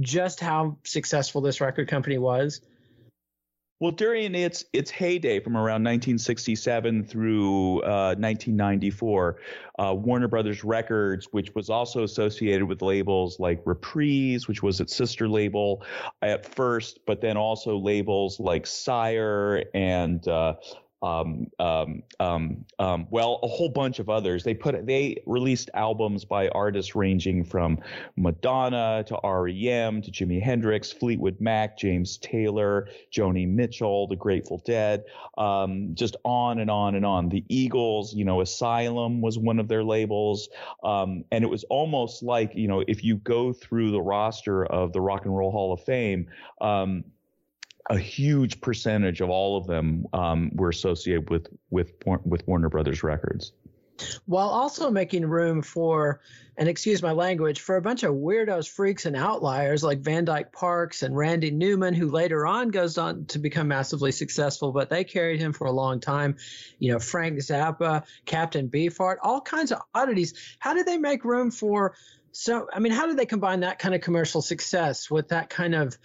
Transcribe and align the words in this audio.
just 0.00 0.40
how 0.40 0.78
successful 0.84 1.42
this 1.42 1.60
record 1.60 1.88
company 1.88 2.16
was? 2.16 2.62
Well, 3.80 3.92
during 3.92 4.34
its 4.34 4.64
its 4.72 4.90
heyday, 4.90 5.38
from 5.38 5.56
around 5.56 5.84
1967 5.84 7.04
through 7.04 7.82
uh, 7.82 8.16
1994, 8.18 9.36
uh, 9.78 9.94
Warner 9.96 10.26
Brothers 10.26 10.64
Records, 10.64 11.28
which 11.30 11.54
was 11.54 11.70
also 11.70 12.02
associated 12.02 12.64
with 12.64 12.82
labels 12.82 13.38
like 13.38 13.62
Reprise, 13.64 14.48
which 14.48 14.64
was 14.64 14.80
its 14.80 14.96
sister 14.96 15.28
label 15.28 15.84
at 16.22 16.44
first, 16.56 16.98
but 17.06 17.20
then 17.20 17.36
also 17.36 17.78
labels 17.78 18.40
like 18.40 18.66
Sire 18.66 19.62
and 19.72 20.26
uh, 20.26 20.54
um, 21.02 21.46
um, 21.58 22.02
um, 22.18 22.64
um, 22.78 23.06
well, 23.10 23.38
a 23.42 23.48
whole 23.48 23.68
bunch 23.68 23.98
of 23.98 24.08
others. 24.08 24.42
They 24.42 24.54
put 24.54 24.86
they 24.86 25.22
released 25.26 25.70
albums 25.74 26.24
by 26.24 26.48
artists 26.48 26.96
ranging 26.96 27.44
from 27.44 27.78
Madonna 28.16 29.04
to 29.06 29.18
REM 29.22 30.02
to 30.02 30.10
Jimi 30.10 30.42
Hendrix, 30.42 30.90
Fleetwood 30.90 31.40
Mac, 31.40 31.78
James 31.78 32.18
Taylor, 32.18 32.88
Joni 33.12 33.48
Mitchell, 33.48 34.08
The 34.08 34.16
Grateful 34.16 34.62
Dead, 34.64 35.04
um, 35.36 35.90
just 35.94 36.16
on 36.24 36.58
and 36.58 36.70
on 36.70 36.96
and 36.96 37.06
on. 37.06 37.28
The 37.28 37.44
Eagles, 37.48 38.14
you 38.14 38.24
know, 38.24 38.40
Asylum 38.40 39.20
was 39.20 39.38
one 39.38 39.60
of 39.60 39.68
their 39.68 39.84
labels, 39.84 40.48
um, 40.82 41.24
and 41.30 41.44
it 41.44 41.48
was 41.48 41.64
almost 41.64 42.22
like 42.22 42.54
you 42.54 42.66
know 42.66 42.82
if 42.88 43.04
you 43.04 43.16
go 43.18 43.52
through 43.52 43.92
the 43.92 44.02
roster 44.02 44.66
of 44.66 44.92
the 44.92 45.00
Rock 45.00 45.24
and 45.24 45.36
Roll 45.36 45.52
Hall 45.52 45.72
of 45.72 45.80
Fame. 45.84 46.28
Um, 46.60 47.04
a 47.88 47.98
huge 47.98 48.60
percentage 48.60 49.20
of 49.20 49.30
all 49.30 49.56
of 49.56 49.66
them 49.66 50.06
um, 50.12 50.50
were 50.54 50.68
associated 50.68 51.30
with 51.30 51.48
with 51.70 51.92
with 52.24 52.46
Warner 52.46 52.68
Brothers 52.68 53.02
Records, 53.02 53.52
while 54.26 54.48
also 54.48 54.90
making 54.90 55.26
room 55.26 55.62
for, 55.62 56.20
and 56.56 56.68
excuse 56.68 57.02
my 57.02 57.12
language, 57.12 57.60
for 57.60 57.76
a 57.76 57.82
bunch 57.82 58.02
of 58.02 58.14
weirdos, 58.14 58.68
freaks, 58.68 59.06
and 59.06 59.16
outliers 59.16 59.82
like 59.82 60.00
Van 60.00 60.24
Dyke 60.24 60.52
Parks 60.52 61.02
and 61.02 61.16
Randy 61.16 61.50
Newman, 61.50 61.94
who 61.94 62.10
later 62.10 62.46
on 62.46 62.68
goes 62.68 62.98
on 62.98 63.24
to 63.26 63.38
become 63.38 63.68
massively 63.68 64.12
successful, 64.12 64.72
but 64.72 64.90
they 64.90 65.04
carried 65.04 65.40
him 65.40 65.52
for 65.52 65.66
a 65.66 65.72
long 65.72 66.00
time. 66.00 66.36
You 66.78 66.92
know, 66.92 66.98
Frank 66.98 67.38
Zappa, 67.38 68.04
Captain 68.26 68.68
Beefheart, 68.68 69.16
all 69.22 69.40
kinds 69.40 69.72
of 69.72 69.80
oddities. 69.94 70.34
How 70.58 70.74
did 70.74 70.86
they 70.86 70.98
make 70.98 71.24
room 71.24 71.50
for? 71.50 71.94
So, 72.32 72.68
I 72.72 72.78
mean, 72.78 72.92
how 72.92 73.06
did 73.06 73.16
they 73.16 73.26
combine 73.26 73.60
that 73.60 73.78
kind 73.78 73.94
of 73.94 74.00
commercial 74.00 74.42
success 74.42 75.10
with 75.10 75.28
that 75.28 75.50
kind 75.50 75.74
of 75.74 75.96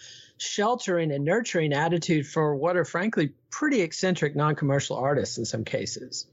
sheltering 0.43 1.11
and 1.11 1.25
nurturing 1.25 1.73
attitude 1.73 2.27
for 2.27 2.55
what 2.55 2.77
are 2.77 2.85
frankly 2.85 3.31
pretty 3.49 3.81
eccentric 3.81 4.35
non-commercial 4.35 4.97
artists 4.97 5.37
in 5.37 5.45
some 5.45 5.63
cases. 5.63 6.27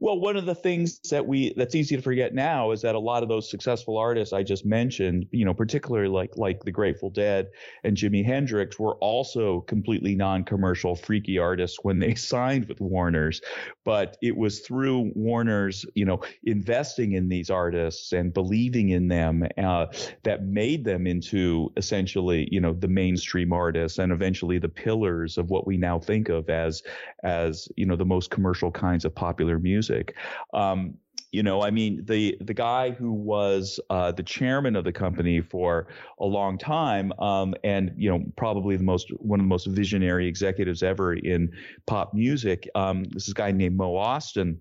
Well, 0.00 0.18
one 0.18 0.36
of 0.36 0.46
the 0.46 0.54
things 0.54 0.98
that 1.10 1.26
we 1.26 1.52
that's 1.56 1.74
easy 1.74 1.96
to 1.96 2.02
forget 2.02 2.34
now 2.34 2.70
is 2.70 2.82
that 2.82 2.94
a 2.94 2.98
lot 2.98 3.22
of 3.22 3.28
those 3.28 3.50
successful 3.50 3.98
artists 3.98 4.32
I 4.32 4.42
just 4.42 4.64
mentioned, 4.64 5.26
you 5.30 5.44
know, 5.44 5.54
particularly 5.54 6.08
like 6.08 6.36
like 6.36 6.64
the 6.64 6.70
Grateful 6.70 7.10
Dead 7.10 7.48
and 7.84 7.96
Jimi 7.96 8.24
Hendrix 8.24 8.78
were 8.78 8.94
also 8.96 9.60
completely 9.62 10.14
non-commercial 10.14 10.96
freaky 10.96 11.38
artists 11.38 11.78
when 11.82 11.98
they 11.98 12.14
signed 12.28 12.68
with 12.68 12.80
Warner's, 12.80 13.40
but 13.84 14.16
it 14.22 14.36
was 14.36 14.60
through 14.60 15.12
Warner's, 15.14 15.84
you 15.94 16.04
know, 16.04 16.20
investing 16.44 17.12
in 17.12 17.28
these 17.28 17.50
artists 17.50 18.12
and 18.12 18.32
believing 18.32 18.90
in 18.90 19.08
them 19.08 19.46
uh, 19.58 19.86
that 20.22 20.44
made 20.44 20.84
them 20.84 21.06
into 21.06 21.72
essentially, 21.76 22.48
you 22.50 22.60
know, 22.60 22.72
the 22.72 22.88
mainstream 22.88 23.52
artists 23.52 23.98
and 23.98 24.12
eventually 24.12 24.58
the 24.58 24.68
pillars 24.68 25.38
of 25.38 25.50
what 25.50 25.66
we 25.66 25.76
now 25.76 25.98
think 25.98 26.28
of 26.28 26.48
as 26.48 26.82
as, 27.22 27.68
you 27.76 27.84
know, 27.84 27.96
the 27.96 28.04
most 28.04 28.30
commercial 28.30 28.70
kinds 28.70 29.04
of 29.04 29.14
popular 29.14 29.57
music. 29.58 30.16
Um, 30.52 30.94
you 31.30 31.42
know, 31.42 31.62
I 31.62 31.70
mean, 31.70 32.04
the 32.06 32.38
the 32.40 32.54
guy 32.54 32.90
who 32.90 33.12
was 33.12 33.78
uh, 33.90 34.12
the 34.12 34.22
chairman 34.22 34.76
of 34.76 34.84
the 34.84 34.92
company 34.92 35.42
for 35.42 35.88
a 36.18 36.24
long 36.24 36.56
time, 36.56 37.12
um, 37.18 37.54
and 37.64 37.92
you 37.96 38.08
know, 38.08 38.24
probably 38.36 38.76
the 38.76 38.84
most 38.84 39.10
one 39.18 39.38
of 39.38 39.44
the 39.44 39.48
most 39.48 39.66
visionary 39.66 40.26
executives 40.26 40.82
ever 40.82 41.12
in 41.12 41.52
pop 41.86 42.14
music. 42.14 42.66
Um, 42.74 43.04
this 43.04 43.24
is 43.24 43.32
a 43.32 43.34
guy 43.34 43.52
named 43.52 43.76
Mo 43.76 43.92
Ostin 43.92 44.56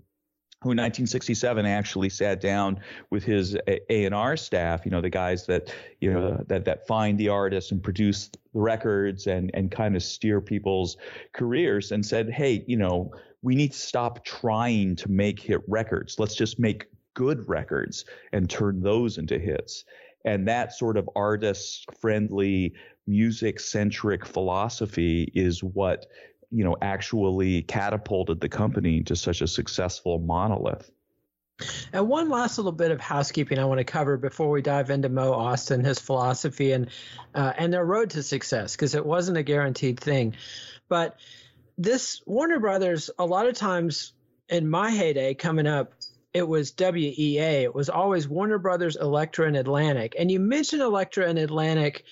who 0.61 0.71
in 0.71 0.77
1967 0.77 1.67
actually 1.67 2.09
sat 2.09 2.41
down 2.41 2.79
with 3.11 3.23
his 3.23 3.55
A&R 3.67 4.35
staff, 4.35 4.85
you 4.85 4.91
know, 4.91 5.01
the 5.01 5.09
guys 5.09 5.45
that, 5.45 5.71
you 6.01 6.11
know, 6.11 6.43
that, 6.47 6.65
that 6.65 6.87
find 6.87 7.15
the 7.19 7.29
artists 7.29 7.71
and 7.71 7.83
produce 7.83 8.29
the 8.29 8.39
records 8.55 9.27
and, 9.27 9.51
and 9.53 9.69
kind 9.69 9.95
of 9.95 10.01
steer 10.01 10.41
people's 10.41 10.97
careers 11.33 11.91
and 11.91 12.03
said, 12.03 12.31
hey, 12.31 12.63
you 12.65 12.75
know, 12.75 13.11
we 13.47 13.55
need 13.55 13.71
to 13.71 13.79
stop 13.79 14.25
trying 14.25 14.97
to 14.97 15.09
make 15.09 15.39
hit 15.39 15.61
records. 15.69 16.19
Let's 16.19 16.35
just 16.35 16.59
make 16.59 16.87
good 17.13 17.47
records 17.47 18.03
and 18.33 18.49
turn 18.49 18.81
those 18.81 19.17
into 19.17 19.39
hits. 19.39 19.85
And 20.25 20.49
that 20.49 20.73
sort 20.73 20.97
of 20.97 21.09
artist 21.15 21.85
friendly, 22.01 22.73
music 23.07 23.61
centric 23.61 24.25
philosophy 24.25 25.31
is 25.33 25.63
what 25.63 26.07
you 26.51 26.65
know, 26.65 26.75
actually 26.81 27.61
catapulted 27.61 28.41
the 28.41 28.49
company 28.49 29.01
to 29.03 29.15
such 29.15 29.41
a 29.41 29.47
successful 29.47 30.19
monolith. 30.19 30.91
And 31.93 32.09
one 32.09 32.29
last 32.29 32.57
little 32.57 32.73
bit 32.73 32.91
of 32.91 32.99
housekeeping 32.99 33.59
I 33.59 33.65
want 33.65 33.79
to 33.79 33.85
cover 33.85 34.17
before 34.17 34.49
we 34.49 34.61
dive 34.61 34.89
into 34.89 35.07
Mo 35.07 35.31
Ostin, 35.31 35.85
his 35.85 35.99
philosophy, 35.99 36.73
and 36.73 36.89
uh, 37.33 37.53
and 37.57 37.73
their 37.73 37.85
road 37.85 38.09
to 38.11 38.23
success, 38.23 38.75
because 38.75 38.93
it 38.93 39.05
wasn't 39.05 39.37
a 39.37 39.43
guaranteed 39.43 39.99
thing. 39.99 40.35
But 40.89 41.17
this 41.77 42.21
Warner 42.25 42.59
Brothers, 42.59 43.09
a 43.19 43.25
lot 43.25 43.47
of 43.47 43.55
times 43.55 44.13
in 44.49 44.69
my 44.69 44.89
heyday 44.91 45.33
coming 45.33 45.67
up, 45.67 45.93
it 46.33 46.47
was 46.47 46.73
WEA. 46.77 47.63
It 47.63 47.73
was 47.73 47.89
always 47.89 48.27
Warner 48.27 48.59
Brothers, 48.59 48.95
Elektra, 48.95 49.47
and 49.47 49.57
Atlantic. 49.57 50.15
And 50.17 50.29
you 50.29 50.39
mentioned 50.39 50.81
Elektra 50.81 51.27
and 51.27 51.39
Atlantic 51.39 52.05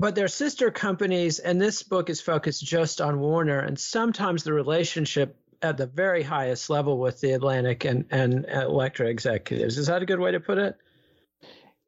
but 0.00 0.14
they're 0.14 0.28
sister 0.28 0.70
companies, 0.70 1.40
and 1.40 1.60
this 1.60 1.82
book 1.82 2.08
is 2.08 2.22
focused 2.22 2.64
just 2.64 3.02
on 3.02 3.20
Warner, 3.20 3.58
and 3.58 3.78
sometimes 3.78 4.42
the 4.42 4.52
relationship 4.54 5.36
at 5.60 5.76
the 5.76 5.86
very 5.86 6.22
highest 6.22 6.70
level 6.70 6.98
with 6.98 7.20
the 7.20 7.32
Atlantic 7.32 7.84
and, 7.84 8.06
and 8.10 8.46
Elektra 8.48 9.08
executives. 9.08 9.76
Is 9.76 9.88
that 9.88 10.00
a 10.00 10.06
good 10.06 10.18
way 10.18 10.32
to 10.32 10.40
put 10.40 10.56
it? 10.56 10.74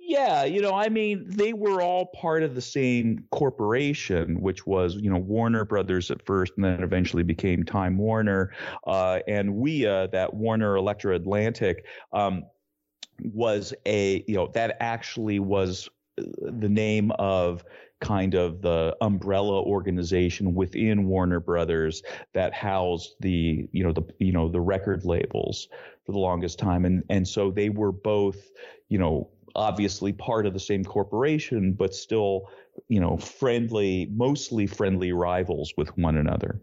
Yeah, 0.04 0.42
you 0.42 0.60
know, 0.60 0.74
I 0.74 0.88
mean, 0.88 1.24
they 1.28 1.52
were 1.52 1.80
all 1.80 2.06
part 2.06 2.42
of 2.42 2.56
the 2.56 2.60
same 2.60 3.24
corporation, 3.30 4.40
which 4.40 4.66
was, 4.66 4.96
you 4.96 5.08
know, 5.08 5.18
Warner 5.18 5.64
Brothers 5.64 6.10
at 6.10 6.26
first, 6.26 6.54
and 6.56 6.64
then 6.64 6.82
eventually 6.82 7.22
became 7.22 7.62
Time 7.62 7.96
Warner, 7.96 8.52
uh, 8.84 9.20
and 9.28 9.54
WEA, 9.54 10.08
that 10.10 10.34
Warner 10.34 10.76
Elektra 10.76 11.14
Atlantic, 11.14 11.86
um, 12.12 12.44
was 13.22 13.72
a, 13.86 14.24
you 14.26 14.34
know, 14.34 14.48
that 14.54 14.76
actually 14.80 15.38
was 15.38 15.88
the 16.16 16.68
name 16.68 17.12
of 17.12 17.64
kind 18.00 18.34
of 18.34 18.60
the 18.60 18.96
umbrella 19.00 19.62
organization 19.62 20.52
within 20.52 21.06
Warner 21.06 21.38
Brothers 21.38 22.02
that 22.34 22.52
housed 22.52 23.14
the 23.20 23.68
you 23.70 23.84
know 23.84 23.92
the 23.92 24.02
you 24.18 24.32
know 24.32 24.48
the 24.48 24.60
record 24.60 25.04
labels 25.04 25.68
for 26.04 26.10
the 26.10 26.18
longest 26.18 26.58
time 26.58 26.84
and 26.84 27.04
and 27.08 27.26
so 27.26 27.52
they 27.52 27.68
were 27.68 27.92
both 27.92 28.50
you 28.88 28.98
know 28.98 29.30
obviously 29.54 30.12
part 30.12 30.46
of 30.46 30.52
the 30.52 30.60
same 30.60 30.84
corporation 30.84 31.72
but 31.72 31.94
still 31.94 32.48
you 32.88 33.00
know 33.00 33.16
friendly 33.16 34.08
mostly 34.12 34.66
friendly 34.66 35.12
rivals 35.12 35.74
with 35.76 35.96
one 35.98 36.16
another 36.16 36.60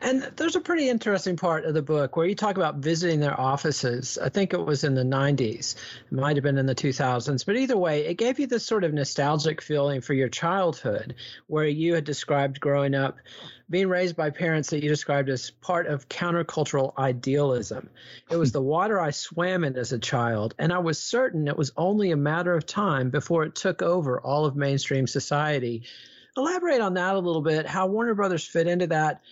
and 0.00 0.22
there's 0.36 0.56
a 0.56 0.60
pretty 0.60 0.88
interesting 0.88 1.36
part 1.36 1.64
of 1.64 1.74
the 1.74 1.82
book 1.82 2.16
where 2.16 2.26
you 2.26 2.34
talk 2.34 2.56
about 2.56 2.76
visiting 2.76 3.20
their 3.20 3.38
offices. 3.38 4.18
I 4.18 4.28
think 4.28 4.52
it 4.52 4.64
was 4.64 4.84
in 4.84 4.94
the 4.94 5.02
90s, 5.02 5.74
it 5.74 6.12
might 6.12 6.36
have 6.36 6.44
been 6.44 6.58
in 6.58 6.66
the 6.66 6.74
2000s, 6.74 7.44
but 7.44 7.56
either 7.56 7.76
way, 7.76 8.06
it 8.06 8.14
gave 8.14 8.38
you 8.38 8.46
this 8.46 8.64
sort 8.64 8.84
of 8.84 8.92
nostalgic 8.92 9.60
feeling 9.60 10.00
for 10.00 10.14
your 10.14 10.28
childhood 10.28 11.14
where 11.46 11.66
you 11.66 11.94
had 11.94 12.04
described 12.04 12.60
growing 12.60 12.94
up 12.94 13.16
being 13.72 13.88
raised 13.88 14.16
by 14.16 14.28
parents 14.28 14.68
that 14.68 14.82
you 14.82 14.88
described 14.88 15.30
as 15.30 15.50
part 15.50 15.86
of 15.86 16.08
countercultural 16.08 16.92
idealism. 16.98 17.88
It 18.30 18.36
was 18.36 18.52
the 18.52 18.60
water 18.72 19.00
I 19.00 19.10
swam 19.10 19.64
in 19.64 19.76
as 19.76 19.92
a 19.92 19.98
child, 19.98 20.54
and 20.58 20.72
I 20.72 20.78
was 20.78 20.98
certain 20.98 21.48
it 21.48 21.56
was 21.56 21.72
only 21.76 22.10
a 22.10 22.16
matter 22.16 22.54
of 22.54 22.66
time 22.66 23.08
before 23.08 23.44
it 23.44 23.54
took 23.54 23.80
over 23.80 24.20
all 24.20 24.44
of 24.44 24.56
mainstream 24.56 25.06
society. 25.06 25.84
Elaborate 26.36 26.82
on 26.82 26.94
that 26.94 27.14
a 27.14 27.18
little 27.18 27.42
bit, 27.42 27.66
how 27.66 27.86
Warner 27.86 28.14
Brothers 28.14 28.44
fit 28.44 28.66
into 28.66 28.88
that 28.88 29.22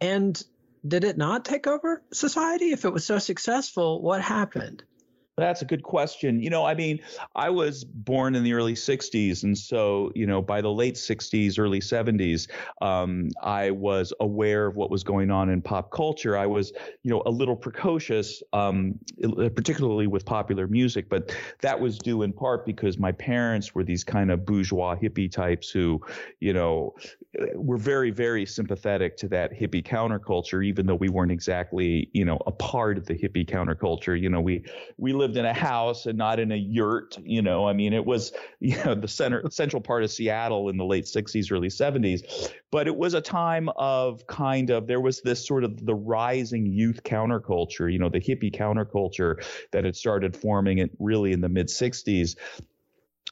and 0.00 0.42
did 0.86 1.04
it 1.04 1.18
not 1.18 1.44
take 1.44 1.66
over 1.66 2.02
society? 2.12 2.72
If 2.72 2.84
it 2.84 2.92
was 2.92 3.04
so 3.04 3.18
successful, 3.18 4.00
what 4.00 4.22
happened? 4.22 4.82
That's 5.36 5.62
a 5.62 5.64
good 5.64 5.82
question. 5.82 6.42
You 6.42 6.50
know, 6.50 6.66
I 6.66 6.74
mean, 6.74 7.00
I 7.34 7.48
was 7.50 7.84
born 7.84 8.34
in 8.34 8.44
the 8.44 8.52
early 8.52 8.74
60s. 8.74 9.42
And 9.42 9.56
so, 9.56 10.12
you 10.14 10.26
know, 10.26 10.42
by 10.42 10.60
the 10.60 10.70
late 10.70 10.96
60s, 10.96 11.58
early 11.58 11.80
70s, 11.80 12.48
um, 12.82 13.30
I 13.42 13.70
was 13.70 14.12
aware 14.20 14.66
of 14.66 14.76
what 14.76 14.90
was 14.90 15.02
going 15.02 15.30
on 15.30 15.48
in 15.48 15.62
pop 15.62 15.90
culture. 15.92 16.36
I 16.36 16.46
was, 16.46 16.72
you 17.02 17.10
know, 17.10 17.22
a 17.24 17.30
little 17.30 17.56
precocious, 17.56 18.42
um, 18.52 18.98
particularly 19.54 20.06
with 20.06 20.24
popular 20.26 20.66
music, 20.66 21.08
but 21.08 21.34
that 21.62 21.80
was 21.80 21.98
due 21.98 22.22
in 22.22 22.32
part 22.32 22.66
because 22.66 22.98
my 22.98 23.12
parents 23.12 23.74
were 23.74 23.84
these 23.84 24.04
kind 24.04 24.30
of 24.30 24.44
bourgeois 24.44 24.94
hippie 24.94 25.30
types 25.30 25.70
who, 25.70 26.00
you 26.40 26.52
know, 26.52 26.94
were 27.54 27.78
very, 27.78 28.10
very 28.10 28.44
sympathetic 28.44 29.16
to 29.16 29.28
that 29.28 29.52
hippie 29.52 29.84
counterculture, 29.84 30.64
even 30.64 30.86
though 30.86 30.96
we 30.96 31.08
weren't 31.08 31.32
exactly, 31.32 32.10
you 32.12 32.24
know, 32.24 32.38
a 32.46 32.52
part 32.52 32.98
of 32.98 33.06
the 33.06 33.14
hippie 33.14 33.48
counterculture. 33.48 34.20
You 34.20 34.28
know, 34.28 34.40
we, 34.40 34.64
we 34.98 35.12
lived 35.20 35.36
in 35.36 35.44
a 35.44 35.52
house 35.52 36.06
and 36.06 36.16
not 36.16 36.40
in 36.40 36.50
a 36.50 36.56
yurt. 36.56 37.18
You 37.22 37.42
know, 37.42 37.68
I 37.68 37.72
mean, 37.72 37.92
it 37.92 38.04
was 38.04 38.32
you 38.60 38.76
know 38.84 38.94
the 38.94 39.06
center 39.06 39.48
central 39.50 39.80
part 39.80 40.02
of 40.02 40.10
Seattle 40.10 40.68
in 40.68 40.76
the 40.76 40.84
late 40.84 41.04
60s, 41.04 41.52
early 41.52 41.68
70s, 41.68 42.50
but 42.72 42.88
it 42.88 42.96
was 42.96 43.14
a 43.14 43.20
time 43.20 43.68
of 43.76 44.26
kind 44.26 44.70
of 44.70 44.86
there 44.86 45.00
was 45.00 45.20
this 45.20 45.46
sort 45.46 45.62
of 45.62 45.84
the 45.84 45.94
rising 45.94 46.66
youth 46.66 47.02
counterculture, 47.04 47.92
you 47.92 47.98
know, 47.98 48.08
the 48.08 48.20
hippie 48.20 48.54
counterculture 48.54 49.44
that 49.72 49.84
had 49.84 49.94
started 49.94 50.36
forming 50.36 50.78
it 50.78 50.90
really 50.98 51.32
in 51.32 51.40
the 51.40 51.48
mid 51.48 51.68
60s 51.68 52.36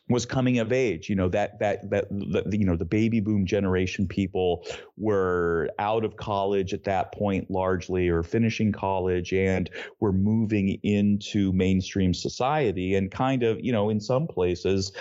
was 0.08 0.24
coming 0.24 0.58
of 0.58 0.72
age. 0.72 1.08
You 1.08 1.16
know 1.16 1.28
that 1.28 1.58
that 1.58 1.88
that, 1.90 2.08
that 2.10 2.52
you 2.52 2.64
know 2.64 2.76
the 2.76 2.84
baby 2.84 3.20
boom 3.20 3.46
generation 3.46 4.06
people 4.06 4.66
were 4.96 5.70
out 5.78 6.04
of 6.04 6.16
college 6.16 6.72
at 6.72 6.84
that 6.84 7.12
point 7.12 7.50
largely, 7.50 8.08
or 8.08 8.22
finishing 8.22 8.72
college, 8.72 9.32
and 9.32 9.70
were 10.00 10.12
moving 10.12 10.78
into 10.82 11.52
mainstream 11.52 12.14
society, 12.14 12.94
and 12.94 13.10
kind 13.10 13.42
of 13.42 13.60
you 13.60 13.72
know 13.72 13.90
in 13.90 14.00
some 14.00 14.26
places, 14.26 14.92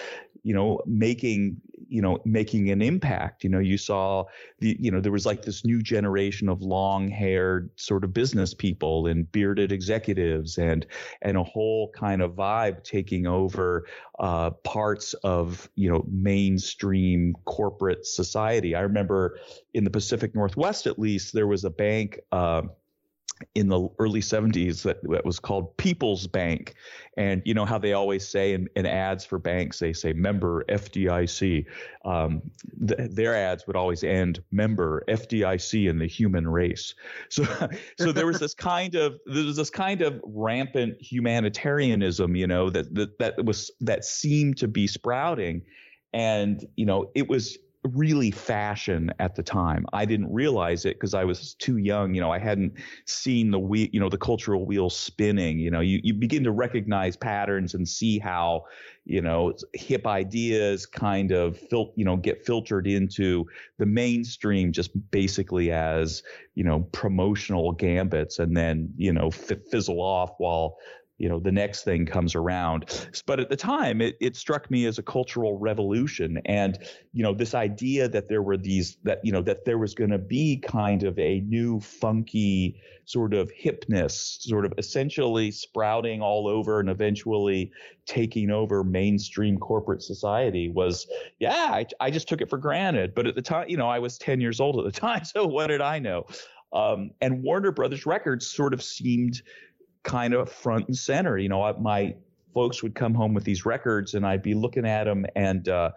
you 0.48 0.54
know 0.54 0.80
making 0.86 1.60
you 1.89 2.01
know 2.01 2.20
making 2.24 2.70
an 2.70 2.82
impact. 2.82 3.44
You 3.44 3.50
know 3.50 3.60
you 3.60 3.77
saw 3.77 4.24
the 4.60 4.77
you 4.80 4.89
know 4.89 5.01
there 5.01 5.12
was 5.12 5.25
like 5.25 5.42
this 5.42 5.66
new 5.66 5.82
generation 5.82 6.48
of 6.48 6.62
long 6.62 7.10
haired 7.10 7.70
sort 7.75 8.06
of 8.06 8.13
business 8.13 8.54
people 8.54 9.08
and 9.08 9.30
bearded 9.30 9.74
executives 9.74 10.58
and 10.58 10.86
and 11.22 11.36
a 11.36 11.44
whole 11.44 11.92
kind 11.92 12.22
of 12.22 12.32
vibe 12.32 12.82
taking 12.86 13.27
over 13.27 13.88
uh, 14.20 14.51
parts 14.63 15.13
of 15.16 15.70
you 15.75 15.89
know 15.89 16.06
mainstream 16.10 17.36
corporate 17.44 18.06
society. 18.06 18.74
I 18.74 18.82
remember 18.82 19.39
in 19.74 19.84
the 19.84 19.89
pacific 19.89 20.34
northwest 20.34 20.88
at 20.88 20.98
least 20.98 21.34
there 21.34 21.48
was 21.48 21.66
a 21.66 21.70
bank 21.70 22.22
uh, 22.32 22.62
in 23.56 23.67
the 23.67 23.88
early 24.00 24.22
70s 24.22 24.84
that, 24.84 25.01
that, 25.03 25.25
was 25.25 25.39
called 25.39 25.75
People's 25.77 26.27
Bank. 26.27 26.75
And 27.17 27.41
you 27.46 27.53
know 27.53 27.65
how 27.65 27.77
they 27.77 27.94
always 27.94 28.27
say 28.27 28.53
in, 28.53 28.67
in 28.75 28.86
ads 28.86 29.25
for 29.25 29.39
banks, 29.39 29.79
they 29.79 29.94
say 29.94 30.13
member 30.13 30.63
FDIC. 30.70 31.65
Um, 32.06 32.41
th- 32.88 33.12
their 33.12 33.36
ads 33.36 33.65
would 33.67 33.75
always 33.75 34.03
end 34.03 34.41
member 34.51 35.03
FDIC 35.08 35.89
and 35.89 36.00
the 36.00 36.08
human 36.08 36.48
race. 36.48 36.94
So, 37.29 37.46
so 38.00 38.12
there 38.12 38.25
was 38.25 38.39
this 38.39 38.53
kind 38.53 38.96
of 38.96 39.20
there 39.25 39.44
was 39.44 39.58
this 39.58 39.70
kind 39.70 40.01
of 40.01 40.20
rampant 40.24 41.00
humanitarianism, 41.01 42.36
you 42.36 42.48
know, 42.48 42.70
that 42.70 42.94
that 42.96 43.20
that 43.20 43.46
was 43.46 43.70
that 43.82 44.06
seemed 44.06 44.58
to 44.58 44.67
be 44.67 44.88
sprouting, 44.88 45.62
and 46.13 46.65
you 46.75 46.86
know 46.86 47.12
it 47.15 47.27
was 47.27 47.58
really 47.88 48.32
fashion 48.32 49.12
at 49.20 49.36
the 49.36 49.44
time. 49.44 49.86
I 49.94 50.06
didn't 50.06 50.32
realize 50.32 50.86
it 50.86 50.96
because 50.96 51.13
I 51.13 51.24
was 51.24 51.53
too 51.56 51.77
young. 51.77 52.13
You 52.13 52.22
know, 52.22 52.32
I 52.32 52.39
hadn't 52.39 52.74
seen 53.06 53.51
the 53.51 53.60
wheel, 53.60 53.88
you 53.91 54.00
know, 54.00 54.10
the 54.10 54.17
cultural 54.17 54.65
wheel 54.65 54.89
spinning. 54.89 55.60
You 55.60 55.72
know, 55.72 55.79
you, 55.79 56.00
you 56.03 56.13
begin 56.13 56.44
to 56.44 56.51
recognize 56.51 57.15
patterns 57.15 57.74
and 57.74 57.88
see 57.88 58.20
how, 58.20 58.65
you 59.06 59.22
know, 59.22 59.53
hip 59.74 60.06
ideas 60.06 60.86
kind 60.86 61.32
of 61.32 61.58
fil- 61.58 61.94
you 61.96 62.06
know, 62.06 62.17
get 62.17 62.46
filtered 62.46 62.88
into 62.88 63.46
the 63.77 63.86
mainstream 63.86 64.72
just 64.72 64.91
basically 65.12 65.72
as, 65.72 66.24
you 66.56 66.63
know, 66.63 66.82
promotional 66.91 67.72
gambits 67.72 68.39
and 68.39 68.56
then, 68.56 68.94
you 68.98 69.13
know, 69.13 69.27
f- 69.27 69.63
fizzle 69.70 70.01
off 70.01 70.32
while 70.38 70.77
you 71.17 71.27
know 71.27 71.39
the 71.39 71.51
next 71.51 71.83
thing 71.83 72.05
comes 72.05 72.36
around. 72.36 72.86
But 73.25 73.39
at 73.39 73.50
the 73.50 73.55
time 73.55 74.01
it, 74.01 74.17
it 74.19 74.36
struck 74.36 74.69
me 74.69 74.86
as 74.86 74.97
a 74.97 75.03
cultural 75.03 75.57
revolution. 75.57 76.39
And 76.45 76.77
you 77.13 77.24
know 77.24 77.33
this 77.33 77.53
idea 77.53 78.07
that 78.09 78.29
there 78.29 78.41
were 78.41 78.57
these 78.57 78.97
that 79.03 79.19
you 79.24 79.31
know 79.31 79.41
that 79.41 79.65
there 79.65 79.77
was 79.77 79.93
going 79.93 80.12
to 80.12 80.17
be 80.17 80.57
kind 80.57 81.03
of 81.03 81.17
a 81.17 81.41
new 81.41 81.79
funky 81.79 82.79
sort 83.05 83.33
of 83.33 83.51
hipness 83.53 84.41
sort 84.41 84.65
of 84.65 84.74
essentially 84.77 85.50
sprouting 85.50 86.21
all 86.21 86.47
over 86.47 86.79
and 86.79 86.89
eventually 86.89 87.71
taking 88.05 88.51
over 88.51 88.83
mainstream 88.83 89.57
corporate 89.57 90.01
society 90.01 90.69
was 90.69 91.07
yeah 91.39 91.69
I, 91.71 91.86
I 92.00 92.12
just 92.12 92.27
took 92.27 92.41
it 92.41 92.50
for 92.50 92.57
granted. 92.57 93.15
But 93.15 93.27
at 93.27 93.36
the 93.36 93.41
time 93.41 93.69
you 93.69 93.77
know 93.77 93.89
i 93.89 94.00
was 94.00 94.17
10 94.17 94.39
years 94.41 94.59
old 94.59 94.77
at 94.77 94.93
the 94.93 95.00
time 95.07 95.25
so 95.25 95.47
what 95.47 95.67
did 95.67 95.81
i 95.81 96.00
know? 96.00 96.25
Um, 96.74 97.12
and 97.21 97.43
warner 97.43 97.71
brothers 97.71 98.05
records 98.05 98.45
sort 98.45 98.74
of 98.74 98.83
seemed 98.83 99.41
kind 100.07 100.33
of 100.33 100.51
front 100.51 100.87
and 100.87 100.97
center. 100.97 101.37
You 101.37 101.49
know, 101.49 101.71
my 101.79 102.15
folks 102.53 102.81
would 102.81 102.95
come 102.95 103.13
home 103.13 103.35
with 103.35 103.43
these 103.43 103.67
records 103.67 104.15
and 104.15 104.25
I'd 104.25 104.41
be 104.41 104.55
looking 104.55 104.87
at 104.87 105.03
them 105.03 105.27
and 105.35 105.69
uh, 105.69 105.91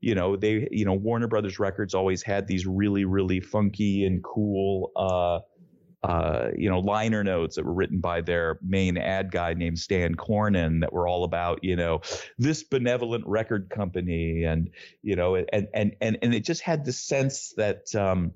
you 0.00 0.14
know 0.14 0.34
they 0.34 0.66
you 0.70 0.86
know 0.86 0.94
Warner 0.94 1.26
Brothers 1.26 1.58
records 1.58 1.92
always 1.92 2.22
had 2.22 2.46
these 2.46 2.66
really 2.66 3.04
really 3.04 3.40
funky 3.40 4.06
and 4.06 4.24
cool 4.24 4.92
uh, 4.96 5.40
uh, 6.06 6.52
you 6.56 6.70
know 6.70 6.78
liner 6.78 7.22
notes 7.22 7.56
that 7.56 7.66
were 7.66 7.74
written 7.74 8.00
by 8.00 8.22
their 8.22 8.58
main 8.62 8.96
ad 8.96 9.30
guy 9.30 9.52
named 9.52 9.78
Stan 9.78 10.14
Cornyn 10.14 10.80
that 10.80 10.92
were 10.92 11.06
all 11.06 11.24
about 11.24 11.62
you 11.62 11.76
know 11.76 12.00
this 12.38 12.62
benevolent 12.62 13.26
record 13.26 13.68
company 13.68 14.44
and 14.44 14.70
you 15.02 15.16
know 15.16 15.34
and 15.34 15.68
and 15.74 15.96
and 16.00 16.18
and 16.22 16.34
it 16.34 16.44
just 16.44 16.62
had 16.62 16.86
the 16.86 16.92
sense 16.92 17.52
that 17.58 17.94
um, 17.94 18.32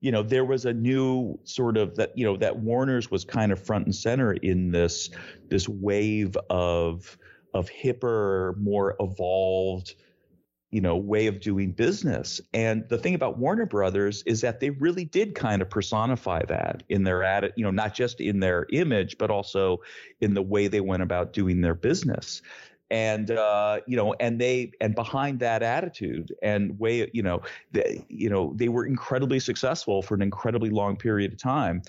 you 0.00 0.12
know, 0.12 0.22
there 0.22 0.44
was 0.44 0.64
a 0.64 0.72
new 0.72 1.38
sort 1.44 1.76
of 1.76 1.96
that, 1.96 2.16
you 2.16 2.24
know, 2.24 2.36
that 2.36 2.58
Warner's 2.58 3.10
was 3.10 3.24
kind 3.24 3.52
of 3.52 3.62
front 3.62 3.86
and 3.86 3.94
center 3.94 4.32
in 4.32 4.70
this 4.70 5.10
this 5.48 5.68
wave 5.68 6.36
of 6.50 7.16
of 7.54 7.70
hipper, 7.70 8.56
more 8.58 8.96
evolved, 9.00 9.94
you 10.70 10.82
know, 10.82 10.96
way 10.96 11.26
of 11.26 11.40
doing 11.40 11.72
business. 11.72 12.40
And 12.52 12.86
the 12.88 12.98
thing 12.98 13.14
about 13.14 13.38
Warner 13.38 13.64
Brothers 13.64 14.22
is 14.26 14.42
that 14.42 14.60
they 14.60 14.70
really 14.70 15.06
did 15.06 15.34
kind 15.34 15.62
of 15.62 15.70
personify 15.70 16.42
that 16.48 16.82
in 16.90 17.04
their 17.04 17.22
ad, 17.22 17.52
you 17.56 17.64
know, 17.64 17.70
not 17.70 17.94
just 17.94 18.20
in 18.20 18.40
their 18.40 18.66
image, 18.72 19.16
but 19.16 19.30
also 19.30 19.78
in 20.20 20.34
the 20.34 20.42
way 20.42 20.68
they 20.68 20.80
went 20.82 21.02
about 21.02 21.32
doing 21.32 21.62
their 21.62 21.74
business 21.74 22.42
and 22.90 23.30
uh, 23.30 23.80
you 23.86 23.96
know, 23.96 24.14
and 24.20 24.40
they 24.40 24.72
and 24.80 24.94
behind 24.94 25.40
that 25.40 25.62
attitude 25.62 26.34
and 26.42 26.78
way, 26.78 27.10
you 27.12 27.22
know, 27.22 27.42
they, 27.72 28.04
you 28.08 28.30
know, 28.30 28.52
they 28.56 28.68
were 28.68 28.86
incredibly 28.86 29.40
successful 29.40 30.02
for 30.02 30.14
an 30.14 30.22
incredibly 30.22 30.70
long 30.70 30.96
period 30.96 31.32
of 31.32 31.38
time, 31.38 31.82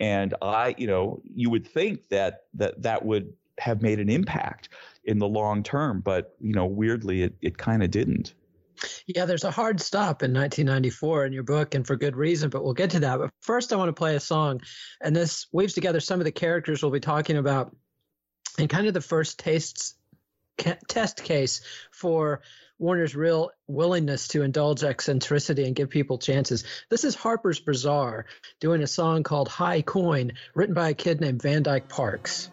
and 0.00 0.34
I, 0.40 0.74
you 0.78 0.86
know, 0.86 1.20
you 1.34 1.50
would 1.50 1.66
think 1.66 2.08
that 2.08 2.44
that 2.54 2.82
that 2.82 3.04
would 3.04 3.32
have 3.58 3.82
made 3.82 3.98
an 3.98 4.08
impact 4.08 4.68
in 5.04 5.18
the 5.18 5.28
long 5.28 5.62
term, 5.62 6.00
but 6.00 6.34
you 6.40 6.54
know, 6.54 6.66
weirdly, 6.66 7.22
it 7.22 7.34
it 7.42 7.58
kind 7.58 7.82
of 7.82 7.90
didn't. 7.90 8.34
Yeah, 9.06 9.24
there's 9.24 9.42
a 9.42 9.50
hard 9.50 9.80
stop 9.80 10.22
in 10.22 10.32
1994 10.32 11.26
in 11.26 11.32
your 11.32 11.42
book, 11.42 11.74
and 11.74 11.86
for 11.86 11.96
good 11.96 12.16
reason, 12.16 12.48
but 12.48 12.62
we'll 12.62 12.74
get 12.74 12.90
to 12.90 13.00
that. 13.00 13.18
But 13.18 13.30
first, 13.40 13.72
I 13.72 13.76
want 13.76 13.88
to 13.88 13.92
play 13.92 14.14
a 14.14 14.20
song, 14.20 14.60
and 15.02 15.14
this 15.14 15.46
weaves 15.52 15.74
together 15.74 16.00
some 16.00 16.20
of 16.20 16.24
the 16.24 16.32
characters 16.32 16.82
we'll 16.82 16.92
be 16.92 17.00
talking 17.00 17.36
about 17.36 17.74
and 18.58 18.68
kind 18.68 18.86
of 18.86 18.94
the 18.94 19.00
first 19.00 19.38
tastes 19.38 19.94
test 20.88 21.22
case 21.24 21.60
for 21.90 22.42
Warner's 22.78 23.16
real 23.16 23.50
willingness 23.66 24.28
to 24.28 24.42
indulge 24.42 24.84
eccentricity 24.84 25.64
and 25.64 25.74
give 25.74 25.90
people 25.90 26.18
chances. 26.18 26.64
This 26.88 27.04
is 27.04 27.14
Harpers 27.14 27.58
Bizarre 27.58 28.26
doing 28.60 28.82
a 28.82 28.86
song 28.86 29.22
called 29.22 29.48
High 29.48 29.82
Coin, 29.82 30.32
written 30.54 30.74
by 30.74 30.90
a 30.90 30.94
kid 30.94 31.20
named 31.20 31.42
Van 31.42 31.62
Dyke 31.62 31.88
Parks. 31.88 32.50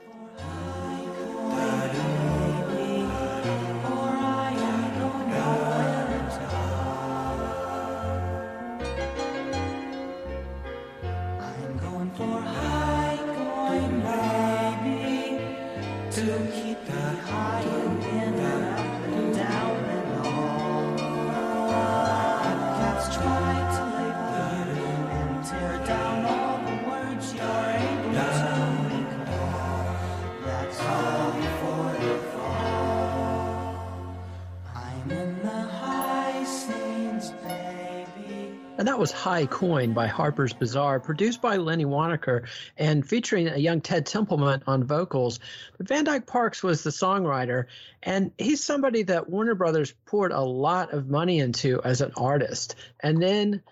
That 38.96 39.02
was 39.02 39.12
High 39.12 39.46
Coin 39.46 39.92
by 39.92 40.08
Harpers 40.08 40.54
Bizarre, 40.54 41.02
produced 41.02 41.42
by 41.42 41.58
Lenny 41.58 41.84
Waronker 41.84 42.48
and 42.78 43.06
featuring 43.06 43.50
a 43.50 43.58
young 43.58 43.82
Ted 43.82 44.06
Templeman 44.06 44.64
on 44.68 44.86
vocals. 44.86 45.42
But 45.78 45.90
Van 45.90 46.06
Dyke 46.06 46.26
Parks 46.26 46.64
was 46.64 46.82
the 46.82 46.92
songwriter, 46.92 47.66
and 48.02 48.32
he's 48.38 48.64
somebody 48.64 49.04
that 49.04 49.30
Warner 49.30 49.54
Brothers 49.54 49.94
poured 50.06 50.32
a 50.32 50.40
lot 50.40 50.94
of 50.94 51.10
money 51.10 51.40
into 51.40 51.82
as 51.84 52.00
an 52.00 52.14
artist. 52.16 52.76
And 53.02 53.22
then 53.22 53.64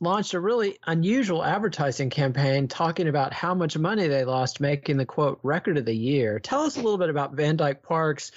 launched 0.00 0.32
a 0.32 0.40
really 0.40 0.78
unusual 0.86 1.44
advertising 1.44 2.08
campaign 2.08 2.66
talking 2.66 3.08
about 3.08 3.34
how 3.34 3.52
much 3.54 3.76
money 3.76 4.08
they 4.08 4.24
lost 4.24 4.58
making 4.58 4.96
the 4.96 5.04
quote 5.04 5.38
record 5.42 5.76
of 5.76 5.84
the 5.84 5.94
year. 5.94 6.38
Tell 6.40 6.62
us 6.62 6.78
a 6.78 6.80
little 6.80 6.96
bit 6.96 7.10
about 7.10 7.34
Van 7.34 7.58
Dyke 7.58 7.82
Parks, 7.82 8.30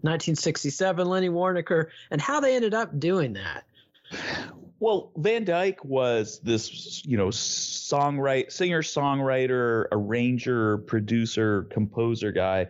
1967, 0.00 1.06
Lenny 1.06 1.28
Waronker, 1.28 1.88
and 2.10 2.18
how 2.18 2.40
they 2.40 2.56
ended 2.56 2.72
up 2.72 2.98
doing 2.98 3.34
that. 3.34 3.64
Well, 4.82 5.12
Van 5.16 5.44
Dyke 5.44 5.84
was 5.84 6.40
this, 6.40 7.04
you 7.06 7.16
know, 7.16 7.28
songwriter, 7.28 8.50
singer, 8.50 8.82
songwriter, 8.82 9.86
arranger, 9.92 10.78
producer, 10.78 11.68
composer 11.70 12.32
guy, 12.32 12.66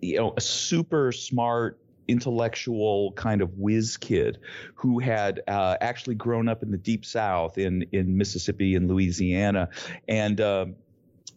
you 0.00 0.18
know, 0.18 0.34
a 0.36 0.40
super 0.40 1.10
smart, 1.10 1.80
intellectual 2.06 3.10
kind 3.16 3.42
of 3.42 3.58
whiz 3.58 3.96
kid 3.96 4.38
who 4.76 5.00
had 5.00 5.42
uh, 5.48 5.76
actually 5.80 6.14
grown 6.14 6.48
up 6.48 6.62
in 6.62 6.70
the 6.70 6.78
deep 6.78 7.04
south 7.04 7.58
in 7.58 7.84
in 7.90 8.16
Mississippi 8.16 8.76
and 8.76 8.88
Louisiana, 8.88 9.68
and 10.06 10.40
um, 10.40 10.76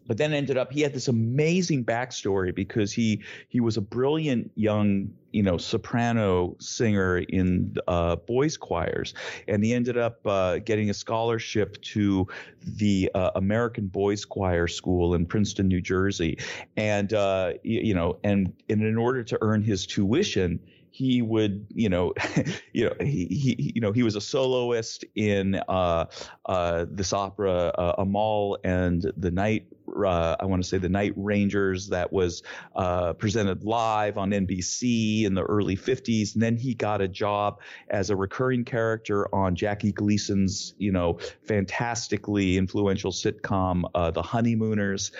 but 0.07 0.17
then 0.17 0.33
ended 0.33 0.57
up 0.57 0.71
he 0.71 0.81
had 0.81 0.93
this 0.93 1.07
amazing 1.07 1.83
backstory 1.85 2.53
because 2.53 2.91
he 2.91 3.21
he 3.49 3.59
was 3.59 3.77
a 3.77 3.81
brilliant 3.81 4.51
young 4.55 5.09
you 5.31 5.43
know 5.43 5.57
soprano 5.57 6.55
singer 6.59 7.19
in 7.19 7.75
uh, 7.87 8.15
boys 8.15 8.57
choirs 8.57 9.13
and 9.47 9.63
he 9.63 9.73
ended 9.73 9.97
up 9.97 10.25
uh, 10.25 10.59
getting 10.59 10.89
a 10.89 10.93
scholarship 10.93 11.81
to 11.81 12.27
the 12.61 13.09
uh, 13.15 13.31
American 13.35 13.87
Boys 13.87 14.25
Choir 14.25 14.67
School 14.67 15.15
in 15.15 15.25
Princeton, 15.25 15.67
New 15.67 15.81
Jersey, 15.81 16.37
and 16.77 17.13
uh, 17.13 17.53
you, 17.63 17.81
you 17.81 17.93
know 17.93 18.17
and, 18.23 18.53
and 18.69 18.83
in 18.83 18.97
order 18.97 19.23
to 19.23 19.37
earn 19.41 19.61
his 19.61 19.85
tuition 19.85 20.59
he 20.91 21.21
would, 21.21 21.65
you 21.73 21.89
know, 21.89 22.13
you 22.73 22.85
know, 22.85 22.93
he, 22.99 23.25
he, 23.25 23.71
you 23.75 23.81
know, 23.81 23.91
he 23.91 24.03
was 24.03 24.15
a 24.15 24.21
soloist 24.21 25.05
in 25.15 25.55
uh, 25.67 26.05
uh, 26.45 26.85
this 26.89 27.13
opera, 27.13 27.71
uh, 27.77 27.95
Amahl 27.97 28.57
and 28.63 29.11
the 29.17 29.31
Night. 29.31 29.65
Uh, 30.05 30.35
I 30.39 30.45
want 30.45 30.61
to 30.63 30.67
say 30.67 30.77
the 30.77 30.89
Night 30.89 31.13
Rangers 31.15 31.87
that 31.89 32.11
was 32.11 32.43
uh, 32.75 33.13
presented 33.13 33.63
live 33.63 34.17
on 34.17 34.31
NBC 34.31 35.25
in 35.25 35.33
the 35.33 35.43
early 35.43 35.75
50s. 35.75 36.33
And 36.33 36.41
then 36.41 36.55
he 36.55 36.73
got 36.73 37.01
a 37.01 37.07
job 37.07 37.59
as 37.89 38.09
a 38.09 38.15
recurring 38.15 38.65
character 38.65 39.33
on 39.33 39.55
Jackie 39.55 39.91
Gleason's, 39.91 40.73
you 40.77 40.91
know, 40.91 41.19
fantastically 41.43 42.57
influential 42.57 43.11
sitcom, 43.11 43.83
uh, 43.95 44.11
The 44.11 44.21
Honeymooners. 44.21 45.11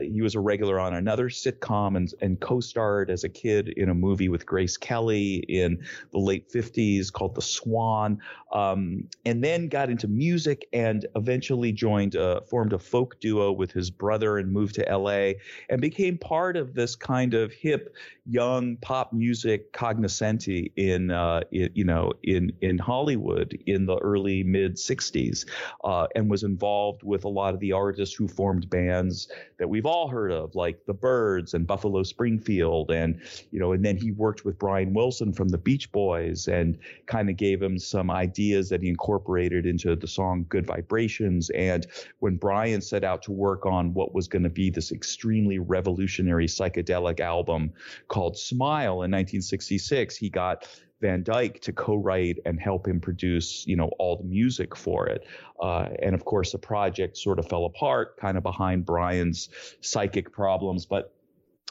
he 0.00 0.22
was 0.22 0.34
a 0.34 0.40
regular 0.40 0.78
on 0.80 0.94
another 0.94 1.28
sitcom 1.28 1.96
and, 1.96 2.12
and 2.20 2.40
co-starred 2.40 3.10
as 3.10 3.24
a 3.24 3.28
kid 3.28 3.68
in 3.68 3.88
a 3.88 3.94
movie 3.94 4.28
with 4.28 4.46
Grace 4.46 4.76
Kelly 4.76 5.36
in 5.48 5.84
the 6.12 6.18
late 6.18 6.50
50s 6.50 7.12
called 7.12 7.34
The 7.34 7.42
Swan, 7.42 8.20
um, 8.52 9.08
and 9.24 9.42
then 9.42 9.68
got 9.68 9.90
into 9.90 10.08
music 10.08 10.68
and 10.72 11.06
eventually 11.16 11.72
joined, 11.72 12.16
uh, 12.16 12.40
formed 12.42 12.72
a 12.72 12.78
folk 12.78 13.20
duo 13.20 13.52
with 13.52 13.72
his 13.72 13.87
brother 13.90 14.38
and 14.38 14.52
moved 14.52 14.74
to 14.76 14.96
LA 14.96 15.32
and 15.68 15.80
became 15.80 16.18
part 16.18 16.56
of 16.56 16.74
this 16.74 16.96
kind 16.96 17.34
of 17.34 17.52
hip, 17.52 17.94
young 18.26 18.76
pop 18.76 19.12
music 19.12 19.72
cognoscenti 19.72 20.72
in, 20.76 21.10
uh, 21.10 21.40
in 21.52 21.70
you 21.74 21.84
know, 21.84 22.12
in, 22.22 22.52
in 22.60 22.78
Hollywood 22.78 23.58
in 23.66 23.86
the 23.86 23.96
early 23.98 24.42
mid 24.42 24.76
60s 24.76 25.46
uh, 25.84 26.06
and 26.14 26.30
was 26.30 26.42
involved 26.42 27.02
with 27.02 27.24
a 27.24 27.28
lot 27.28 27.54
of 27.54 27.60
the 27.60 27.72
artists 27.72 28.14
who 28.14 28.28
formed 28.28 28.68
bands 28.70 29.28
that 29.58 29.68
we've 29.68 29.86
all 29.86 30.08
heard 30.08 30.32
of, 30.32 30.54
like 30.54 30.84
the 30.86 30.94
Byrds 30.94 31.54
and 31.54 31.66
Buffalo 31.66 32.02
Springfield. 32.02 32.90
And, 32.90 33.20
you 33.50 33.58
know, 33.58 33.72
and 33.72 33.84
then 33.84 33.96
he 33.96 34.12
worked 34.12 34.44
with 34.44 34.58
Brian 34.58 34.94
Wilson 34.94 35.32
from 35.32 35.48
the 35.48 35.58
Beach 35.58 35.90
Boys 35.92 36.48
and 36.48 36.78
kind 37.06 37.30
of 37.30 37.36
gave 37.36 37.62
him 37.62 37.78
some 37.78 38.10
ideas 38.10 38.68
that 38.68 38.82
he 38.82 38.88
incorporated 38.88 39.66
into 39.66 39.94
the 39.96 40.06
song 40.06 40.46
Good 40.48 40.66
Vibrations. 40.66 41.50
And 41.50 41.86
when 42.18 42.36
Brian 42.36 42.80
set 42.80 43.04
out 43.04 43.22
to 43.22 43.32
work 43.32 43.66
on 43.66 43.77
on 43.78 43.94
what 43.94 44.14
was 44.14 44.28
going 44.28 44.42
to 44.42 44.50
be 44.50 44.70
this 44.70 44.92
extremely 44.92 45.58
revolutionary 45.58 46.46
psychedelic 46.46 47.20
album 47.20 47.72
called 48.08 48.36
Smile 48.36 49.02
in 49.04 49.10
1966. 49.10 50.16
He 50.16 50.28
got 50.28 50.66
Van 51.00 51.22
Dyke 51.22 51.60
to 51.60 51.72
co-write 51.72 52.38
and 52.44 52.58
help 52.60 52.88
him 52.88 53.00
produce, 53.00 53.66
you 53.66 53.76
know, 53.76 53.90
all 53.98 54.16
the 54.16 54.24
music 54.24 54.76
for 54.76 55.06
it. 55.06 55.24
Uh, 55.62 55.88
and 56.02 56.14
of 56.14 56.24
course, 56.24 56.52
the 56.52 56.58
project 56.58 57.16
sort 57.16 57.38
of 57.38 57.48
fell 57.48 57.66
apart, 57.66 58.16
kind 58.16 58.36
of 58.36 58.42
behind 58.42 58.84
Brian's 58.84 59.48
psychic 59.80 60.32
problems. 60.32 60.86
But 60.86 61.14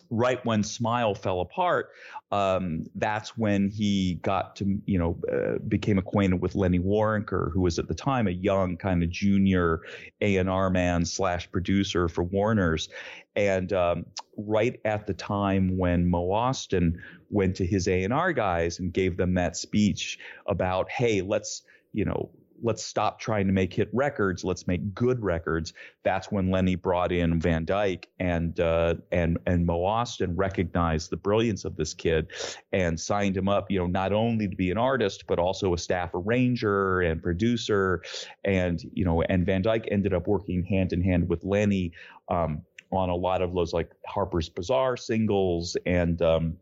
right 0.09 0.43
when 0.45 0.63
Smile 0.63 1.13
fell 1.15 1.41
apart, 1.41 1.89
um, 2.31 2.85
that's 2.95 3.37
when 3.37 3.69
he 3.69 4.15
got 4.15 4.55
to, 4.57 4.79
you 4.85 4.99
know, 4.99 5.17
uh, 5.31 5.59
became 5.67 5.97
acquainted 5.97 6.41
with 6.41 6.55
Lenny 6.55 6.79
Waronker, 6.79 7.51
who 7.51 7.61
was 7.61 7.79
at 7.79 7.87
the 7.87 7.93
time 7.93 8.27
a 8.27 8.31
young 8.31 8.77
kind 8.77 9.03
of 9.03 9.09
junior 9.09 9.81
A&R 10.21 10.69
man 10.69 11.05
slash 11.05 11.49
producer 11.51 12.09
for 12.09 12.23
Warner's. 12.23 12.89
And 13.35 13.71
um, 13.71 14.05
right 14.35 14.79
at 14.83 15.07
the 15.07 15.13
time 15.13 15.77
when 15.77 16.09
Mo 16.09 16.27
Ostin 16.29 16.97
went 17.29 17.55
to 17.57 17.65
his 17.65 17.87
A&R 17.87 18.33
guys 18.33 18.79
and 18.79 18.91
gave 18.91 19.15
them 19.15 19.35
that 19.35 19.55
speech 19.55 20.19
about, 20.47 20.89
hey, 20.89 21.21
let's, 21.21 21.63
you 21.93 22.05
know, 22.05 22.29
let's 22.61 22.83
stop 22.83 23.19
trying 23.19 23.47
to 23.47 23.53
make 23.53 23.73
hit 23.73 23.89
records. 23.93 24.43
Let's 24.43 24.67
make 24.67 24.93
good 24.93 25.21
records. 25.21 25.73
That's 26.03 26.31
when 26.31 26.49
Lenny 26.49 26.75
brought 26.75 27.11
in 27.11 27.39
Van 27.39 27.65
Dyke 27.65 28.07
and 28.19 28.59
uh, 28.59 28.95
and 29.11 29.37
and 29.45 29.65
Mo 29.65 29.79
Ostin 29.81 30.33
recognized 30.35 31.09
the 31.09 31.17
brilliance 31.17 31.65
of 31.65 31.75
this 31.75 31.93
kid 31.93 32.27
and 32.71 32.99
signed 32.99 33.37
him 33.37 33.47
up. 33.47 33.69
You 33.69 33.79
know, 33.79 33.87
not 33.87 34.13
only 34.13 34.47
to 34.47 34.55
be 34.55 34.71
an 34.71 34.77
artist 34.77 35.25
but 35.27 35.39
also 35.39 35.73
a 35.73 35.77
staff 35.77 36.11
arranger 36.13 37.01
and 37.01 37.21
producer. 37.21 38.01
And 38.43 38.81
you 38.93 39.05
know, 39.05 39.21
and 39.23 39.45
Van 39.45 39.61
Dyke 39.61 39.87
ended 39.91 40.13
up 40.13 40.27
working 40.27 40.63
hand 40.63 40.93
in 40.93 41.01
hand 41.01 41.27
with 41.29 41.43
Lenny 41.43 41.91
um, 42.29 42.63
on 42.91 43.09
a 43.09 43.15
lot 43.15 43.41
of 43.41 43.53
those 43.53 43.73
like 43.73 43.91
Harpers 44.05 44.49
Bizarre 44.49 44.97
singles 44.97 45.77
and. 45.85 46.21
Um, 46.21 46.57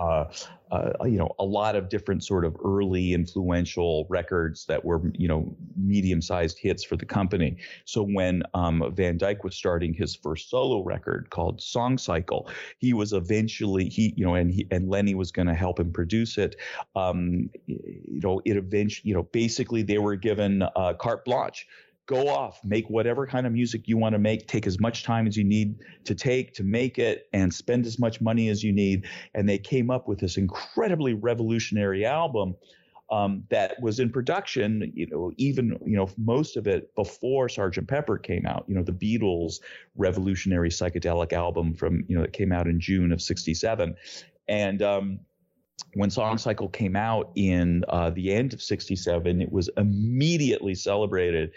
uh, 0.00 0.24
uh, 0.70 0.92
you 1.04 1.18
know, 1.18 1.34
a 1.38 1.44
lot 1.44 1.76
of 1.76 1.88
different 1.88 2.24
sort 2.24 2.44
of 2.44 2.56
early 2.64 3.12
influential 3.12 4.06
records 4.08 4.64
that 4.66 4.84
were, 4.84 5.02
you 5.14 5.26
know, 5.28 5.54
medium-sized 5.76 6.58
hits 6.58 6.84
for 6.84 6.96
the 6.96 7.04
company. 7.04 7.56
So 7.84 8.04
when 8.04 8.42
um, 8.54 8.92
Van 8.94 9.18
Dyke 9.18 9.44
was 9.44 9.56
starting 9.56 9.92
his 9.92 10.14
first 10.14 10.48
solo 10.48 10.82
record 10.84 11.28
called 11.30 11.60
Song 11.60 11.98
Cycle, 11.98 12.48
he 12.78 12.94
was 12.94 13.12
eventually 13.12 13.88
he, 13.88 14.14
you 14.16 14.24
know, 14.24 14.34
and 14.34 14.52
he 14.52 14.66
and 14.70 14.88
Lenny 14.88 15.14
was 15.14 15.32
going 15.32 15.48
to 15.48 15.54
help 15.54 15.80
him 15.80 15.92
produce 15.92 16.38
it. 16.38 16.56
Um, 16.94 17.50
you 17.66 18.20
know, 18.22 18.40
it 18.44 18.56
eventually, 18.56 19.08
you 19.08 19.14
know, 19.14 19.24
basically 19.24 19.82
they 19.82 19.98
were 19.98 20.16
given 20.16 20.62
uh, 20.62 20.94
carte 20.94 21.24
blanche 21.24 21.66
go 22.10 22.28
off, 22.28 22.60
make 22.64 22.90
whatever 22.90 23.24
kind 23.24 23.46
of 23.46 23.52
music 23.52 23.86
you 23.86 23.96
want 23.96 24.14
to 24.14 24.18
make, 24.18 24.48
take 24.48 24.66
as 24.66 24.80
much 24.80 25.04
time 25.04 25.28
as 25.28 25.36
you 25.36 25.44
need 25.44 25.76
to 26.04 26.14
take 26.14 26.52
to 26.54 26.64
make 26.64 26.98
it, 26.98 27.28
and 27.32 27.54
spend 27.54 27.86
as 27.86 28.00
much 28.00 28.20
money 28.20 28.48
as 28.48 28.64
you 28.64 28.72
need. 28.72 29.06
And 29.34 29.48
they 29.48 29.58
came 29.58 29.90
up 29.90 30.08
with 30.08 30.18
this 30.18 30.36
incredibly 30.36 31.14
revolutionary 31.14 32.04
album. 32.04 32.56
Um, 33.12 33.42
that 33.50 33.80
was 33.82 33.98
in 33.98 34.10
production, 34.10 34.92
you 34.94 35.04
know, 35.08 35.32
even 35.36 35.76
you 35.84 35.96
know 35.96 36.08
most 36.16 36.56
of 36.56 36.68
it 36.68 36.94
before 36.94 37.48
Sergeant 37.48 37.88
Pepper 37.88 38.16
came 38.18 38.46
out. 38.46 38.64
You 38.68 38.76
know, 38.76 38.84
the 38.84 38.92
Beatles' 38.92 39.58
revolutionary 39.96 40.70
psychedelic 40.70 41.32
album 41.32 41.74
from 41.74 42.04
you 42.06 42.14
know 42.14 42.22
that 42.22 42.32
came 42.32 42.52
out 42.52 42.68
in 42.68 42.78
June 42.78 43.10
of 43.10 43.20
'67, 43.20 43.96
and 44.46 44.80
um, 44.80 45.18
when 45.94 46.10
Song 46.10 46.38
Cycle 46.38 46.68
came 46.68 46.96
out 46.96 47.30
in 47.34 47.84
uh, 47.88 48.10
the 48.10 48.32
end 48.32 48.52
of 48.52 48.62
'67, 48.62 49.40
it 49.40 49.52
was 49.52 49.68
immediately 49.76 50.74
celebrated 50.74 51.52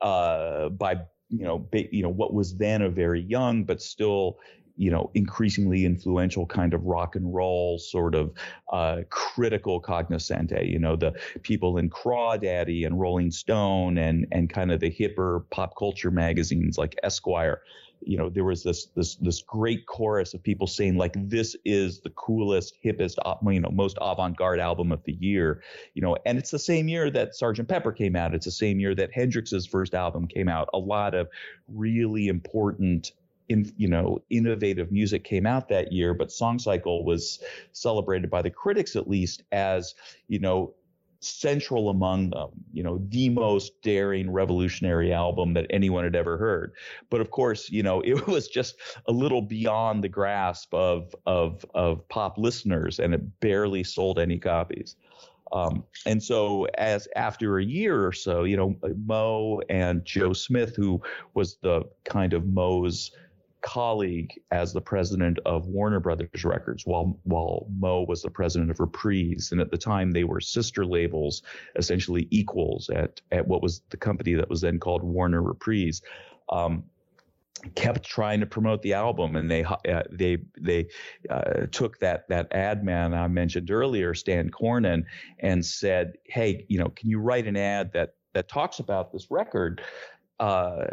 uh, 0.00 0.68
by 0.70 0.96
you 1.30 1.44
know 1.44 1.58
ba- 1.58 1.94
you 1.94 2.02
know 2.02 2.08
what 2.08 2.32
was 2.32 2.56
then 2.56 2.82
a 2.82 2.88
very 2.88 3.20
young 3.22 3.64
but 3.64 3.82
still 3.82 4.38
you 4.76 4.90
know 4.90 5.10
increasingly 5.14 5.84
influential 5.84 6.46
kind 6.46 6.72
of 6.72 6.84
rock 6.84 7.16
and 7.16 7.34
roll 7.34 7.78
sort 7.78 8.14
of 8.14 8.32
uh, 8.72 9.02
critical 9.10 9.80
cognoscente 9.80 10.70
you 10.70 10.78
know 10.78 10.96
the 10.96 11.12
people 11.42 11.76
in 11.76 11.90
crawdaddy 11.90 12.86
and 12.86 12.98
rolling 12.98 13.30
stone 13.30 13.98
and 13.98 14.26
and 14.32 14.48
kind 14.48 14.72
of 14.72 14.80
the 14.80 14.90
hipper 14.90 15.42
pop 15.50 15.76
culture 15.76 16.10
magazines 16.10 16.78
like 16.78 16.94
esquire 17.02 17.60
you 18.00 18.16
know 18.16 18.28
there 18.28 18.44
was 18.44 18.62
this 18.62 18.86
this 18.96 19.16
this 19.16 19.42
great 19.42 19.86
chorus 19.86 20.34
of 20.34 20.42
people 20.42 20.66
saying 20.66 20.96
like 20.96 21.12
this 21.28 21.56
is 21.64 22.00
the 22.00 22.10
coolest 22.10 22.74
hippest 22.84 23.16
uh, 23.24 23.34
you 23.50 23.60
know 23.60 23.70
most 23.70 23.98
avant-garde 24.00 24.60
album 24.60 24.92
of 24.92 25.02
the 25.04 25.12
year 25.14 25.62
you 25.94 26.02
know 26.02 26.16
and 26.26 26.38
it's 26.38 26.50
the 26.50 26.58
same 26.58 26.88
year 26.88 27.10
that 27.10 27.34
Sergeant 27.34 27.68
Pepper 27.68 27.92
came 27.92 28.16
out. 28.16 28.34
It's 28.34 28.44
the 28.44 28.50
same 28.50 28.80
year 28.80 28.94
that 28.94 29.12
Hendrix's 29.12 29.66
first 29.66 29.94
album 29.94 30.26
came 30.26 30.48
out. 30.48 30.68
A 30.72 30.78
lot 30.78 31.14
of 31.14 31.28
really 31.68 32.28
important 32.28 33.12
in, 33.48 33.72
you 33.76 33.88
know, 33.88 34.22
innovative 34.28 34.92
music 34.92 35.24
came 35.24 35.46
out 35.46 35.68
that 35.70 35.92
year, 35.92 36.12
but 36.12 36.30
Song 36.30 36.58
Cycle 36.58 37.04
was 37.04 37.42
celebrated 37.72 38.28
by 38.30 38.42
the 38.42 38.50
critics 38.50 38.94
at 38.94 39.08
least 39.08 39.42
as, 39.52 39.94
you 40.26 40.38
know, 40.38 40.74
central 41.20 41.90
among 41.90 42.30
them, 42.30 42.50
you 42.72 42.82
know, 42.82 43.00
the 43.08 43.28
most 43.28 43.80
daring 43.82 44.30
revolutionary 44.30 45.12
album 45.12 45.54
that 45.54 45.66
anyone 45.70 46.04
had 46.04 46.14
ever 46.14 46.36
heard. 46.36 46.72
But 47.10 47.20
of 47.20 47.30
course, 47.30 47.70
you 47.70 47.82
know, 47.82 48.00
it 48.04 48.26
was 48.26 48.48
just 48.48 48.76
a 49.06 49.12
little 49.12 49.42
beyond 49.42 50.04
the 50.04 50.08
grasp 50.08 50.72
of 50.74 51.14
of 51.26 51.64
of 51.74 52.08
pop 52.08 52.38
listeners 52.38 52.98
and 52.98 53.14
it 53.14 53.40
barely 53.40 53.84
sold 53.84 54.18
any 54.18 54.38
copies. 54.38 54.96
Um, 55.50 55.84
and 56.04 56.22
so 56.22 56.66
as 56.76 57.08
after 57.16 57.58
a 57.58 57.64
year 57.64 58.06
or 58.06 58.12
so, 58.12 58.44
you 58.44 58.56
know, 58.56 58.76
Mo 59.06 59.62
and 59.70 60.04
Joe 60.04 60.34
Smith, 60.34 60.76
who 60.76 61.00
was 61.32 61.56
the 61.62 61.84
kind 62.04 62.34
of 62.34 62.46
Mo's 62.46 63.12
colleague 63.62 64.32
as 64.50 64.72
the 64.72 64.80
president 64.80 65.38
of 65.44 65.66
Warner 65.66 66.00
Brothers 66.00 66.44
Records, 66.44 66.86
while 66.86 67.18
while 67.24 67.66
Mo 67.78 68.04
was 68.06 68.22
the 68.22 68.30
president 68.30 68.70
of 68.70 68.80
Reprise, 68.80 69.50
and 69.52 69.60
at 69.60 69.70
the 69.70 69.78
time 69.78 70.12
they 70.12 70.24
were 70.24 70.40
sister 70.40 70.84
labels, 70.84 71.42
essentially 71.76 72.28
equals 72.30 72.88
at 72.90 73.20
at 73.32 73.46
what 73.46 73.62
was 73.62 73.82
the 73.90 73.96
company 73.96 74.34
that 74.34 74.48
was 74.48 74.60
then 74.60 74.78
called 74.78 75.02
Warner 75.02 75.42
Reprise. 75.42 76.02
Um, 76.48 76.84
kept 77.74 78.04
trying 78.04 78.40
to 78.40 78.46
promote 78.46 78.82
the 78.82 78.94
album 78.94 79.34
and 79.34 79.50
they 79.50 79.64
uh, 79.64 80.02
they 80.12 80.38
they 80.56 80.86
uh, 81.28 81.66
took 81.72 81.98
that 81.98 82.28
that 82.28 82.46
ad 82.52 82.84
man 82.84 83.12
I 83.12 83.26
mentioned 83.26 83.70
earlier 83.70 84.14
Stan 84.14 84.48
Cornyn 84.50 85.04
and 85.40 85.66
said 85.66 86.18
hey 86.24 86.64
you 86.68 86.78
know 86.78 86.88
can 86.90 87.10
you 87.10 87.18
write 87.18 87.48
an 87.48 87.56
ad 87.56 87.92
that 87.94 88.14
that 88.34 88.48
talks 88.48 88.78
about 88.78 89.12
this 89.12 89.30
record 89.30 89.82
uh, 90.40 90.84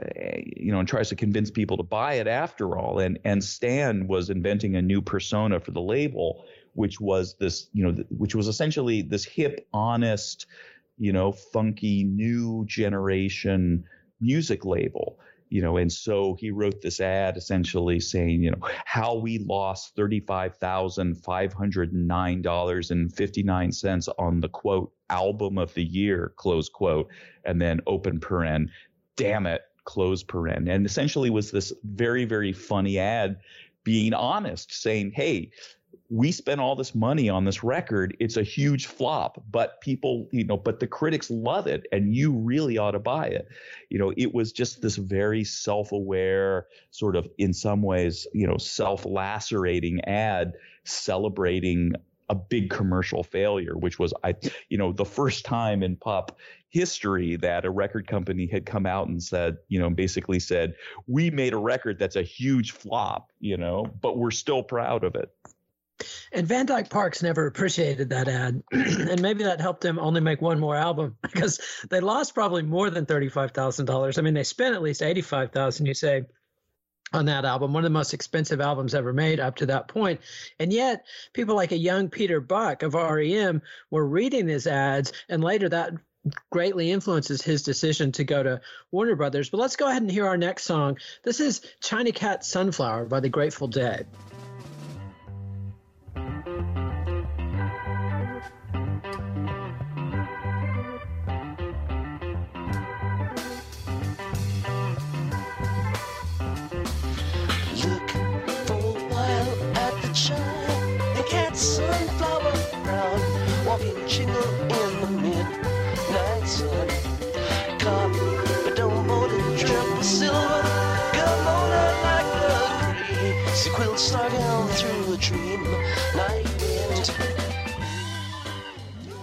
you 0.58 0.72
know, 0.72 0.80
and 0.80 0.88
tries 0.88 1.10
to 1.10 1.16
convince 1.16 1.52
people 1.52 1.78
to 1.78 1.84
buy 1.84 2.14
it 2.16 2.28
after 2.28 2.78
all. 2.78 3.00
And 3.00 3.20
and 3.24 3.44
Stan 3.44 4.08
was 4.08 4.30
inventing 4.30 4.76
a 4.76 4.82
new 4.82 5.02
persona 5.02 5.60
for 5.60 5.72
the 5.72 5.82
label, 5.82 6.46
which 6.74 7.00
was 7.00 7.36
this, 7.40 7.70
you 7.74 7.84
know, 7.84 7.92
th- 7.92 8.08
which 8.10 8.36
was 8.36 8.48
essentially 8.48 9.02
this 9.02 9.26
hip, 9.26 9.68
honest, 9.74 10.48
you 10.98 11.14
know, 11.14 11.32
funky 11.32 12.04
new 12.04 12.66
generation 12.66 13.84
music 14.20 14.66
label. 14.66 15.20
You 15.50 15.62
know, 15.62 15.78
and 15.78 15.92
so 15.94 16.36
he 16.40 16.50
wrote 16.50 16.82
this 16.82 17.00
ad 17.00 17.38
essentially 17.38 18.00
saying, 18.00 18.42
you 18.42 18.50
know, 18.50 18.68
how 18.86 19.14
we 19.14 19.38
lost 19.38 19.96
thirty-five 19.96 20.58
thousand 20.58 21.24
five 21.24 21.54
hundred 21.54 21.94
nine 21.94 22.42
dollars 22.42 22.90
and 22.90 23.14
fifty-nine 23.14 23.72
cents 23.72 24.10
on 24.18 24.40
the 24.40 24.50
quote 24.50 24.92
album 25.12 25.60
of 25.60 25.72
the 25.76 25.84
year, 25.84 26.34
close 26.36 26.68
quote, 26.68 27.08
and 27.46 27.62
then 27.62 27.80
open 27.86 28.20
paren 28.20 28.70
damn 29.15 29.45
it, 29.45 29.62
close 29.84 30.23
paren. 30.23 30.69
And 30.69 30.86
essentially 30.86 31.30
was 31.30 31.51
this 31.51 31.73
very, 31.84 32.25
very 32.25 32.54
funny 32.54 32.99
ad 32.99 33.38
being 33.84 34.13
honest, 34.13 34.73
saying, 34.73 35.12
hey, 35.12 35.51
we 36.10 36.32
spent 36.32 36.62
all 36.62 36.75
this 36.75 36.93
money 36.93 37.30
on 37.30 37.45
this 37.45 37.63
record. 37.63 38.15
It's 38.19 38.38
a 38.38 38.43
huge 38.43 38.86
flop, 38.86 39.43
but 39.49 39.82
people, 39.82 40.28
you 40.32 40.43
know, 40.43 40.58
but 40.58 40.80
the 40.80 40.88
critics 40.88 41.32
love 41.32 41.67
it 41.67 41.88
and 41.91 42.15
you 42.15 42.32
really 42.34 42.78
ought 42.78 42.91
to 42.91 42.99
buy 42.99 43.28
it. 43.28 43.47
You 43.89 43.97
know, 43.99 44.13
it 44.15 44.34
was 44.34 44.51
just 44.51 44.82
this 44.82 44.97
very 44.97 45.43
self 45.43 45.91
aware, 45.91 46.67
sort 46.91 47.15
of 47.15 47.28
in 47.38 47.54
some 47.54 47.82
ways, 47.82 48.28
you 48.34 48.45
know, 48.45 48.58
self 48.58 49.06
lacerating 49.06 50.01
ad 50.06 50.54
celebrating 50.84 51.93
a 52.30 52.36
big 52.36 52.70
commercial 52.70 53.24
failure, 53.24 53.78
which 53.78 54.00
was 54.00 54.14
I, 54.24 54.36
you 54.70 54.78
know, 54.78 54.92
the 54.92 55.06
first 55.06 55.46
time 55.46 55.84
in 55.84 55.96
pop 55.96 56.38
history 56.70 57.36
that 57.38 57.66
a 57.66 57.70
record 57.70 58.08
company 58.08 58.48
had 58.48 58.66
come 58.66 58.86
out 58.86 59.08
and 59.08 59.22
said, 59.22 59.58
you 59.68 59.80
know, 59.80 59.90
basically 59.90 60.40
said, 60.40 60.74
we 61.08 61.30
made 61.30 61.54
a 61.54 61.58
record 61.58 61.98
that's 62.00 62.16
a 62.16 62.24
huge 62.24 62.72
flop, 62.72 63.32
you 63.40 63.58
know, 63.58 63.86
but 64.02 64.18
we're 64.18 64.32
still 64.32 64.64
proud 64.64 65.04
of 65.04 65.16
it. 65.16 65.30
And 66.34 66.46
Van 66.46 66.66
Dyke 66.66 66.90
Parks 66.90 67.24
never 67.24 67.48
appreciated 67.48 68.10
that 68.10 68.28
ad. 68.28 68.62
and 68.72 69.22
maybe 69.22 69.46
that 69.46 69.62
helped 69.62 69.86
him 69.86 69.98
only 70.00 70.20
make 70.20 70.42
one 70.42 70.60
more 70.60 70.76
album 70.76 71.18
because 71.22 71.60
they 71.90 72.02
lost 72.02 72.34
probably 72.34 72.64
more 72.64 72.90
than 72.90 73.06
$35,000. 73.06 74.18
I 74.18 74.22
mean, 74.22 74.34
they 74.34 74.44
spent 74.44 74.76
at 74.76 74.82
least 74.82 75.02
85,000, 75.02 75.86
you 75.86 75.94
say 75.94 76.24
on 77.15 77.25
that 77.25 77.45
album, 77.45 77.73
one 77.73 77.84
of 77.84 77.91
the 77.91 77.97
most 77.97 78.13
expensive 78.13 78.62
albums 78.62 78.93
ever 78.93 79.13
made 79.13 79.39
up 79.39 79.58
to 79.58 79.67
that 79.67 79.88
point. 79.88 80.21
And 80.60 80.71
yet, 80.71 81.06
people 81.34 81.56
like 81.56 81.71
a 81.71 81.78
young 81.78 82.10
Peter 82.10 82.39
Buck 82.39 82.84
of 82.84 82.93
REM 82.93 83.62
were 83.89 84.06
reading 84.06 84.47
his 84.47 84.67
ads, 84.67 85.13
and 85.30 85.43
later 85.43 85.69
that 85.69 85.93
greatly 86.51 86.91
influences 86.91 87.41
his 87.41 87.63
decision 87.63 88.12
to 88.13 88.23
go 88.23 88.41
to 88.41 88.62
Warner 88.91 89.15
Brothers. 89.15 89.49
But 89.49 89.60
let's 89.60 89.75
go 89.75 89.88
ahead 89.88 90.01
and 90.01 90.12
hear 90.12 90.28
our 90.28 90.38
next 90.38 90.63
song. 90.63 90.97
This 91.23 91.39
is 91.39 91.62
China 91.82 92.12
Cat 92.12 92.43
Sunflower 92.43 93.06
by 93.06 93.19
the 93.19 93.30
Grateful 93.30 93.67
Dead. 93.67 94.08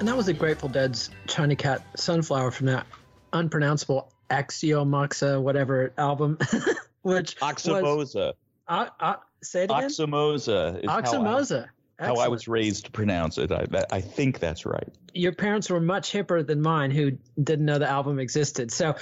And 0.02 0.08
that 0.08 0.16
was 0.16 0.26
the 0.26 0.32
Grateful 0.32 0.68
Dead's 0.68 1.10
China 1.28 1.54
Cat 1.54 1.80
Sunflower 1.96 2.50
from 2.50 2.66
that 2.66 2.88
unpronounceable 3.32 4.12
Axiomoxa 4.30 5.40
whatever 5.40 5.92
album, 5.96 6.38
which 7.02 7.36
Oxomoza. 7.36 8.32
uh, 8.66 8.86
uh, 8.98 9.14
say 9.44 9.62
it 9.62 9.70
again. 9.70 9.84
Oxomoza. 9.84 10.82
Is 10.82 10.90
Oxomoza. 10.90 11.68
How 12.00 12.04
I, 12.04 12.06
how 12.06 12.14
I 12.16 12.26
was 12.26 12.48
raised 12.48 12.86
to 12.86 12.90
pronounce 12.90 13.38
it. 13.38 13.52
I, 13.52 13.64
I 13.92 14.00
think 14.00 14.40
that's 14.40 14.66
right. 14.66 14.92
Your 15.14 15.30
parents 15.30 15.70
were 15.70 15.80
much 15.80 16.10
hipper 16.10 16.44
than 16.44 16.60
mine, 16.60 16.90
who 16.90 17.12
didn't 17.40 17.66
know 17.66 17.78
the 17.78 17.88
album 17.88 18.18
existed. 18.18 18.72
So, 18.72 18.96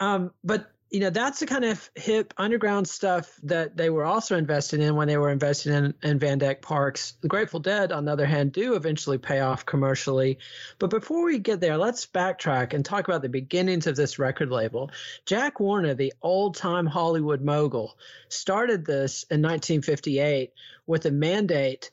um, 0.00 0.32
but 0.42 0.72
you 0.90 1.00
know 1.00 1.10
that's 1.10 1.40
the 1.40 1.46
kind 1.46 1.64
of 1.64 1.90
hip 1.94 2.34
underground 2.36 2.88
stuff 2.88 3.38
that 3.44 3.76
they 3.76 3.90
were 3.90 4.04
also 4.04 4.36
invested 4.36 4.80
in 4.80 4.96
when 4.96 5.08
they 5.08 5.16
were 5.16 5.30
invested 5.30 5.72
in, 5.72 5.94
in 6.02 6.18
Van 6.18 6.38
Dyke 6.38 6.62
Parks. 6.62 7.14
The 7.20 7.28
Grateful 7.28 7.60
Dead, 7.60 7.92
on 7.92 8.04
the 8.04 8.12
other 8.12 8.26
hand, 8.26 8.52
do 8.52 8.74
eventually 8.74 9.18
pay 9.18 9.40
off 9.40 9.64
commercially. 9.64 10.38
But 10.78 10.90
before 10.90 11.24
we 11.24 11.38
get 11.38 11.60
there, 11.60 11.76
let's 11.76 12.06
backtrack 12.06 12.74
and 12.74 12.84
talk 12.84 13.06
about 13.06 13.22
the 13.22 13.28
beginnings 13.28 13.86
of 13.86 13.96
this 13.96 14.18
record 14.18 14.50
label. 14.50 14.90
Jack 15.26 15.60
Warner, 15.60 15.94
the 15.94 16.12
old 16.22 16.56
time 16.56 16.86
Hollywood 16.86 17.40
mogul, 17.40 17.96
started 18.28 18.84
this 18.84 19.22
in 19.24 19.42
1958 19.42 20.52
with 20.86 21.06
a 21.06 21.10
mandate 21.10 21.90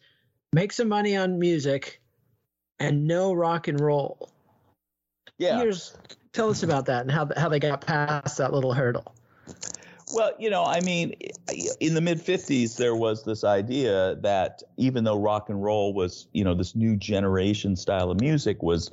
make 0.53 0.71
some 0.71 0.87
money 0.87 1.15
on 1.15 1.39
music 1.39 2.01
and 2.79 3.07
no 3.07 3.33
rock 3.33 3.67
and 3.67 3.79
roll. 3.79 4.29
Yeah. 5.37 5.59
Here's, 5.59 5.95
tell 6.37 6.51
us 6.51 6.61
about 6.61 6.85
that 6.85 7.01
and 7.01 7.11
how 7.11 7.27
how 7.35 7.49
they 7.49 7.59
got 7.59 7.81
past 7.81 8.37
that 8.37 8.53
little 8.53 8.73
hurdle. 8.73 9.16
Well, 10.13 10.31
you 10.39 10.49
know, 10.49 10.63
I 10.63 10.79
mean, 10.79 11.15
in 11.81 11.93
the 11.93 11.99
mid 11.99 12.23
50s, 12.23 12.77
there 12.77 12.95
was 12.95 13.25
this 13.25 13.43
idea 13.43 14.15
that 14.21 14.63
even 14.77 15.03
though 15.03 15.19
rock 15.19 15.49
and 15.49 15.61
roll 15.61 15.93
was, 15.93 16.27
you 16.31 16.45
know, 16.45 16.53
this 16.53 16.77
new 16.77 16.95
generation 16.95 17.75
style 17.75 18.09
of 18.09 18.21
music 18.21 18.63
was, 18.63 18.89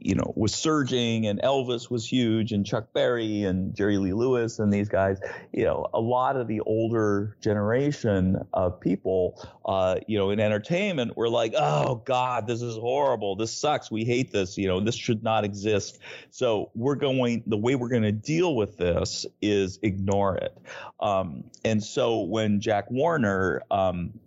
you 0.00 0.16
know, 0.16 0.32
was 0.34 0.52
surging 0.52 1.26
and 1.26 1.40
Elvis 1.42 1.92
was 1.92 2.10
huge 2.10 2.50
and 2.50 2.66
Chuck 2.66 2.92
Berry 2.92 3.44
and 3.44 3.72
Jerry 3.72 3.98
Lee 3.98 4.12
Lewis 4.12 4.58
and 4.58 4.72
these 4.72 4.88
guys, 4.88 5.20
you 5.52 5.64
know, 5.64 5.86
a 5.94 6.00
lot 6.00 6.34
of 6.34 6.48
the 6.48 6.58
older 6.62 7.36
generation 7.40 8.44
of 8.52 8.80
people, 8.80 9.40
uh, 9.64 10.00
you 10.08 10.18
know, 10.18 10.30
in 10.30 10.40
entertainment 10.40 11.16
were 11.16 11.28
like, 11.28 11.54
oh 11.56 12.02
God, 12.04 12.48
this 12.48 12.62
is 12.62 12.74
horrible. 12.74 13.36
This 13.36 13.52
sucks. 13.52 13.92
We 13.92 14.04
hate 14.04 14.32
this. 14.32 14.58
You 14.58 14.66
know, 14.66 14.80
this 14.80 14.96
should 14.96 15.22
not 15.22 15.44
exist. 15.44 16.00
So 16.30 16.72
we're 16.74 16.96
going, 16.96 17.44
the 17.46 17.56
way 17.56 17.76
we're 17.76 17.88
going 17.88 18.02
to 18.02 18.10
deal 18.10 18.56
with 18.56 18.76
this 18.76 19.24
is 19.40 19.78
ignore 19.82 20.36
it 20.36 20.47
it. 20.48 20.58
Um, 21.00 21.44
and 21.64 21.82
so 21.82 22.20
when 22.20 22.60
Jack 22.60 22.90
Warner, 22.90 23.62
um, 23.70 24.18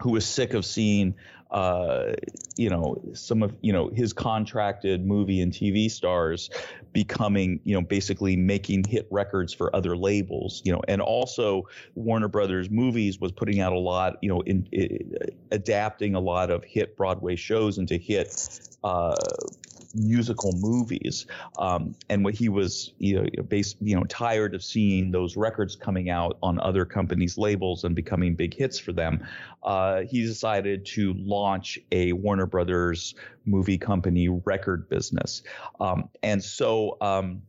who 0.00 0.12
was 0.12 0.26
sick 0.26 0.54
of 0.54 0.64
seeing 0.64 1.14
uh, 1.50 2.12
you 2.56 2.68
know, 2.68 3.00
some 3.14 3.42
of, 3.42 3.56
you 3.60 3.72
know, 3.72 3.88
his 3.88 4.12
contracted 4.12 5.06
movie 5.06 5.40
and 5.40 5.52
TV 5.52 5.90
stars 5.90 6.50
becoming, 6.92 7.60
you 7.64 7.74
know, 7.74 7.80
basically 7.80 8.36
making 8.36 8.82
hit 8.84 9.06
records 9.10 9.52
for 9.52 9.74
other 9.74 9.96
labels, 9.96 10.60
you 10.64 10.72
know, 10.72 10.80
and 10.88 11.00
also 11.00 11.68
Warner 11.94 12.28
Brothers 12.28 12.68
Movies 12.68 13.20
was 13.20 13.30
putting 13.30 13.60
out 13.60 13.72
a 13.72 13.78
lot, 13.78 14.16
you 14.22 14.28
know, 14.28 14.40
in, 14.40 14.66
in 14.72 15.12
adapting 15.52 16.14
a 16.14 16.20
lot 16.20 16.50
of 16.50 16.64
hit 16.64 16.96
Broadway 16.96 17.36
shows 17.36 17.78
into 17.78 17.96
hit 17.96 18.58
uh, 18.82 19.14
musical 19.96 20.52
movies. 20.56 21.26
Um, 21.58 21.94
and 22.08 22.24
what 22.24 22.34
he 22.34 22.48
was, 22.48 22.92
you 22.98 23.16
know, 23.20 23.42
based, 23.42 23.76
you 23.80 23.96
know, 23.96 24.04
tired 24.04 24.54
of 24.54 24.62
seeing 24.62 25.10
those 25.10 25.36
records 25.36 25.76
coming 25.76 26.10
out 26.10 26.38
on 26.42 26.60
other 26.60 26.84
companies' 26.84 27.38
labels 27.38 27.84
and 27.84 27.94
becoming 27.94 28.34
big 28.34 28.54
hits 28.54 28.78
for 28.78 28.92
them, 28.92 29.26
uh, 29.62 30.02
he 30.02 30.22
decided 30.22 30.84
to 30.86 31.14
launch 31.14 31.78
a 31.92 32.12
Warner 32.12 32.46
Brothers 32.46 33.14
movie 33.44 33.78
company 33.78 34.28
record 34.28 34.88
business. 34.88 35.42
Um, 35.80 36.08
and 36.22 36.42
so, 36.42 36.96
um, 37.00 37.42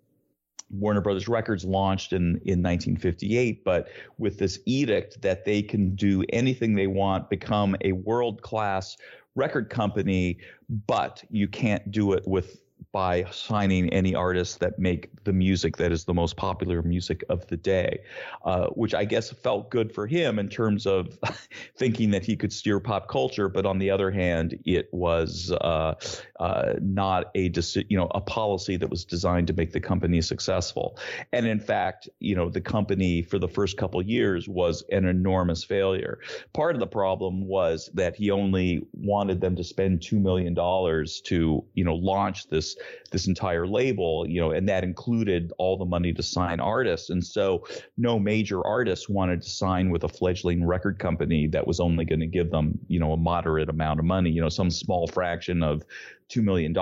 Warner 0.70 1.02
Brothers 1.02 1.28
Records 1.28 1.64
launched 1.64 2.14
in, 2.14 2.42
in 2.44 2.62
1958, 2.62 3.64
but 3.64 3.88
with 4.18 4.38
this 4.38 4.60
edict 4.66 5.22
that 5.22 5.46
they 5.46 5.62
can 5.62 5.96
do 5.96 6.24
anything 6.30 6.76
they 6.76 6.88
want, 6.88 7.30
become 7.30 7.76
a 7.82 7.94
world 7.94 8.42
class 8.42 8.98
record 9.38 9.70
company, 9.70 10.40
but 10.88 11.24
you 11.30 11.48
can't 11.48 11.90
do 11.92 12.12
it 12.12 12.28
with 12.28 12.60
by 12.92 13.26
signing 13.32 13.90
any 13.90 14.16
artists 14.16 14.58
that 14.58 14.80
make 14.80 15.10
the 15.24 15.34
music 15.34 15.78
that 15.78 15.92
is 15.92 16.06
the 16.06 16.14
most 16.14 16.38
popular 16.38 16.82
music 16.82 17.24
of 17.30 17.46
the 17.48 17.58
day, 17.58 18.00
uh, 18.46 18.68
which 18.70 18.94
I 18.94 19.06
guess 19.06 19.30
felt 19.32 19.70
good 19.70 19.94
for 19.94 20.08
him 20.08 20.40
in 20.40 20.50
terms 20.50 20.86
of 20.86 21.18
thinking 21.78 22.12
that 22.12 22.26
he 22.26 22.36
could 22.36 22.54
steer 22.54 22.80
pop 22.80 23.08
culture. 23.08 23.50
But 23.50 23.66
on 23.66 23.78
the 23.78 23.90
other 23.90 24.10
hand, 24.10 24.58
it 24.66 24.90
was 24.92 25.52
uh, 25.52 25.96
uh, 26.40 26.74
not 26.82 27.26
a 27.36 27.52
you 27.90 27.98
know 27.98 28.08
a 28.16 28.22
policy 28.22 28.78
that 28.78 28.90
was 28.90 29.06
designed 29.06 29.48
to 29.48 29.54
make 29.54 29.72
the 29.72 29.80
company 29.80 30.22
successful. 30.22 30.98
And 31.34 31.46
in 31.46 31.60
fact, 31.60 32.10
you 32.20 32.36
know 32.36 32.50
the 32.50 32.62
company 32.62 33.22
for 33.22 33.40
the 33.40 33.48
first 33.48 33.78
couple 33.78 34.02
years 34.02 34.48
was 34.48 34.84
an 34.92 35.06
enormous 35.06 35.64
failure. 35.64 36.20
Part 36.54 36.76
of 36.76 36.80
the 36.80 36.88
problem 36.88 37.48
was 37.48 37.90
that 37.94 38.16
he 38.16 38.32
only 38.32 38.88
wanted 38.94 39.42
them 39.42 39.56
to 39.56 39.64
spend 39.64 40.02
two 40.02 40.20
million 40.20 40.54
dollars 40.54 41.22
to 41.22 41.64
you 41.74 41.84
know 41.84 41.96
launch 41.96 42.48
this 42.48 42.67
this 43.12 43.28
entire 43.28 43.68
label, 43.68 44.26
you 44.28 44.42
know, 44.42 44.52
and 44.52 44.68
that 44.68 44.84
included 44.84 45.54
all 45.58 45.78
the 45.78 45.86
money 45.86 46.14
to 46.14 46.24
sign 46.24 46.60
artists. 46.60 47.10
And 47.10 47.24
so 47.24 47.66
no 47.98 48.20
major 48.20 48.66
artist 48.66 49.10
wanted 49.10 49.42
to 49.44 49.50
sign 49.50 49.90
with 49.90 50.04
a 50.04 50.10
fledgling 50.10 50.66
record 50.66 51.00
company 51.00 51.48
that 51.48 51.66
was 51.66 51.80
only 51.80 52.06
going 52.06 52.20
to 52.20 52.28
give 52.28 52.52
them, 52.52 52.80
you 52.88 53.00
know, 53.00 53.14
a 53.14 53.18
moderate 53.18 53.70
amount 53.70 54.00
of 54.00 54.06
money, 54.06 54.30
you 54.30 54.42
know, 54.42 54.50
some 54.50 54.70
small 54.70 55.08
fraction 55.08 55.64
of 55.64 55.84
$2 56.30 56.44
million. 56.44 56.76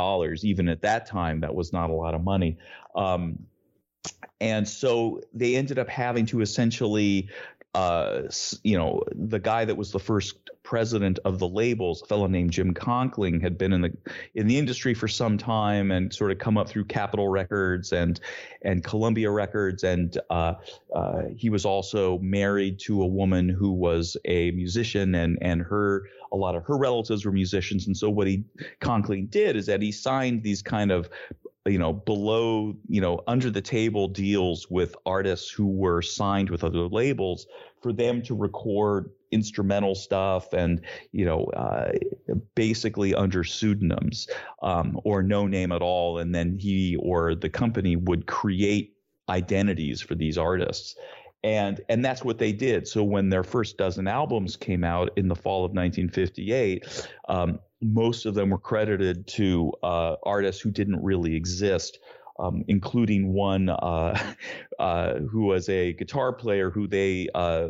Even 0.44 0.70
at 0.70 0.82
that 0.82 1.06
time, 1.06 1.42
that 1.42 1.54
was 1.54 1.74
not 1.74 1.90
a 1.90 1.94
lot 1.94 2.16
of 2.16 2.24
money. 2.24 2.58
Um, 2.96 3.40
and 4.42 4.68
so 4.68 5.22
they 5.34 5.56
ended 5.56 5.80
up 5.80 5.90
having 5.90 6.26
to 6.28 6.42
essentially 6.42 7.30
uh, 7.76 8.22
you 8.64 8.78
know, 8.78 9.04
the 9.14 9.38
guy 9.38 9.66
that 9.66 9.76
was 9.76 9.92
the 9.92 10.00
first 10.00 10.50
president 10.64 11.20
of 11.26 11.40
the 11.40 11.48
labels, 11.48 12.02
a 12.02 12.06
fellow 12.06 12.26
named 12.26 12.52
Jim 12.52 12.74
Conkling, 12.74 13.42
had 13.42 13.58
been 13.58 13.74
in 13.74 13.82
the 13.82 13.94
in 14.34 14.48
the 14.48 14.58
industry 14.58 14.94
for 14.94 15.10
some 15.10 15.38
time 15.38 15.92
and 15.92 16.14
sort 16.14 16.32
of 16.32 16.38
come 16.38 16.58
up 16.58 16.70
through 16.70 16.86
Capitol 16.86 17.28
Records 17.28 17.92
and 17.92 18.22
and 18.62 18.82
Columbia 18.82 19.30
Records, 19.30 19.84
and 19.84 20.18
uh, 20.30 20.54
uh, 20.96 21.24
he 21.36 21.50
was 21.50 21.66
also 21.66 22.18
married 22.20 22.80
to 22.80 23.02
a 23.02 23.08
woman 23.08 23.50
who 23.50 23.74
was 23.74 24.16
a 24.24 24.52
musician, 24.52 25.14
and 25.14 25.38
and 25.42 25.62
her 25.62 26.08
a 26.32 26.38
lot 26.38 26.56
of 26.56 26.64
her 26.64 26.78
relatives 26.78 27.26
were 27.26 27.32
musicians, 27.34 27.88
and 27.88 27.98
so 27.98 28.10
what 28.10 28.28
he 28.28 28.46
Conkling 28.80 29.30
did 29.30 29.58
is 29.58 29.66
that 29.66 29.82
he 29.82 29.92
signed 29.92 30.44
these 30.44 30.62
kind 30.62 30.94
of 30.94 31.10
you 31.66 31.80
know 31.80 31.94
below 31.94 32.76
you 32.88 33.02
know 33.02 33.22
under 33.28 33.50
the 33.50 33.62
table 33.62 34.08
deals 34.08 34.70
with 34.70 34.96
artists 35.06 35.50
who 35.50 35.68
were 35.68 36.02
signed 36.02 36.50
with 36.50 36.64
other 36.64 36.88
labels 36.88 37.48
for 37.82 37.92
them 37.92 38.22
to 38.22 38.36
record 38.36 39.10
instrumental 39.32 39.96
stuff 39.96 40.54
and 40.54 40.82
you 41.12 41.26
know 41.26 41.46
uh, 41.56 41.92
basically 42.56 43.14
under 43.14 43.44
pseudonyms 43.44 44.28
um, 44.62 45.00
or 45.04 45.22
no 45.22 45.46
name 45.46 45.72
at 45.72 45.82
all. 45.82 46.18
And 46.18 46.34
then 46.34 46.58
he 46.58 46.96
or 46.98 47.36
the 47.36 47.50
company 47.50 47.96
would 47.96 48.26
create 48.26 48.96
identities 49.30 50.02
for 50.02 50.16
these 50.16 50.38
artists. 50.38 50.96
And 51.44 51.82
and 51.90 52.04
that's 52.04 52.24
what 52.24 52.40
they 52.40 52.54
did. 52.54 52.88
So 52.88 53.04
when 53.04 53.30
their 53.30 53.44
first 53.44 53.78
dozen 53.78 54.08
albums 54.08 54.56
came 54.56 54.84
out 54.84 55.12
in 55.16 55.28
the 55.28 55.36
fall 55.36 55.66
of 55.66 55.72
1958 55.72 57.08
um, 57.28 57.60
most 57.82 58.26
of 58.26 58.34
them 58.34 58.50
were 58.50 58.58
credited 58.58 59.28
to 59.28 59.72
uh, 59.84 60.16
artists 60.24 60.62
who 60.62 60.72
didn't 60.72 61.04
really 61.04 61.36
exist, 61.36 62.00
um, 62.40 62.64
including 62.68 63.34
one 63.34 63.70
uh, 63.70 64.34
uh, 64.80 65.16
who 65.20 65.46
was 65.46 65.70
a 65.70 65.94
guitar 65.94 66.34
player 66.34 66.70
who 66.70 66.88
they 66.88 67.28
uh, 67.34 67.68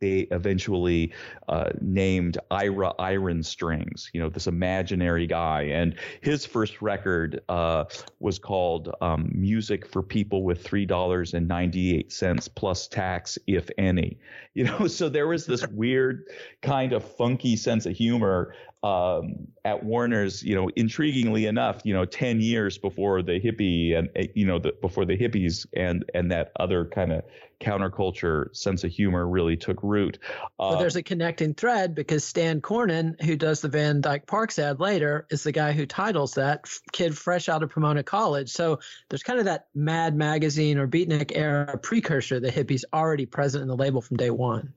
they 0.00 0.28
eventually 0.30 1.12
uh, 1.48 1.70
named 1.80 2.38
Ira 2.50 2.92
Iron 2.98 3.42
Strings, 3.42 4.10
you 4.12 4.20
know, 4.20 4.28
this 4.28 4.46
imaginary 4.46 5.26
guy. 5.26 5.62
And 5.62 5.96
his 6.20 6.46
first 6.46 6.80
record 6.80 7.40
uh, 7.48 7.86
was 8.20 8.38
called 8.38 8.94
um, 9.00 9.30
Music 9.34 9.86
for 9.86 10.02
People 10.02 10.44
with 10.44 10.62
$3.98 10.64 12.54
plus 12.54 12.86
tax, 12.88 13.38
if 13.46 13.68
any. 13.76 14.18
You 14.54 14.64
know, 14.64 14.86
so 14.88 15.08
there 15.08 15.26
was 15.26 15.46
this 15.46 15.66
weird 15.68 16.26
kind 16.62 16.92
of 16.92 17.04
funky 17.16 17.56
sense 17.56 17.86
of 17.86 17.96
humor 17.96 18.54
um, 18.82 19.48
at 19.64 19.82
Warner's, 19.82 20.42
you 20.42 20.54
know, 20.54 20.68
intriguingly 20.76 21.48
enough, 21.48 21.80
you 21.84 21.92
know, 21.92 22.04
10 22.04 22.40
years 22.40 22.78
before 22.78 23.22
the 23.22 23.40
hippie 23.40 23.96
and, 23.96 24.08
eh, 24.14 24.28
you 24.34 24.46
know, 24.46 24.58
the, 24.58 24.72
before 24.80 25.04
the 25.04 25.18
hippies 25.18 25.66
and, 25.74 26.04
and 26.14 26.30
that 26.30 26.52
other 26.60 26.84
kind 26.84 27.12
of 27.12 27.24
counterculture 27.60 28.54
sense 28.56 28.84
of 28.84 28.92
humor 28.92 29.26
really 29.26 29.56
took 29.56 29.82
root. 29.82 30.20
Uh, 30.60 30.70
but 30.70 30.78
there's 30.78 30.94
a 30.94 31.02
connecting 31.02 31.54
thread 31.54 31.92
because 31.92 32.22
Stan 32.22 32.60
Cornyn, 32.60 33.20
who 33.20 33.34
does 33.34 33.60
the 33.60 33.68
Van 33.68 34.00
Dyke 34.00 34.26
Parks 34.26 34.60
ad 34.60 34.78
later, 34.78 35.26
is 35.28 35.42
the 35.42 35.50
guy 35.50 35.72
who 35.72 35.84
titles 35.84 36.34
that 36.34 36.68
kid 36.92 37.18
fresh 37.18 37.48
out 37.48 37.64
of 37.64 37.70
Pomona 37.70 38.04
College. 38.04 38.50
So 38.50 38.78
there's 39.08 39.24
kind 39.24 39.40
of 39.40 39.46
that 39.46 39.66
Mad 39.74 40.14
Magazine 40.14 40.78
or 40.78 40.86
Beatnik 40.86 41.32
era 41.34 41.76
precursor, 41.78 42.38
the 42.38 42.52
hippies 42.52 42.84
already 42.92 43.26
present 43.26 43.62
in 43.62 43.68
the 43.68 43.76
label 43.76 44.00
from 44.00 44.18
day 44.18 44.30
one. 44.30 44.72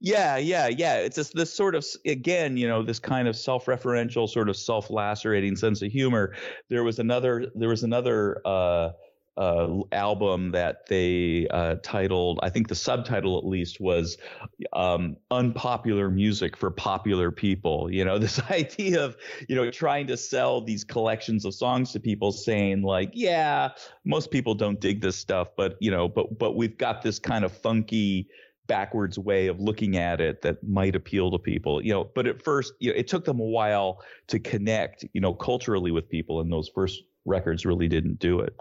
Yeah, 0.00 0.36
yeah, 0.36 0.68
yeah. 0.68 0.96
It's 0.96 1.16
this, 1.16 1.30
this 1.30 1.52
sort 1.52 1.74
of 1.74 1.84
again, 2.06 2.56
you 2.56 2.68
know, 2.68 2.82
this 2.82 2.98
kind 2.98 3.28
of 3.28 3.36
self-referential, 3.36 4.28
sort 4.28 4.48
of 4.48 4.56
self-lacerating 4.56 5.56
sense 5.56 5.82
of 5.82 5.90
humor. 5.90 6.34
There 6.68 6.84
was 6.84 6.98
another, 6.98 7.46
there 7.54 7.68
was 7.68 7.82
another 7.82 8.40
uh, 8.44 8.90
uh, 9.36 9.80
album 9.92 10.52
that 10.52 10.86
they 10.86 11.46
uh, 11.50 11.76
titled, 11.82 12.38
I 12.42 12.50
think 12.50 12.68
the 12.68 12.74
subtitle 12.74 13.36
at 13.36 13.44
least 13.44 13.80
was 13.80 14.16
um, 14.72 15.16
"Unpopular 15.30 16.08
Music 16.10 16.56
for 16.56 16.70
Popular 16.70 17.30
People." 17.30 17.90
You 17.90 18.04
know, 18.04 18.18
this 18.24 18.40
idea 18.50 19.04
of 19.04 19.16
you 19.48 19.56
know 19.56 19.70
trying 19.70 20.06
to 20.08 20.16
sell 20.16 20.60
these 20.60 20.84
collections 20.84 21.44
of 21.44 21.54
songs 21.54 21.92
to 21.92 22.00
people, 22.00 22.30
saying 22.32 22.82
like, 22.82 23.10
"Yeah, 23.12 23.70
most 24.04 24.30
people 24.30 24.54
don't 24.54 24.80
dig 24.80 25.00
this 25.00 25.16
stuff, 25.16 25.48
but 25.56 25.76
you 25.80 25.90
know, 25.90 26.08
but 26.08 26.38
but 26.38 26.54
we've 26.56 26.78
got 26.78 27.02
this 27.02 27.18
kind 27.18 27.44
of 27.44 27.52
funky." 27.52 28.28
Backwards 28.66 29.18
way 29.18 29.46
of 29.48 29.60
looking 29.60 29.96
at 29.96 30.20
it 30.20 30.40
that 30.42 30.62
might 30.66 30.96
appeal 30.96 31.30
to 31.30 31.38
people 31.38 31.82
you 31.84 31.92
know 31.92 32.04
but 32.14 32.26
at 32.26 32.40
first 32.42 32.72
you 32.78 32.90
know 32.90 32.96
it 32.98 33.06
took 33.06 33.24
them 33.24 33.38
a 33.40 33.44
while 33.44 34.00
to 34.26 34.38
connect 34.38 35.04
you 35.12 35.20
know 35.20 35.34
culturally 35.34 35.90
with 35.90 36.08
people 36.08 36.40
and 36.40 36.50
those 36.50 36.68
first 36.74 37.02
records 37.26 37.66
really 37.66 37.88
didn't 37.88 38.18
do 38.18 38.40
it 38.40 38.54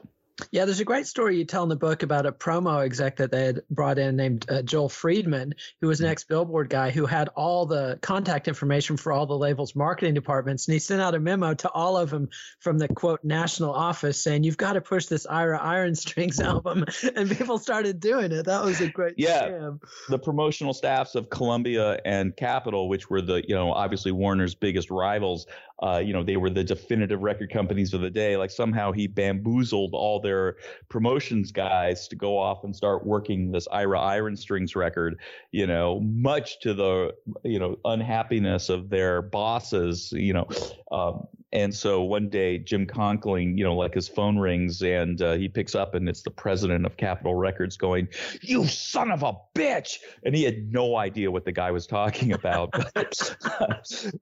yeah, 0.52 0.66
there's 0.66 0.80
a 0.80 0.86
great 0.86 1.08
story 1.08 1.38
you 1.38 1.46
tell 1.46 1.64
in 1.64 1.70
the 1.70 1.76
book 1.76 2.04
about 2.04 2.26
a 2.26 2.32
promo 2.32 2.84
exec 2.84 3.18
that 3.18 3.32
they 3.32 3.46
had 3.46 3.62
brought 3.70 3.98
in 3.98 4.16
named 4.16 4.46
uh, 4.50 4.62
Joel 4.62 4.90
Friedman, 4.90 5.56
who 5.82 5.88
was 5.88 6.00
an 6.00 6.06
mm-hmm. 6.06 6.12
ex 6.12 6.24
Billboard 6.24 6.70
guy 6.70 6.90
who 6.90 7.06
had 7.06 7.30
all 7.30 7.66
the 7.66 8.00
contact 8.02 8.48
information 8.48 8.98
for 8.98 9.12
all 9.12 9.26
the 9.26 9.38
labels' 9.38 9.76
marketing 9.76 10.14
departments. 10.14 10.68
And 10.68 10.74
he 10.74 10.80
sent 10.80 11.02
out 11.02 11.16
a 11.16 11.20
memo 11.20 11.54
to 11.56 11.70
all 11.70 11.98
of 11.98 12.10
them 12.10 12.30
from 12.60 12.78
the 12.78 12.88
quote 12.88 13.24
national 13.24 13.74
office 13.74 14.22
saying, 14.22 14.44
You've 14.44 14.58
got 14.58 14.74
to 14.74 14.82
push 14.82 15.06
this 15.06 15.26
Ira 15.26 15.60
Iron 15.62 15.96
Strings 15.96 16.40
album. 16.40 16.86
And 17.16 17.30
people 17.30 17.58
started 17.58 18.00
doing 18.00 18.32
it. 18.32 18.46
That 18.46 18.64
was 18.64 18.82
a 18.82 18.88
great 18.88 19.16
Yeah. 19.18 19.50
Scam. 19.50 19.82
The 20.10 20.20
promotional 20.20 20.74
staffs 20.74 21.16
of 21.16 21.30
Columbia 21.30 22.00
and 22.06 22.36
Capitol, 22.36 22.90
which 22.90 23.10
were 23.10 23.22
the, 23.22 23.44
you 23.48 23.56
know, 23.56 23.72
obviously 23.72 24.12
Warner's 24.12 24.56
biggest 24.56 24.90
rivals, 24.90 25.48
uh, 25.82 25.98
you 25.98 26.14
know, 26.14 26.24
they 26.24 26.38
were 26.38 26.50
the 26.50 26.64
definitive 26.64 27.22
record 27.22 27.52
companies 27.52 27.94
of 27.94 28.02
the 28.02 28.10
day. 28.10 28.38
Like 28.38 28.52
somehow 28.52 28.92
he 28.92 29.08
bamboozled 29.08 29.94
all 29.94 30.20
their 30.20 30.58
promotions 30.90 31.52
guys 31.52 32.08
to 32.10 32.16
go 32.16 32.38
off 32.38 32.64
and 32.64 32.76
start 32.76 33.06
working 33.06 33.52
this 33.52 33.68
Ira 33.72 34.00
Iron 34.00 34.36
Strings 34.38 34.76
record, 34.76 35.20
you 35.52 35.68
know, 35.68 36.00
much 36.02 36.60
to 36.62 36.74
the, 36.74 37.16
you 37.44 37.60
know, 37.60 37.78
unhappiness 37.86 38.70
of 38.70 38.90
their 38.90 39.22
bosses, 39.22 40.12
you 40.12 40.34
know. 40.34 40.48
Um, 40.92 41.28
and 41.54 41.74
so 41.74 42.02
one 42.02 42.30
day, 42.30 42.58
Jim 42.58 42.88
Conkling, 42.88 43.60
you 43.60 43.64
know, 43.64 43.76
like 43.76 43.94
his 43.94 44.08
phone 44.08 44.40
rings 44.40 44.82
and 44.82 45.22
uh, 45.22 45.34
he 45.34 45.48
picks 45.48 45.76
up 45.76 45.94
and 45.94 46.10
it's 46.10 46.24
the 46.24 46.32
president 46.32 46.84
of 46.84 46.98
Capitol 46.98 47.36
Records 47.36 47.78
going, 47.78 48.08
You 48.42 48.66
son 48.66 49.12
of 49.12 49.22
a 49.22 49.34
bitch. 49.54 50.00
And 50.26 50.36
he 50.36 50.44
had 50.44 50.72
no 50.72 50.98
idea 50.98 51.30
what 51.30 51.46
the 51.46 51.52
guy 51.52 51.70
was 51.70 51.86
talking 51.86 52.34
about. 52.34 52.74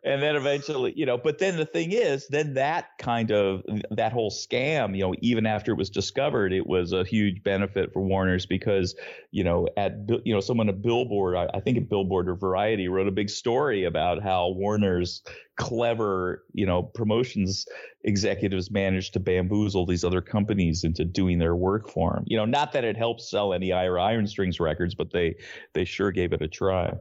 and 0.03 0.21
then 0.21 0.35
eventually, 0.35 0.93
you 0.97 1.05
know, 1.05 1.17
but 1.17 1.39
then 1.39 1.55
the 1.55 1.65
thing 1.65 1.93
is, 1.93 2.27
then 2.27 2.53
that 2.55 2.89
kind 2.99 3.31
of, 3.31 3.63
that 3.91 4.11
whole 4.11 4.29
scam, 4.29 4.93
you 4.93 5.03
know, 5.03 5.15
even 5.21 5.45
after 5.45 5.71
it 5.71 5.77
was 5.77 5.89
discovered, 5.89 6.51
it 6.51 6.67
was 6.67 6.91
a 6.91 7.05
huge 7.05 7.43
benefit 7.43 7.93
for 7.93 8.01
Warner's 8.01 8.45
because, 8.45 8.93
you 9.31 9.45
know, 9.45 9.69
at, 9.77 9.93
you 10.25 10.33
know, 10.33 10.41
someone 10.41 10.67
at 10.67 10.81
Billboard, 10.81 11.37
I, 11.37 11.47
I 11.53 11.61
think 11.61 11.77
at 11.77 11.87
Billboard 11.87 12.27
or 12.27 12.35
Variety 12.35 12.89
wrote 12.89 13.07
a 13.07 13.11
big 13.11 13.29
story 13.29 13.85
about 13.85 14.21
how 14.21 14.49
Warner's 14.49 15.23
clever, 15.61 16.43
you 16.53 16.65
know, 16.65 16.81
promotions 17.21 17.67
executives 18.03 18.71
managed 18.71 19.13
to 19.13 19.19
bamboozle 19.19 19.85
these 19.85 20.03
other 20.03 20.21
companies 20.21 20.83
into 20.83 21.05
doing 21.05 21.37
their 21.37 21.55
work 21.55 21.87
for 21.87 22.13
them. 22.13 22.23
You 22.25 22.37
know, 22.37 22.45
not 22.45 22.73
that 22.73 22.83
it 22.83 22.97
helps 22.97 23.29
sell 23.29 23.53
any 23.53 23.71
Ira 23.71 24.01
Iron 24.01 24.27
Strings 24.27 24.59
records, 24.59 24.95
but 24.95 25.11
they 25.11 25.35
they 25.73 25.85
sure 25.85 26.11
gave 26.11 26.33
it 26.33 26.41
a 26.41 26.47
try. 26.47 26.93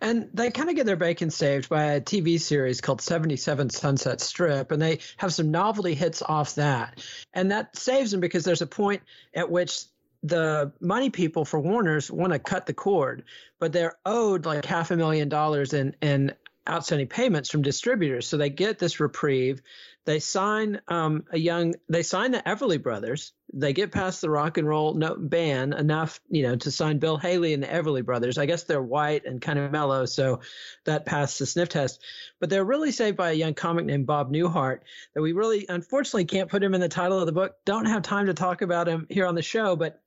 And 0.00 0.30
they 0.32 0.50
kind 0.50 0.70
of 0.70 0.76
get 0.76 0.86
their 0.86 0.96
bacon 0.96 1.30
saved 1.30 1.68
by 1.68 1.84
a 1.84 2.00
TV 2.00 2.40
series 2.40 2.80
called 2.80 3.02
77 3.02 3.68
Sunset 3.68 4.22
Strip, 4.22 4.70
and 4.70 4.80
they 4.80 5.00
have 5.18 5.34
some 5.34 5.50
novelty 5.50 5.94
hits 5.94 6.22
off 6.22 6.54
that. 6.54 7.02
And 7.34 7.50
that 7.50 7.76
saves 7.76 8.10
them 8.10 8.20
because 8.20 8.44
there's 8.44 8.62
a 8.62 8.66
point 8.66 9.02
at 9.34 9.50
which 9.50 9.84
the 10.22 10.72
money 10.80 11.10
people 11.10 11.44
for 11.44 11.60
Warner's 11.60 12.10
want 12.10 12.32
to 12.32 12.38
cut 12.38 12.64
the 12.64 12.72
cord, 12.72 13.24
but 13.58 13.72
they're 13.72 13.98
owed 14.06 14.46
like 14.46 14.64
half 14.64 14.90
a 14.90 14.96
million 14.96 15.28
dollars 15.28 15.74
in, 15.74 15.94
in 16.00 16.32
outstanding 16.68 17.08
payments 17.08 17.50
from 17.50 17.62
distributors. 17.62 18.26
So 18.26 18.36
they 18.36 18.50
get 18.50 18.78
this 18.78 19.00
reprieve. 19.00 19.62
They 20.04 20.20
sign 20.20 20.80
um, 20.86 21.24
a 21.32 21.38
young. 21.38 21.74
They 21.88 22.04
sign 22.04 22.30
the 22.30 22.38
Everly 22.38 22.80
Brothers. 22.80 23.32
They 23.52 23.72
get 23.72 23.90
past 23.90 24.20
the 24.20 24.30
rock 24.30 24.56
and 24.56 24.66
roll 24.66 24.94
no, 24.94 25.16
ban 25.18 25.72
enough, 25.72 26.20
you 26.28 26.44
know, 26.44 26.54
to 26.56 26.70
sign 26.70 26.98
Bill 26.98 27.16
Haley 27.16 27.54
and 27.54 27.62
the 27.62 27.66
Everly 27.66 28.04
Brothers. 28.04 28.38
I 28.38 28.46
guess 28.46 28.62
they're 28.64 28.80
white 28.80 29.24
and 29.24 29.42
kind 29.42 29.58
of 29.58 29.72
mellow, 29.72 30.06
so 30.06 30.40
that 30.84 31.06
passed 31.06 31.40
the 31.40 31.46
sniff 31.46 31.70
test. 31.70 32.00
But 32.38 32.50
they're 32.50 32.64
really 32.64 32.92
saved 32.92 33.16
by 33.16 33.30
a 33.30 33.34
young 33.34 33.54
comic 33.54 33.84
named 33.84 34.06
Bob 34.06 34.32
Newhart 34.32 34.80
that 35.14 35.22
we 35.22 35.32
really, 35.32 35.66
unfortunately, 35.68 36.26
can't 36.26 36.50
put 36.50 36.62
him 36.62 36.74
in 36.74 36.80
the 36.80 36.88
title 36.88 37.18
of 37.18 37.26
the 37.26 37.32
book. 37.32 37.56
Don't 37.64 37.86
have 37.86 38.02
time 38.02 38.26
to 38.26 38.34
talk 38.34 38.62
about 38.62 38.88
him 38.88 39.08
here 39.10 39.26
on 39.26 39.34
the 39.34 39.42
show, 39.42 39.74
but 39.74 40.00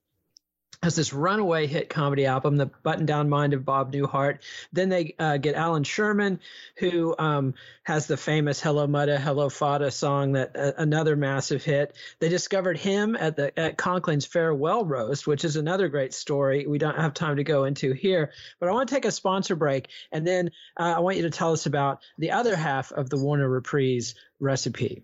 has 0.81 0.95
this 0.95 1.11
runaway 1.11 1.67
hit 1.67 1.89
comedy 1.89 2.25
album, 2.25 2.55
The 2.55 2.67
Button 2.67 3.05
Down 3.05 3.27
Mind 3.27 3.53
of 3.53 3.65
Bob 3.65 3.91
Newhart. 3.91 4.39
Then 4.71 4.87
they 4.87 5.13
uh, 5.19 5.37
get 5.37 5.55
Allan 5.55 5.83
Sherman, 5.83 6.39
who 6.77 7.15
um, 7.19 7.53
has 7.83 8.07
the 8.07 8.15
famous 8.15 8.61
Hello 8.61 8.87
Muddah, 8.87 9.19
Hello 9.19 9.49
Fadduh 9.49 9.91
song, 9.91 10.33
that 10.33 10.55
uh, 10.55 10.71
another 10.77 11.17
massive 11.17 11.63
hit. 11.65 11.95
They 12.19 12.29
discovered 12.29 12.77
him 12.77 13.17
at 13.17 13.35
the 13.35 13.57
at 13.59 13.77
Conkling's 13.77 14.25
farewell 14.25 14.85
roast, 14.85 15.27
which 15.27 15.43
is 15.43 15.57
another 15.57 15.89
great 15.89 16.13
story. 16.13 16.65
We 16.65 16.77
don't 16.77 16.97
have 16.97 17.13
time 17.13 17.37
to 17.37 17.43
go 17.43 17.65
into 17.65 17.91
here, 17.91 18.31
but 18.59 18.69
I 18.69 18.71
want 18.71 18.87
to 18.87 18.95
take 18.95 19.05
a 19.05 19.11
sponsor 19.11 19.57
break, 19.57 19.89
and 20.13 20.25
then 20.25 20.51
uh, 20.79 20.93
I 20.95 20.99
want 20.99 21.17
you 21.17 21.23
to 21.23 21.29
tell 21.29 21.51
us 21.51 21.65
about 21.65 21.99
the 22.17 22.31
other 22.31 22.55
half 22.55 22.93
of 22.93 23.09
the 23.09 23.17
Warner 23.17 23.49
Reprise 23.49 24.15
recipe. 24.39 25.03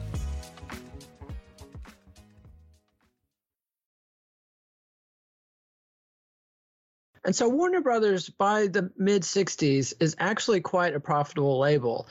And 7.23 7.35
so 7.35 7.47
Warner 7.49 7.81
Brothers 7.81 8.29
by 8.29 8.67
the 8.67 8.91
mid 8.97 9.21
60s 9.21 9.93
is 9.99 10.15
actually 10.19 10.61
quite 10.61 10.95
a 10.95 10.99
profitable 10.99 11.59
label. 11.59 12.07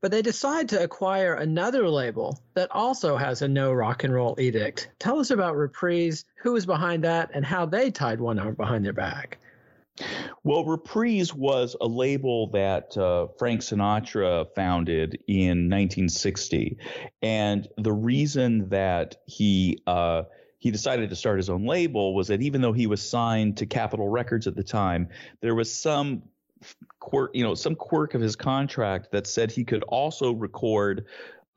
But 0.00 0.10
they 0.10 0.22
decide 0.22 0.68
to 0.68 0.82
acquire 0.82 1.34
another 1.34 1.88
label 1.88 2.38
that 2.52 2.70
also 2.70 3.16
has 3.16 3.40
a 3.40 3.48
no 3.48 3.72
rock 3.72 4.04
and 4.04 4.12
roll 4.12 4.36
edict. 4.38 4.90
Tell 4.98 5.18
us 5.18 5.30
about 5.30 5.56
Reprise, 5.56 6.26
who 6.36 6.52
was 6.52 6.66
behind 6.66 7.04
that, 7.04 7.30
and 7.32 7.44
how 7.44 7.64
they 7.64 7.90
tied 7.90 8.20
one 8.20 8.38
arm 8.38 8.54
behind 8.54 8.84
their 8.84 8.92
back. 8.92 9.38
Well, 10.42 10.64
Reprise 10.64 11.32
was 11.32 11.76
a 11.80 11.86
label 11.86 12.48
that 12.48 12.96
uh, 12.98 13.28
Frank 13.38 13.60
Sinatra 13.60 14.46
founded 14.54 15.20
in 15.26 15.70
1960. 15.70 16.76
And 17.22 17.68
the 17.78 17.92
reason 17.92 18.68
that 18.70 19.16
he 19.26 19.78
uh, 19.86 20.24
he 20.64 20.70
decided 20.70 21.10
to 21.10 21.14
start 21.14 21.36
his 21.36 21.50
own 21.50 21.66
label 21.66 22.14
was 22.14 22.28
that 22.28 22.40
even 22.40 22.62
though 22.62 22.72
he 22.72 22.86
was 22.86 23.06
signed 23.06 23.58
to 23.58 23.66
Capitol 23.66 24.08
Records 24.08 24.46
at 24.46 24.56
the 24.56 24.62
time, 24.62 25.10
there 25.42 25.54
was 25.54 25.70
some 25.70 26.22
quirk, 27.00 27.32
you 27.34 27.44
know, 27.44 27.54
some 27.54 27.74
quirk 27.74 28.14
of 28.14 28.22
his 28.22 28.34
contract 28.34 29.12
that 29.12 29.26
said 29.26 29.52
he 29.52 29.62
could 29.62 29.82
also 29.82 30.32
record 30.32 31.04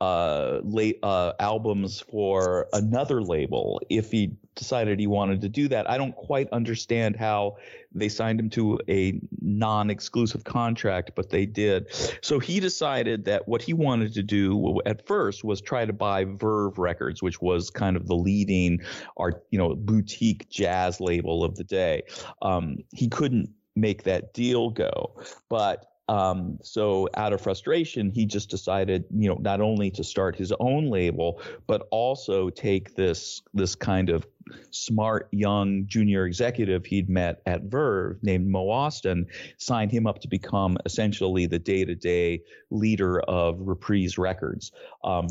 uh, 0.02 0.60
late 0.62 0.98
uh, 1.02 1.32
albums 1.40 2.00
for 2.00 2.68
another 2.74 3.22
label 3.22 3.80
if 3.88 4.10
he 4.10 4.36
decided 4.58 4.98
he 4.98 5.06
wanted 5.06 5.40
to 5.40 5.48
do 5.48 5.68
that. 5.68 5.88
I 5.88 5.96
don't 5.96 6.14
quite 6.14 6.48
understand 6.52 7.16
how 7.16 7.56
they 7.94 8.08
signed 8.08 8.38
him 8.38 8.50
to 8.50 8.78
a 8.88 9.18
non-exclusive 9.40 10.44
contract, 10.44 11.12
but 11.14 11.30
they 11.30 11.46
did. 11.46 11.86
So 12.20 12.38
he 12.38 12.60
decided 12.60 13.24
that 13.24 13.48
what 13.48 13.62
he 13.62 13.72
wanted 13.72 14.12
to 14.14 14.22
do 14.22 14.80
at 14.84 15.06
first 15.06 15.44
was 15.44 15.60
try 15.60 15.86
to 15.86 15.92
buy 15.92 16.24
Verve 16.24 16.78
Records, 16.78 17.22
which 17.22 17.40
was 17.40 17.70
kind 17.70 17.96
of 17.96 18.06
the 18.06 18.16
leading 18.16 18.80
art, 19.16 19.44
you 19.50 19.58
know, 19.58 19.74
boutique 19.74 20.50
jazz 20.50 21.00
label 21.00 21.44
of 21.44 21.56
the 21.56 21.64
day. 21.64 22.02
Um, 22.42 22.78
he 22.92 23.08
couldn't 23.08 23.50
make 23.74 24.02
that 24.02 24.34
deal 24.34 24.70
go, 24.70 25.14
but 25.48 25.86
um, 26.08 26.58
so 26.62 27.08
out 27.14 27.34
of 27.34 27.40
frustration, 27.40 28.10
he 28.10 28.24
just 28.24 28.48
decided, 28.48 29.04
you 29.14 29.28
know, 29.28 29.36
not 29.40 29.60
only 29.60 29.90
to 29.92 30.02
start 30.02 30.36
his 30.36 30.52
own 30.58 30.88
label, 30.88 31.40
but 31.66 31.86
also 31.90 32.48
take 32.48 32.94
this 32.94 33.42
this 33.52 33.74
kind 33.74 34.08
of 34.08 34.26
smart 34.70 35.28
young 35.32 35.86
junior 35.86 36.26
executive 36.26 36.84
he'd 36.86 37.08
met 37.08 37.42
at 37.46 37.64
Verve 37.64 38.18
named 38.22 38.48
Mo 38.48 38.66
Ostin, 38.66 39.26
signed 39.56 39.92
him 39.92 40.06
up 40.06 40.20
to 40.20 40.28
become 40.28 40.76
essentially 40.84 41.46
the 41.46 41.58
day-to-day 41.58 42.42
leader 42.70 43.20
of 43.20 43.60
Reprise 43.60 44.18
Records. 44.18 44.72
Um, 45.04 45.28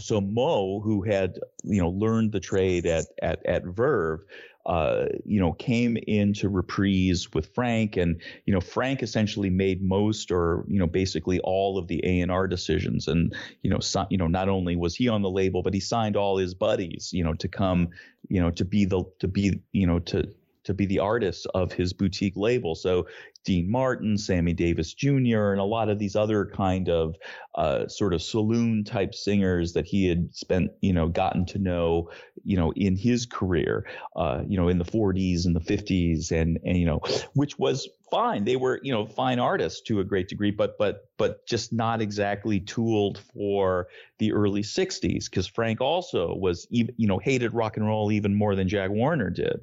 so 0.00 0.20
Mo, 0.20 0.80
who 0.80 1.02
had 1.02 1.38
you 1.64 1.80
know 1.80 1.90
learned 1.90 2.32
the 2.32 2.40
trade 2.40 2.86
at 2.86 3.06
at 3.20 3.44
at 3.46 3.64
Verve, 3.64 4.24
uh, 4.64 5.06
you 5.24 5.40
know, 5.40 5.52
came 5.52 5.96
into 6.06 6.48
reprise 6.48 7.28
with 7.32 7.52
Frank, 7.54 7.96
and 7.96 8.20
you 8.46 8.54
know, 8.54 8.60
Frank 8.60 9.02
essentially 9.02 9.50
made 9.50 9.82
most, 9.82 10.30
or 10.30 10.64
you 10.68 10.78
know, 10.78 10.86
basically 10.86 11.40
all 11.40 11.78
of 11.78 11.88
the 11.88 12.00
A 12.04 12.20
and 12.20 12.30
R 12.30 12.46
decisions, 12.46 13.08
and 13.08 13.34
you 13.62 13.70
know, 13.70 13.80
so, 13.80 14.06
you 14.10 14.18
know, 14.18 14.28
not 14.28 14.48
only 14.48 14.76
was 14.76 14.94
he 14.94 15.08
on 15.08 15.22
the 15.22 15.30
label, 15.30 15.62
but 15.62 15.74
he 15.74 15.80
signed 15.80 16.16
all 16.16 16.36
his 16.36 16.54
buddies, 16.54 17.10
you 17.12 17.24
know, 17.24 17.34
to 17.34 17.48
come, 17.48 17.88
you 18.28 18.40
know, 18.40 18.50
to 18.52 18.64
be 18.64 18.84
the 18.84 19.02
to 19.18 19.28
be, 19.28 19.60
you 19.72 19.86
know, 19.86 19.98
to 19.98 20.32
to 20.64 20.74
be 20.74 20.86
the 20.86 20.98
artists 20.98 21.46
of 21.54 21.72
his 21.72 21.92
boutique 21.92 22.36
label. 22.36 22.74
So 22.74 23.06
Dean 23.44 23.70
Martin, 23.70 24.16
Sammy 24.16 24.52
Davis 24.52 24.94
Jr., 24.94 25.50
and 25.50 25.60
a 25.60 25.64
lot 25.64 25.88
of 25.88 25.98
these 25.98 26.14
other 26.14 26.46
kind 26.46 26.88
of 26.88 27.16
uh, 27.54 27.88
sort 27.88 28.14
of 28.14 28.22
saloon 28.22 28.84
type 28.84 29.14
singers 29.14 29.72
that 29.72 29.86
he 29.86 30.06
had 30.06 30.34
spent, 30.34 30.70
you 30.80 30.92
know, 30.92 31.08
gotten 31.08 31.44
to 31.46 31.58
know, 31.58 32.10
you 32.44 32.56
know, 32.56 32.72
in 32.74 32.96
his 32.96 33.26
career, 33.26 33.84
uh, 34.16 34.42
you 34.46 34.56
know, 34.56 34.68
in 34.68 34.78
the 34.78 34.84
40s 34.84 35.44
and 35.44 35.56
the 35.56 35.60
50s, 35.60 36.30
and 36.30 36.58
and 36.64 36.78
you 36.78 36.86
know, 36.86 37.00
which 37.34 37.58
was 37.58 37.88
fine. 38.12 38.44
They 38.44 38.56
were, 38.56 38.78
you 38.82 38.92
know, 38.92 39.06
fine 39.06 39.38
artists 39.38 39.80
to 39.86 40.00
a 40.00 40.04
great 40.04 40.28
degree, 40.28 40.50
but 40.50 40.76
but 40.78 41.08
but 41.16 41.46
just 41.46 41.72
not 41.72 42.02
exactly 42.02 42.60
tooled 42.60 43.18
for 43.32 43.88
the 44.18 44.32
early 44.32 44.62
60s 44.62 45.30
because 45.30 45.46
Frank 45.46 45.80
also 45.80 46.34
was 46.34 46.66
you 46.70 46.86
know, 46.98 47.18
hated 47.18 47.54
rock 47.54 47.78
and 47.78 47.86
roll 47.86 48.12
even 48.12 48.34
more 48.34 48.54
than 48.54 48.68
Jack 48.68 48.90
Warner 48.90 49.30
did, 49.30 49.62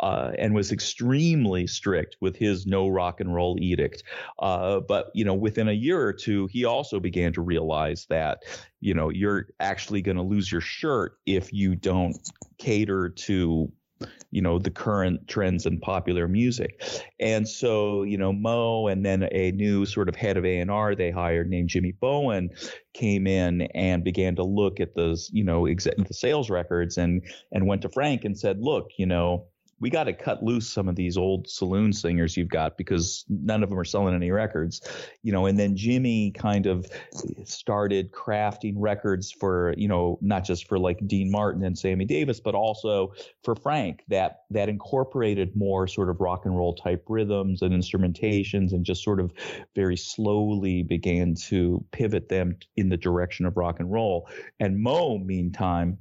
uh, 0.00 0.32
and 0.38 0.54
was 0.54 0.72
extremely 0.72 1.66
strict 1.66 2.16
with 2.22 2.36
his 2.36 2.66
no 2.66 2.88
rock 2.88 3.20
and 3.20 3.34
roll 3.34 3.58
edict. 3.60 4.02
Uh, 4.38 4.80
but 4.80 5.10
you 5.14 5.26
know, 5.26 5.34
within 5.34 5.68
a 5.68 5.72
year 5.72 6.00
or 6.00 6.14
two, 6.14 6.46
he 6.46 6.64
also 6.64 7.00
began 7.00 7.34
to 7.34 7.42
realize 7.42 8.06
that 8.08 8.38
you 8.80 8.94
know 8.94 9.10
you're 9.10 9.48
actually 9.60 10.00
going 10.00 10.16
to 10.16 10.22
lose 10.22 10.50
your 10.50 10.62
shirt 10.62 11.18
if 11.26 11.52
you 11.52 11.76
don't 11.76 12.16
cater 12.56 13.10
to 13.10 13.70
you 14.30 14.40
know 14.40 14.58
the 14.58 14.70
current 14.70 15.26
trends 15.28 15.66
in 15.66 15.78
popular 15.80 16.28
music. 16.28 16.82
And 17.18 17.48
so 17.48 18.02
you 18.02 18.16
know 18.16 18.32
mo 18.32 18.86
and 18.86 19.04
then 19.04 19.28
a 19.32 19.52
new 19.52 19.84
sort 19.86 20.08
of 20.08 20.16
head 20.16 20.36
of 20.36 20.44
a&r 20.44 20.94
they 20.94 21.10
hired 21.10 21.48
named 21.50 21.68
jimmy 21.68 21.92
bowen 21.92 22.50
came 22.94 23.26
in 23.26 23.62
and 23.74 24.04
began 24.04 24.36
to 24.36 24.44
look 24.44 24.80
at 24.80 24.94
those 24.94 25.30
you 25.32 25.44
know 25.44 25.66
the 25.66 26.06
sales 26.12 26.50
records 26.50 26.96
and 26.96 27.22
and 27.52 27.66
went 27.66 27.82
to 27.82 27.88
frank 27.88 28.24
and 28.24 28.38
said 28.38 28.60
look 28.60 28.90
you 28.96 29.06
know 29.06 29.44
we 29.80 29.88
got 29.88 30.04
to 30.04 30.12
cut 30.12 30.42
loose 30.42 30.68
some 30.68 30.88
of 30.88 30.94
these 30.94 31.16
old 31.16 31.48
saloon 31.48 31.92
singers 31.92 32.36
you've 32.36 32.48
got 32.48 32.76
because 32.76 33.24
none 33.28 33.62
of 33.62 33.70
them 33.70 33.78
are 33.78 33.84
selling 33.84 34.14
any 34.14 34.30
records, 34.30 34.82
you 35.22 35.32
know. 35.32 35.46
And 35.46 35.58
then 35.58 35.76
Jimmy 35.76 36.30
kind 36.32 36.66
of 36.66 36.86
started 37.44 38.12
crafting 38.12 38.74
records 38.76 39.32
for, 39.32 39.74
you 39.76 39.88
know, 39.88 40.18
not 40.20 40.44
just 40.44 40.68
for 40.68 40.78
like 40.78 40.98
Dean 41.06 41.30
Martin 41.30 41.64
and 41.64 41.78
Sammy 41.78 42.04
Davis, 42.04 42.40
but 42.40 42.54
also 42.54 43.14
for 43.42 43.54
Frank 43.54 44.02
that 44.08 44.42
that 44.50 44.68
incorporated 44.68 45.56
more 45.56 45.86
sort 45.86 46.10
of 46.10 46.20
rock 46.20 46.44
and 46.44 46.56
roll 46.56 46.74
type 46.74 47.04
rhythms 47.08 47.62
and 47.62 47.72
instrumentations, 47.72 48.72
and 48.72 48.84
just 48.84 49.02
sort 49.02 49.18
of 49.18 49.32
very 49.74 49.96
slowly 49.96 50.82
began 50.82 51.34
to 51.34 51.82
pivot 51.90 52.28
them 52.28 52.56
in 52.76 52.90
the 52.90 52.96
direction 52.96 53.46
of 53.46 53.56
rock 53.56 53.80
and 53.80 53.90
roll. 53.90 54.28
And 54.58 54.78
Mo, 54.78 55.18
meantime 55.18 55.98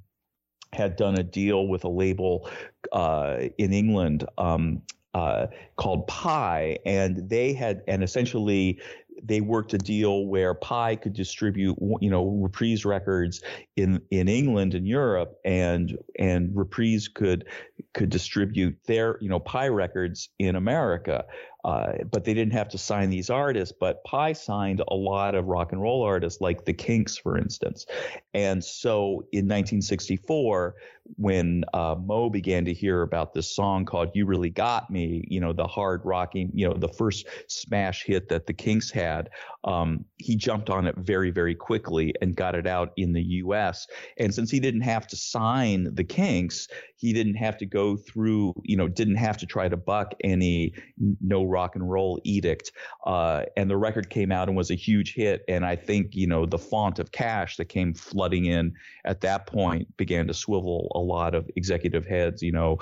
had 0.73 0.95
done 0.95 1.17
a 1.17 1.23
deal 1.23 1.67
with 1.67 1.83
a 1.83 1.89
label 1.89 2.49
uh, 2.91 3.37
in 3.57 3.73
England 3.73 4.25
um, 4.37 4.81
uh, 5.13 5.47
called 5.75 6.07
Pye, 6.07 6.79
and 6.85 7.29
they 7.29 7.53
had, 7.53 7.81
and 7.87 8.03
essentially 8.03 8.79
they 9.23 9.41
worked 9.41 9.73
a 9.73 9.77
deal 9.77 10.25
where 10.25 10.53
Pye 10.53 10.95
could 10.95 11.13
distribute, 11.13 11.77
you 11.99 12.09
know, 12.09 12.25
Reprise 12.25 12.85
records 12.85 13.41
in 13.75 14.01
in 14.11 14.27
England 14.27 14.75
and 14.75 14.87
Europe, 14.87 15.39
and 15.43 15.97
and 16.17 16.55
Reprise 16.55 17.07
could 17.07 17.45
could 17.93 18.09
distribute 18.09 18.77
their, 18.85 19.17
you 19.21 19.29
know, 19.29 19.39
Pye 19.39 19.67
records 19.67 20.29
in 20.39 20.55
America. 20.55 21.25
Uh, 21.63 21.93
but 22.09 22.23
they 22.23 22.33
didn't 22.33 22.53
have 22.53 22.69
to 22.69 22.77
sign 22.77 23.09
these 23.09 23.29
artists. 23.29 23.75
But 23.77 24.03
Pye 24.03 24.33
signed 24.33 24.81
a 24.87 24.95
lot 24.95 25.35
of 25.35 25.47
rock 25.47 25.71
and 25.71 25.81
roll 25.81 26.03
artists, 26.03 26.41
like 26.41 26.65
the 26.65 26.73
Kinks, 26.73 27.17
for 27.17 27.37
instance. 27.37 27.85
And 28.33 28.63
so 28.63 29.25
in 29.31 29.45
1964, 29.45 30.75
when 31.17 31.63
uh, 31.73 31.95
Mo 31.99 32.29
began 32.29 32.65
to 32.65 32.73
hear 32.73 33.01
about 33.01 33.33
this 33.33 33.53
song 33.55 33.85
called 33.85 34.09
"You 34.13 34.25
Really 34.25 34.49
Got 34.49 34.89
Me," 34.89 35.23
you 35.27 35.39
know, 35.39 35.53
the 35.53 35.67
hard 35.67 36.01
rocking, 36.03 36.51
you 36.53 36.67
know, 36.67 36.73
the 36.73 36.89
first 36.89 37.27
smash 37.47 38.03
hit 38.03 38.29
that 38.29 38.45
the 38.45 38.53
Kinks 38.53 38.91
had, 38.91 39.29
um, 39.63 40.05
he 40.17 40.35
jumped 40.35 40.69
on 40.69 40.87
it 40.87 40.95
very, 40.97 41.31
very 41.31 41.55
quickly 41.55 42.13
and 42.21 42.35
got 42.35 42.55
it 42.55 42.67
out 42.67 42.93
in 42.97 43.13
the 43.13 43.21
U.S. 43.21 43.87
And 44.17 44.33
since 44.33 44.49
he 44.51 44.59
didn't 44.59 44.81
have 44.81 45.07
to 45.07 45.15
sign 45.15 45.93
the 45.93 46.03
Kinks, 46.03 46.67
he 46.95 47.13
didn't 47.13 47.35
have 47.35 47.57
to 47.57 47.65
go 47.65 47.95
through, 47.95 48.53
you 48.63 48.75
know, 48.75 48.87
didn't 48.87 49.15
have 49.15 49.37
to 49.37 49.45
try 49.45 49.69
to 49.69 49.77
buck 49.77 50.13
any 50.23 50.73
no 51.21 51.45
rock 51.45 51.75
and 51.75 51.89
roll 51.89 52.19
edict. 52.23 52.71
Uh, 53.05 53.43
and 53.55 53.69
the 53.69 53.77
record 53.77 54.09
came 54.09 54.31
out 54.31 54.49
and 54.49 54.57
was 54.57 54.69
a 54.69 54.75
huge 54.75 55.13
hit. 55.13 55.43
And 55.47 55.65
I 55.65 55.75
think, 55.75 56.15
you 56.15 56.27
know, 56.27 56.45
the 56.45 56.57
font 56.57 56.99
of 56.99 57.11
cash 57.11 57.55
that 57.57 57.65
came 57.65 57.93
flooding 57.93 58.45
in 58.45 58.73
at 59.05 59.21
that 59.21 59.47
point 59.47 59.95
began 59.95 60.27
to 60.27 60.33
swivel 60.33 60.91
a 60.99 61.01
lot 61.01 61.35
of 61.35 61.49
executive 61.55 62.05
heads, 62.05 62.41
you 62.41 62.51
know, 62.51 62.77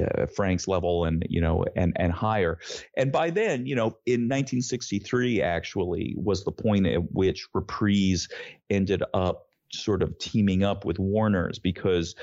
uh, 0.00 0.26
Frank's 0.26 0.68
level 0.68 1.04
and, 1.04 1.24
you 1.28 1.40
know, 1.40 1.64
and, 1.76 1.92
and 1.96 2.12
higher. 2.12 2.58
And 2.96 3.10
by 3.12 3.30
then, 3.30 3.66
you 3.66 3.74
know, 3.74 3.96
in 4.06 4.28
1963, 4.28 5.42
actually 5.42 6.14
was 6.16 6.44
the 6.44 6.52
point 6.52 6.86
at 6.86 7.12
which 7.12 7.48
Reprise 7.54 8.28
ended 8.68 9.02
up 9.14 9.46
sort 9.72 10.02
of 10.02 10.18
teaming 10.18 10.62
up 10.64 10.84
with 10.84 10.98
Warner's 10.98 11.58
because 11.58 12.14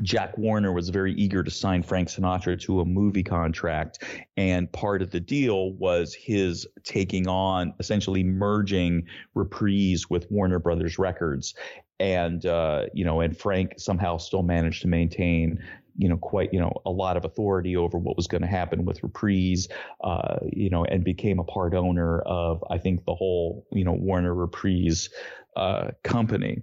Jack 0.00 0.38
Warner 0.38 0.72
was 0.72 0.88
very 0.88 1.12
eager 1.14 1.42
to 1.42 1.50
sign 1.50 1.82
Frank 1.82 2.08
Sinatra 2.08 2.58
to 2.62 2.80
a 2.80 2.84
movie 2.84 3.22
contract. 3.22 4.02
And 4.36 4.72
part 4.72 5.02
of 5.02 5.10
the 5.10 5.20
deal 5.20 5.74
was 5.74 6.14
his 6.14 6.66
taking 6.82 7.28
on, 7.28 7.74
essentially 7.78 8.24
merging 8.24 9.06
Reprise 9.34 10.08
with 10.08 10.30
Warner 10.30 10.58
Brothers 10.58 10.98
Records. 10.98 11.54
And, 12.02 12.44
uh, 12.44 12.86
you 12.92 13.04
know, 13.04 13.20
and 13.20 13.36
Frank 13.36 13.74
somehow 13.78 14.16
still 14.16 14.42
managed 14.42 14.82
to 14.82 14.88
maintain, 14.88 15.62
you 15.96 16.08
know, 16.08 16.16
quite, 16.16 16.52
you 16.52 16.58
know, 16.58 16.72
a 16.84 16.90
lot 16.90 17.16
of 17.16 17.24
authority 17.24 17.76
over 17.76 17.96
what 17.96 18.16
was 18.16 18.26
going 18.26 18.42
to 18.42 18.48
happen 18.48 18.84
with 18.84 19.04
Reprise, 19.04 19.68
uh, 20.02 20.38
you 20.52 20.68
know, 20.68 20.84
and 20.84 21.04
became 21.04 21.38
a 21.38 21.44
part 21.44 21.74
owner 21.74 22.18
of, 22.22 22.64
I 22.68 22.78
think, 22.78 23.04
the 23.04 23.14
whole, 23.14 23.68
you 23.70 23.84
know, 23.84 23.92
Warner 23.92 24.34
Reprise 24.34 25.10
uh, 25.56 25.92
company. 26.02 26.62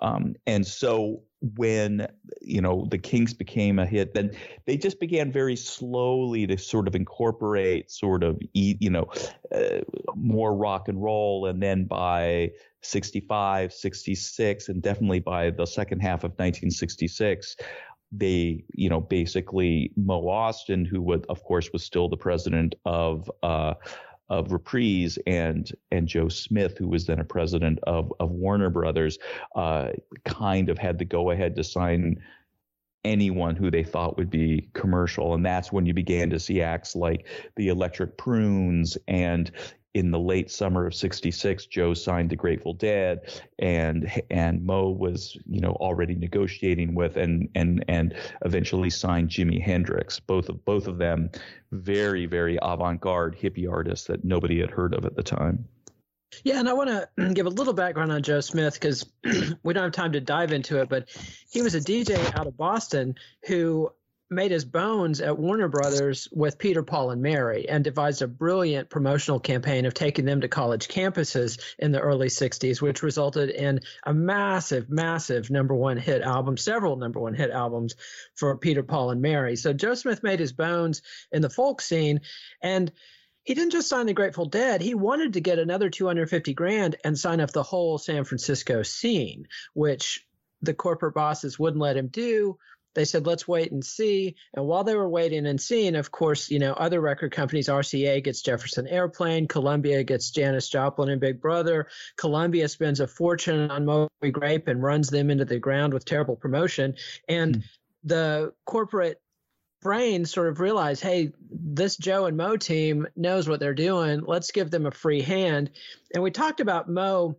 Um, 0.00 0.36
and 0.46 0.66
so 0.66 1.20
when 1.40 2.06
you 2.40 2.60
know 2.60 2.86
the 2.90 2.98
Kinks 2.98 3.32
became 3.32 3.78
a 3.78 3.86
hit, 3.86 4.14
then 4.14 4.32
they 4.66 4.76
just 4.76 4.98
began 4.98 5.30
very 5.30 5.56
slowly 5.56 6.46
to 6.46 6.58
sort 6.58 6.88
of 6.88 6.94
incorporate 6.94 7.90
sort 7.90 8.24
of 8.24 8.40
you 8.52 8.90
know 8.90 9.06
uh, 9.54 9.80
more 10.14 10.54
rock 10.54 10.88
and 10.88 11.02
roll, 11.02 11.46
and 11.46 11.62
then 11.62 11.84
by 11.84 12.50
65, 12.82 13.72
66, 13.72 14.68
and 14.68 14.82
definitely 14.82 15.20
by 15.20 15.50
the 15.50 15.66
second 15.66 16.00
half 16.00 16.24
of 16.24 16.32
1966 16.32 17.56
they, 18.10 18.64
you 18.72 18.88
know, 18.88 19.00
basically 19.00 19.92
Mo 19.96 20.22
Ostin, 20.22 20.86
who 20.86 21.02
would, 21.02 21.26
of 21.28 21.44
course, 21.44 21.70
was 21.72 21.84
still 21.84 22.08
the 22.08 22.16
president 22.16 22.74
of 22.84 23.30
uh, 23.42 23.74
of 24.30 24.52
Reprise 24.52 25.18
and 25.26 25.70
and 25.90 26.06
Joe 26.06 26.28
Smith, 26.28 26.76
who 26.78 26.88
was 26.88 27.06
then 27.06 27.18
a 27.18 27.24
president 27.24 27.78
of 27.84 28.12
of 28.20 28.30
Warner 28.30 28.70
Brothers, 28.70 29.18
uh, 29.54 29.90
kind 30.24 30.68
of 30.68 30.78
had 30.78 30.98
the 30.98 31.04
go 31.04 31.30
ahead 31.30 31.56
to 31.56 31.64
sign 31.64 32.22
anyone 33.04 33.56
who 33.56 33.70
they 33.70 33.84
thought 33.84 34.18
would 34.18 34.30
be 34.30 34.68
commercial, 34.74 35.34
and 35.34 35.44
that's 35.44 35.72
when 35.72 35.86
you 35.86 35.94
began 35.94 36.30
to 36.30 36.38
see 36.38 36.60
acts 36.60 36.94
like 36.94 37.26
the 37.56 37.68
Electric 37.68 38.16
Prunes 38.18 38.98
and 39.06 39.50
in 39.94 40.10
the 40.10 40.18
late 40.18 40.50
summer 40.50 40.86
of 40.86 40.94
66 40.94 41.66
joe 41.66 41.94
signed 41.94 42.30
the 42.30 42.36
grateful 42.36 42.74
dead 42.74 43.40
and 43.58 44.10
and 44.30 44.64
mo 44.64 44.90
was 44.90 45.36
you 45.46 45.60
know 45.60 45.72
already 45.72 46.14
negotiating 46.14 46.94
with 46.94 47.16
and 47.16 47.48
and 47.54 47.84
and 47.88 48.14
eventually 48.44 48.90
signed 48.90 49.28
jimi 49.28 49.60
hendrix. 49.60 50.20
Both 50.20 50.48
of 50.48 50.64
both 50.64 50.86
of 50.86 50.98
them 50.98 51.30
very 51.72 52.26
very 52.26 52.58
avant-garde 52.62 53.36
hippie 53.36 53.70
artists 53.70 54.06
that 54.06 54.24
nobody 54.24 54.60
had 54.60 54.70
heard 54.70 54.94
of 54.94 55.04
at 55.04 55.16
the 55.16 55.22
time. 55.22 55.64
Yeah, 56.44 56.58
and 56.58 56.68
I 56.68 56.74
want 56.74 56.90
to 57.18 57.34
give 57.34 57.46
a 57.46 57.50
little 57.50 57.72
background 57.72 58.12
on 58.12 58.22
Joe 58.22 58.40
Smith 58.40 58.74
because 58.74 59.06
we 59.62 59.72
don't 59.72 59.84
have 59.84 59.92
time 59.92 60.12
to 60.12 60.20
dive 60.20 60.52
into 60.52 60.80
it, 60.80 60.88
but 60.88 61.08
he 61.50 61.62
was 61.62 61.74
a 61.74 61.80
DJ 61.80 62.18
out 62.38 62.46
of 62.46 62.56
Boston 62.56 63.14
who 63.46 63.90
made 64.30 64.50
his 64.50 64.64
bones 64.64 65.20
at 65.20 65.38
Warner 65.38 65.68
Brothers 65.68 66.28
with 66.30 66.58
Peter, 66.58 66.82
Paul, 66.82 67.10
and 67.10 67.22
Mary 67.22 67.68
and 67.68 67.82
devised 67.82 68.20
a 68.20 68.28
brilliant 68.28 68.90
promotional 68.90 69.40
campaign 69.40 69.86
of 69.86 69.94
taking 69.94 70.24
them 70.24 70.42
to 70.42 70.48
college 70.48 70.88
campuses 70.88 71.58
in 71.78 71.92
the 71.92 72.00
early 72.00 72.28
60s, 72.28 72.82
which 72.82 73.02
resulted 73.02 73.48
in 73.48 73.80
a 74.04 74.12
massive, 74.12 74.90
massive 74.90 75.50
number 75.50 75.74
one 75.74 75.96
hit 75.96 76.20
album, 76.20 76.56
several 76.56 76.96
number 76.96 77.20
one 77.20 77.34
hit 77.34 77.50
albums 77.50 77.94
for 78.34 78.56
Peter, 78.58 78.82
Paul, 78.82 79.10
and 79.10 79.22
Mary. 79.22 79.56
So 79.56 79.72
Joe 79.72 79.94
Smith 79.94 80.22
made 80.22 80.40
his 80.40 80.52
bones 80.52 81.02
in 81.32 81.40
the 81.40 81.50
folk 81.50 81.80
scene 81.80 82.20
and 82.62 82.92
he 83.44 83.54
didn't 83.54 83.72
just 83.72 83.88
sign 83.88 84.04
the 84.04 84.12
Grateful 84.12 84.44
Dead. 84.44 84.82
He 84.82 84.94
wanted 84.94 85.32
to 85.32 85.40
get 85.40 85.58
another 85.58 85.88
250 85.88 86.52
grand 86.52 86.96
and 87.02 87.18
sign 87.18 87.40
up 87.40 87.50
the 87.50 87.62
whole 87.62 87.96
San 87.96 88.24
Francisco 88.24 88.82
scene, 88.82 89.48
which 89.72 90.26
the 90.60 90.74
corporate 90.74 91.14
bosses 91.14 91.58
wouldn't 91.58 91.80
let 91.80 91.96
him 91.96 92.08
do 92.08 92.58
they 92.98 93.04
said 93.04 93.26
let's 93.26 93.46
wait 93.46 93.70
and 93.70 93.84
see. 93.84 94.34
And 94.54 94.66
while 94.66 94.82
they 94.82 94.96
were 94.96 95.08
waiting 95.08 95.46
and 95.46 95.60
seeing 95.60 95.94
of 95.94 96.10
course 96.10 96.50
you 96.50 96.58
know 96.58 96.72
other 96.72 97.00
record 97.00 97.30
companies 97.30 97.68
rca 97.68 98.24
gets 98.24 98.42
jefferson 98.42 98.88
airplane 98.88 99.46
columbia 99.46 100.02
gets 100.02 100.32
janis 100.32 100.68
joplin 100.68 101.08
and 101.08 101.20
big 101.20 101.40
brother. 101.40 101.86
Columbia 102.16 102.68
spends 102.68 102.98
a 102.98 103.06
fortune 103.06 103.70
on 103.70 103.84
moby 103.84 104.32
grape 104.32 104.66
and 104.66 104.82
runs 104.82 105.10
them 105.10 105.30
into 105.30 105.44
the 105.44 105.60
ground 105.60 105.94
with 105.94 106.04
terrible 106.04 106.34
promotion. 106.34 106.96
And 107.28 107.58
mm. 107.58 107.62
the 108.02 108.52
corporate 108.66 109.20
brain 109.80 110.24
sort 110.24 110.48
of 110.48 110.58
realized 110.58 111.04
hey 111.04 111.30
this 111.52 111.96
joe 111.96 112.26
and 112.26 112.36
mo 112.36 112.56
team 112.56 113.06
knows 113.14 113.48
what 113.48 113.60
they're 113.60 113.74
doing. 113.74 114.22
Let's 114.26 114.50
give 114.50 114.72
them 114.72 114.86
a 114.86 114.90
free 114.90 115.22
hand. 115.22 115.70
And 116.12 116.24
we 116.24 116.32
talked 116.32 116.58
about 116.58 116.88
mo 116.90 117.36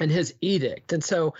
and 0.00 0.10
his 0.10 0.34
edict. 0.40 0.92
And 0.92 1.04
so 1.04 1.34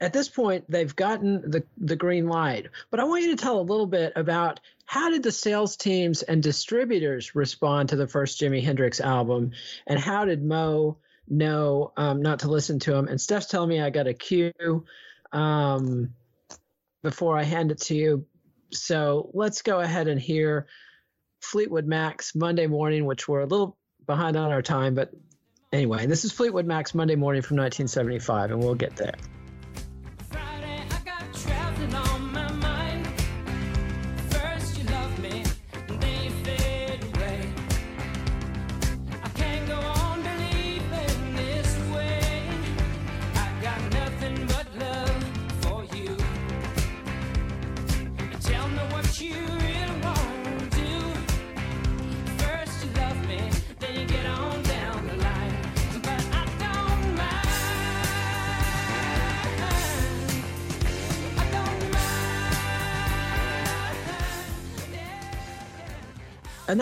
at 0.00 0.12
this 0.12 0.28
point 0.28 0.64
they've 0.68 0.94
gotten 0.94 1.50
the 1.50 1.64
the 1.78 1.96
green 1.96 2.28
light. 2.28 2.66
But 2.90 3.00
i 3.00 3.04
want 3.04 3.22
you 3.22 3.30
to 3.30 3.42
tell 3.42 3.60
a 3.60 3.62
little 3.62 3.86
bit 3.86 4.12
about 4.16 4.60
how 4.86 5.10
did 5.10 5.22
the 5.22 5.32
sales 5.32 5.76
teams 5.76 6.22
and 6.22 6.42
distributors 6.42 7.34
respond 7.34 7.90
to 7.90 7.96
the 7.96 8.06
first 8.06 8.40
jimi 8.40 8.62
hendrix 8.62 9.00
album? 9.00 9.52
And 9.86 9.98
how 9.98 10.24
did 10.24 10.42
mo 10.42 10.98
know 11.28 11.92
um, 11.96 12.20
not 12.20 12.40
to 12.40 12.48
listen 12.48 12.78
to 12.80 12.94
him? 12.94 13.08
And 13.08 13.20
steph's 13.20 13.46
telling 13.46 13.68
me 13.68 13.80
i 13.80 13.90
got 13.90 14.06
a 14.06 14.14
cue 14.14 14.84
um, 15.32 16.14
before 17.02 17.38
i 17.38 17.42
hand 17.42 17.70
it 17.70 17.80
to 17.82 17.94
you. 17.94 18.26
So 18.72 19.30
let's 19.34 19.62
go 19.62 19.80
ahead 19.80 20.08
and 20.08 20.20
hear 20.20 20.66
fleetwood 21.40 21.86
mac's 21.86 22.34
monday 22.34 22.66
morning 22.66 23.04
which 23.04 23.28
we're 23.28 23.40
a 23.40 23.46
little 23.46 23.76
behind 24.06 24.34
on 24.34 24.50
our 24.50 24.62
time 24.62 24.94
but 24.94 25.10
anyway 25.74 26.06
this 26.06 26.24
is 26.24 26.32
fleetwood 26.32 26.64
mac's 26.64 26.94
monday 26.94 27.16
morning 27.16 27.42
from 27.42 27.58
1975 27.58 28.50
and 28.50 28.60
we'll 28.60 28.74
get 28.74 28.96
there 28.96 29.12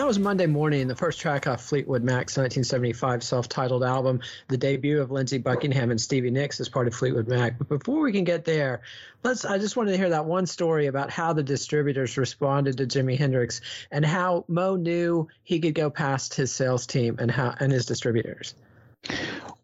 that 0.03 0.07
was 0.07 0.19
Monday 0.19 0.47
Morning, 0.47 0.89
the 0.89 0.97
first 0.97 1.21
track 1.21 1.47
off 1.47 1.63
Fleetwood 1.63 2.03
Mac's 2.03 2.35
1975 2.35 3.23
self 3.23 3.47
titled 3.47 3.85
album, 3.85 4.19
the 4.49 4.57
debut 4.57 4.99
of 5.01 5.11
Lindsey 5.11 5.37
Buckingham 5.37 5.91
and 5.91 6.01
Stevie 6.01 6.29
Nicks 6.29 6.59
as 6.59 6.67
part 6.67 6.87
of 6.87 6.93
Fleetwood 6.93 7.29
Mac. 7.29 7.57
But 7.57 7.69
before 7.69 8.01
we 8.01 8.11
can 8.11 8.25
get 8.25 8.43
there, 8.43 8.81
let's 9.23 9.45
I 9.45 9.59
just 9.59 9.77
wanted 9.77 9.91
to 9.91 9.97
hear 9.97 10.09
that 10.09 10.25
one 10.25 10.45
story 10.45 10.87
about 10.87 11.09
how 11.09 11.31
the 11.31 11.41
distributors 11.41 12.17
responded 12.17 12.79
to 12.79 12.85
Jimi 12.85 13.17
Hendrix 13.17 13.61
and 13.91 14.05
how 14.05 14.43
Mo 14.49 14.75
knew 14.75 15.29
he 15.45 15.61
could 15.61 15.73
go 15.73 15.89
past 15.89 16.33
his 16.33 16.53
sales 16.53 16.85
team 16.85 17.15
and 17.17 17.31
how 17.31 17.55
and 17.57 17.71
his 17.71 17.85
distributors. 17.85 18.55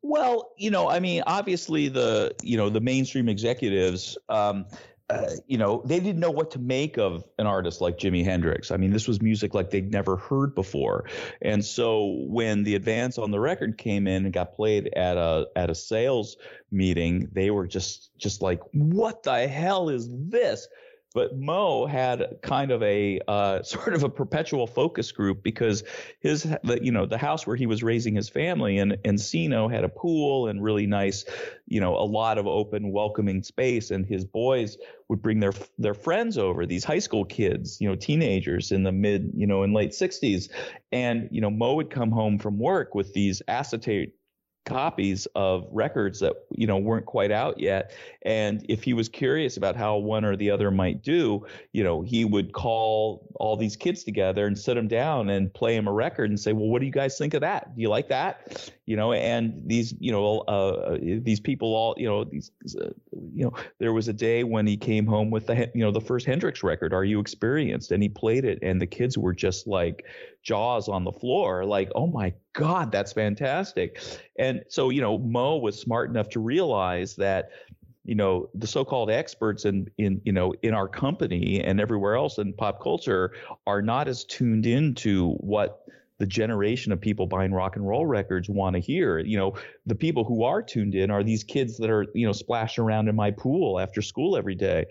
Well, 0.01 0.53
you 0.55 0.71
know, 0.71 0.89
I 0.89 1.01
mean, 1.01 1.21
obviously 1.27 1.89
the 1.89 2.33
you 2.41 2.55
know 2.55 2.69
the 2.69 2.79
mainstream 2.79 3.27
executives 3.27 4.17
um, 4.29 4.67
uh, 5.09 5.31
you 5.47 5.57
know, 5.57 5.81
they 5.85 5.99
didn't 5.99 6.19
know 6.19 6.29
what 6.29 6.51
to 6.51 6.59
make 6.59 6.97
of 6.97 7.23
an 7.39 7.47
artist 7.47 7.81
like 7.81 7.97
Jimi 7.97 8.23
Hendrix. 8.23 8.69
I 8.69 8.77
mean, 8.77 8.91
this 8.91 9.07
was 9.07 9.21
music 9.21 9.55
like 9.55 9.71
they'd 9.71 9.91
never 9.91 10.17
heard 10.17 10.53
before. 10.53 11.05
And 11.41 11.65
so 11.65 12.25
when 12.27 12.63
the 12.63 12.75
advance 12.75 13.17
on 13.17 13.31
the 13.31 13.39
record 13.39 13.77
came 13.77 14.07
in 14.07 14.25
and 14.25 14.33
got 14.33 14.53
played 14.53 14.93
at 14.95 15.17
a 15.17 15.47
at 15.55 15.71
a 15.71 15.75
sales 15.75 16.37
meeting, 16.71 17.27
they 17.31 17.49
were 17.49 17.65
just 17.65 18.11
just 18.17 18.41
like, 18.43 18.61
"What 18.73 19.23
the 19.23 19.47
hell 19.47 19.89
is 19.89 20.07
this?" 20.11 20.67
But 21.13 21.37
Mo 21.37 21.85
had 21.87 22.37
kind 22.41 22.71
of 22.71 22.83
a 22.83 23.19
uh, 23.27 23.63
sort 23.63 23.93
of 23.93 24.03
a 24.03 24.09
perpetual 24.09 24.67
focus 24.67 25.11
group 25.11 25.43
because 25.43 25.83
his, 26.19 26.43
the, 26.43 26.79
you 26.81 26.91
know, 26.91 27.05
the 27.05 27.17
house 27.17 27.47
where 27.47 27.55
he 27.55 27.65
was 27.65 27.81
raising 27.83 28.15
his 28.15 28.29
family 28.29 28.77
in 28.77 28.91
Encino 29.03 29.71
had 29.71 29.83
a 29.83 29.89
pool 29.89 30.47
and 30.47 30.63
really 30.63 30.85
nice, 30.85 31.25
you 31.67 31.81
know, 31.81 31.95
a 31.95 32.05
lot 32.05 32.37
of 32.37 32.47
open, 32.47 32.91
welcoming 32.91 33.43
space. 33.43 33.91
And 33.91 34.05
his 34.05 34.25
boys 34.25 34.77
would 35.07 35.21
bring 35.21 35.39
their 35.39 35.53
their 35.77 35.95
friends 35.95 36.37
over, 36.37 36.65
these 36.65 36.83
high 36.83 36.99
school 36.99 37.25
kids, 37.25 37.81
you 37.81 37.89
know, 37.89 37.95
teenagers 37.95 38.71
in 38.71 38.83
the 38.83 38.91
mid, 38.91 39.31
you 39.35 39.47
know, 39.47 39.63
in 39.63 39.73
late 39.73 39.91
60s, 39.91 40.49
and 40.91 41.27
you 41.31 41.41
know, 41.41 41.49
Mo 41.49 41.75
would 41.75 41.89
come 41.89 42.11
home 42.11 42.37
from 42.37 42.59
work 42.59 42.93
with 42.93 43.13
these 43.13 43.41
acetate 43.47 44.13
copies 44.69 45.27
of 45.35 45.67
records 45.71 46.19
that 46.19 46.33
you 46.51 46.67
know 46.67 46.77
weren't 46.77 47.05
quite 47.05 47.31
out 47.31 47.59
yet. 47.59 47.91
And 48.23 48.65
if 48.69 48.83
he 48.83 48.93
was 48.93 49.09
curious 49.09 49.57
about 49.57 49.75
how 49.75 49.97
one 49.97 50.25
or 50.25 50.35
the 50.35 50.51
other 50.51 50.71
might 50.71 51.01
do 51.01 51.45
you 51.73 51.83
know 51.83 52.01
he 52.01 52.25
would 52.25 52.53
call 52.53 53.27
all 53.35 53.57
these 53.57 53.75
kids 53.75 54.03
together 54.03 54.45
and 54.45 54.57
sit 54.57 54.75
them 54.75 54.87
down 54.87 55.29
and 55.29 55.53
play 55.53 55.75
them 55.75 55.87
a 55.87 55.91
record 55.91 56.29
and 56.29 56.39
say 56.39 56.53
well 56.53 56.67
what 56.67 56.79
do 56.79 56.85
you 56.85 56.91
guys 56.91 57.17
think 57.17 57.33
of 57.33 57.41
that? 57.41 57.75
Do 57.75 57.81
you 57.81 57.89
like 57.89 58.09
that? 58.09 58.71
You 58.85 58.95
know 58.95 59.13
and 59.13 59.61
these 59.65 59.93
you 59.99 60.11
know 60.11 60.39
uh, 60.39 60.97
these 61.01 61.39
people 61.39 61.75
all 61.75 61.95
you 61.97 62.07
know 62.07 62.23
these 62.23 62.51
uh, 62.79 62.89
you 63.33 63.45
know 63.45 63.53
there 63.79 63.93
was 63.93 64.07
a 64.07 64.13
day 64.13 64.43
when 64.43 64.65
he 64.67 64.77
came 64.77 65.05
home 65.05 65.29
with 65.31 65.47
the 65.47 65.69
you 65.73 65.83
know 65.83 65.91
the 65.91 66.01
first 66.01 66.25
Hendrix 66.25 66.63
record 66.63 66.93
are 66.93 67.03
you 67.03 67.19
experienced? 67.19 67.91
And 67.91 68.01
he 68.01 68.09
played 68.09 68.45
it 68.45 68.59
and 68.61 68.81
the 68.81 68.87
kids 68.87 69.17
were 69.17 69.33
just 69.33 69.67
like 69.67 70.05
jaws 70.41 70.87
on 70.87 71.03
the 71.03 71.11
floor 71.11 71.65
like 71.65 71.91
oh 71.95 72.07
my 72.07 72.33
god 72.53 72.91
that's 72.91 73.11
fantastic 73.11 74.01
and 74.37 74.63
so 74.69 74.89
you 74.89 75.01
know 75.01 75.17
mo 75.17 75.57
was 75.57 75.79
smart 75.79 76.09
enough 76.09 76.29
to 76.29 76.39
realize 76.39 77.15
that 77.15 77.49
you 78.05 78.15
know 78.15 78.49
the 78.55 78.67
so-called 78.67 79.11
experts 79.11 79.65
in 79.65 79.89
in 79.97 80.21
you 80.23 80.31
know 80.31 80.53
in 80.63 80.73
our 80.73 80.87
company 80.87 81.61
and 81.61 81.79
everywhere 81.79 82.15
else 82.15 82.37
in 82.37 82.53
pop 82.53 82.81
culture 82.81 83.33
are 83.67 83.81
not 83.81 84.07
as 84.07 84.23
tuned 84.23 84.65
into 84.65 85.33
what 85.33 85.85
the 86.19 86.25
generation 86.25 86.91
of 86.91 86.99
people 86.99 87.25
buying 87.25 87.53
rock 87.53 87.75
and 87.77 87.87
roll 87.87 88.05
records 88.05 88.49
want 88.49 88.75
to 88.75 88.79
hear. 88.79 89.19
You 89.19 89.37
know, 89.37 89.55
the 89.85 89.95
people 89.95 90.25
who 90.25 90.43
are 90.43 90.61
tuned 90.61 90.93
in 90.93 91.09
are 91.09 91.23
these 91.23 91.45
kids 91.45 91.77
that 91.77 91.89
are, 91.89 92.05
you 92.13 92.27
know, 92.27 92.33
splashing 92.33 92.83
around 92.83 93.07
in 93.07 93.15
my 93.15 93.31
pool 93.31 93.79
after 93.79 94.01
school 94.01 94.35
every 94.35 94.55
day 94.55 94.85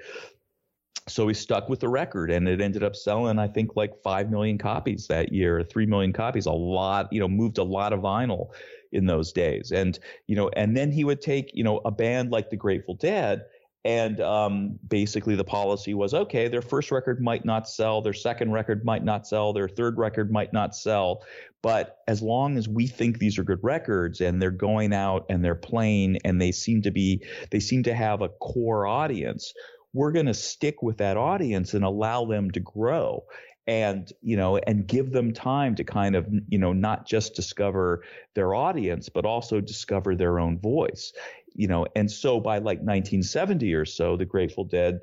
so 1.06 1.28
he 1.28 1.34
stuck 1.34 1.68
with 1.68 1.80
the 1.80 1.88
record 1.88 2.30
and 2.30 2.48
it 2.48 2.60
ended 2.60 2.82
up 2.82 2.94
selling 2.94 3.38
i 3.38 3.46
think 3.46 3.76
like 3.76 3.92
5 4.02 4.30
million 4.30 4.58
copies 4.58 5.06
that 5.06 5.32
year 5.32 5.62
3 5.62 5.86
million 5.86 6.12
copies 6.12 6.46
a 6.46 6.52
lot 6.52 7.12
you 7.12 7.20
know 7.20 7.28
moved 7.28 7.58
a 7.58 7.62
lot 7.62 7.92
of 7.92 8.00
vinyl 8.00 8.50
in 8.92 9.06
those 9.06 9.32
days. 9.32 9.72
And 9.72 9.98
you 10.26 10.36
know 10.36 10.50
and 10.50 10.76
then 10.76 10.90
he 10.90 11.04
would 11.04 11.20
take 11.20 11.50
you 11.54 11.64
know 11.64 11.80
a 11.84 11.90
band 11.90 12.30
like 12.30 12.50
the 12.50 12.56
grateful 12.56 12.94
dead 12.94 13.44
and 13.84 14.20
um, 14.20 14.78
basically 14.88 15.36
the 15.36 15.44
policy 15.44 15.94
was 15.94 16.12
okay 16.12 16.48
their 16.48 16.62
first 16.62 16.90
record 16.90 17.22
might 17.22 17.44
not 17.44 17.68
sell 17.68 18.02
their 18.02 18.12
second 18.12 18.50
record 18.50 18.84
might 18.84 19.04
not 19.04 19.26
sell 19.26 19.52
their 19.52 19.68
third 19.68 19.98
record 19.98 20.30
might 20.30 20.52
not 20.52 20.74
sell. 20.74 21.22
But 21.60 21.98
as 22.06 22.22
long 22.22 22.56
as 22.56 22.68
we 22.68 22.86
think 22.86 23.18
these 23.18 23.36
are 23.36 23.42
good 23.42 23.58
records 23.62 24.20
and 24.20 24.40
they're 24.40 24.52
going 24.52 24.92
out 24.92 25.26
and 25.28 25.44
they're 25.44 25.56
playing 25.56 26.18
and 26.24 26.40
they 26.40 26.52
seem 26.52 26.82
to 26.82 26.90
be 26.90 27.22
they 27.50 27.60
seem 27.60 27.82
to 27.84 27.94
have 27.94 28.22
a 28.22 28.28
core 28.28 28.86
audience 28.86 29.52
we're 29.92 30.12
going 30.12 30.26
to 30.26 30.34
stick 30.34 30.82
with 30.82 30.98
that 30.98 31.16
audience 31.16 31.74
and 31.74 31.84
allow 31.84 32.24
them 32.24 32.50
to 32.50 32.60
grow 32.60 33.24
and 33.66 34.12
you 34.22 34.36
know 34.36 34.56
and 34.56 34.86
give 34.86 35.12
them 35.12 35.32
time 35.32 35.74
to 35.74 35.84
kind 35.84 36.16
of 36.16 36.26
you 36.48 36.58
know 36.58 36.72
not 36.72 37.06
just 37.06 37.34
discover 37.34 38.02
their 38.34 38.54
audience 38.54 39.08
but 39.08 39.24
also 39.24 39.60
discover 39.60 40.16
their 40.16 40.38
own 40.38 40.58
voice 40.58 41.12
you 41.54 41.68
know 41.68 41.86
and 41.94 42.10
so 42.10 42.40
by 42.40 42.56
like 42.56 42.78
1970 42.78 43.72
or 43.74 43.84
so 43.84 44.16
the 44.16 44.24
grateful 44.24 44.64
dead 44.64 45.00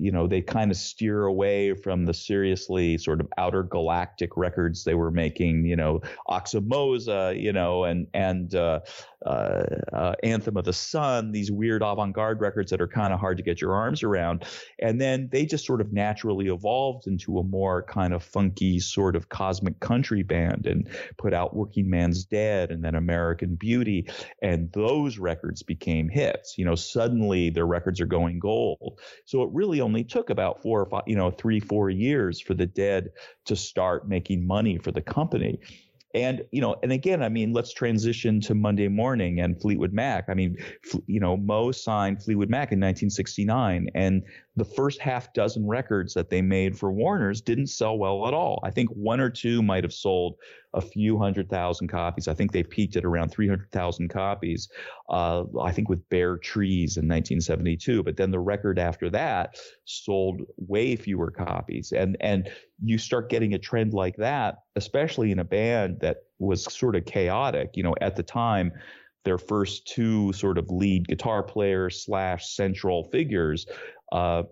you 0.00 0.10
know 0.10 0.26
they 0.26 0.40
kind 0.40 0.70
of 0.70 0.76
steer 0.76 1.24
away 1.24 1.74
from 1.74 2.06
the 2.06 2.14
seriously 2.14 2.96
sort 2.96 3.20
of 3.20 3.28
outer 3.36 3.62
galactic 3.62 4.36
records 4.36 4.84
they 4.84 4.94
were 4.94 5.10
making 5.10 5.66
you 5.66 5.76
know 5.76 6.00
Aoxomoxoa 6.28 7.40
you 7.40 7.52
know 7.52 7.84
and 7.84 8.06
and 8.14 8.54
uh, 8.54 8.80
uh, 9.26 9.64
uh, 9.92 10.14
anthem 10.22 10.56
of 10.56 10.64
the 10.64 10.72
sun 10.72 11.30
these 11.32 11.50
weird 11.50 11.82
avant-garde 11.82 12.40
records 12.40 12.70
that 12.70 12.80
are 12.80 12.88
kind 12.88 13.12
of 13.12 13.20
hard 13.20 13.36
to 13.36 13.42
get 13.42 13.60
your 13.60 13.74
arms 13.74 14.02
around. 14.02 14.44
And 14.78 14.98
then 14.98 15.28
they 15.30 15.44
just 15.44 15.66
sort 15.66 15.82
of 15.82 15.92
naturally 15.92 16.46
evolved 16.48 17.06
into 17.06 17.38
a 17.38 17.44
more 17.44 17.82
kind 17.82 18.14
of 18.14 18.22
funky 18.22 18.78
sort 18.78 19.16
of 19.16 19.28
cosmic 19.28 19.80
country 19.80 20.22
band 20.22 20.66
and 20.66 20.88
put 21.18 21.34
out 21.34 21.54
working 21.54 21.90
man's 21.90 22.24
dead 22.24 22.70
and 22.70 22.82
then 22.82 22.94
american 22.94 23.56
beauty 23.56 24.08
and 24.40 24.72
those 24.72 25.18
records 25.18 25.62
became 25.62 26.08
hits. 26.08 26.56
You 26.56 26.64
know 26.64 26.74
suddenly 26.74 27.50
their 27.50 27.66
records 27.66 28.00
are 28.00 28.06
going 28.06 28.38
gold. 28.38 29.00
So 29.26 29.42
it 29.42 29.50
really 29.52 29.82
only 29.82 29.89
took 30.04 30.30
about 30.30 30.62
four 30.62 30.80
or 30.80 30.86
five, 30.86 31.02
you 31.06 31.16
know, 31.16 31.30
three, 31.30 31.60
four 31.60 31.90
years 31.90 32.40
for 32.40 32.54
the 32.54 32.66
dead 32.66 33.10
to 33.46 33.56
start 33.56 34.08
making 34.08 34.46
money 34.46 34.78
for 34.78 34.92
the 34.92 35.02
company. 35.02 35.58
And, 36.12 36.42
you 36.50 36.60
know, 36.60 36.74
and 36.82 36.90
again, 36.90 37.22
I 37.22 37.28
mean, 37.28 37.52
let's 37.52 37.72
transition 37.72 38.40
to 38.42 38.54
Monday 38.54 38.88
morning 38.88 39.40
and 39.40 39.60
Fleetwood 39.60 39.92
Mac. 39.92 40.24
I 40.28 40.34
mean, 40.34 40.56
you 41.06 41.20
know, 41.20 41.36
Mo 41.36 41.70
signed 41.70 42.22
Fleetwood 42.22 42.50
Mac 42.50 42.72
in 42.72 42.80
1969, 42.80 43.88
and 43.94 44.24
the 44.56 44.64
first 44.64 45.00
half 45.00 45.32
dozen 45.34 45.68
records 45.68 46.12
that 46.14 46.28
they 46.28 46.42
made 46.42 46.76
for 46.76 46.90
Warner's 46.90 47.40
didn't 47.40 47.68
sell 47.68 47.96
well 47.96 48.26
at 48.26 48.34
all. 48.34 48.60
I 48.64 48.70
think 48.70 48.90
one 48.90 49.20
or 49.20 49.30
two 49.30 49.62
might 49.62 49.84
have 49.84 49.92
sold 49.92 50.34
a 50.74 50.80
few 50.80 51.18
hundred 51.18 51.48
thousand 51.48 51.88
copies. 51.88 52.28
I 52.28 52.34
think 52.34 52.52
they 52.52 52.62
peaked 52.62 52.96
at 52.96 53.04
around 53.04 53.30
300,000 53.30 54.08
copies, 54.08 54.68
uh, 55.08 55.44
I 55.60 55.72
think 55.72 55.88
with 55.88 56.08
Bare 56.08 56.36
Trees 56.36 56.96
in 56.96 57.08
1972. 57.08 58.02
But 58.02 58.16
then 58.16 58.30
the 58.30 58.38
record 58.38 58.78
after 58.78 59.10
that 59.10 59.56
sold 59.84 60.42
way 60.56 60.96
fewer 60.96 61.30
copies. 61.30 61.92
And, 61.92 62.16
and 62.20 62.50
you 62.82 62.98
start 62.98 63.30
getting 63.30 63.54
a 63.54 63.58
trend 63.58 63.92
like 63.92 64.16
that, 64.16 64.58
especially 64.76 65.32
in 65.32 65.40
a 65.40 65.44
band 65.44 66.00
that 66.00 66.18
was 66.38 66.72
sort 66.72 66.96
of 66.96 67.04
chaotic. 67.04 67.70
You 67.74 67.82
know, 67.82 67.94
at 68.00 68.16
the 68.16 68.22
time, 68.22 68.72
their 69.24 69.38
first 69.38 69.86
two 69.86 70.32
sort 70.32 70.56
of 70.56 70.70
lead 70.70 71.06
guitar 71.08 71.42
players 71.42 72.04
slash 72.04 72.48
central 72.48 73.04
figures 73.04 73.66
uh, 74.12 74.44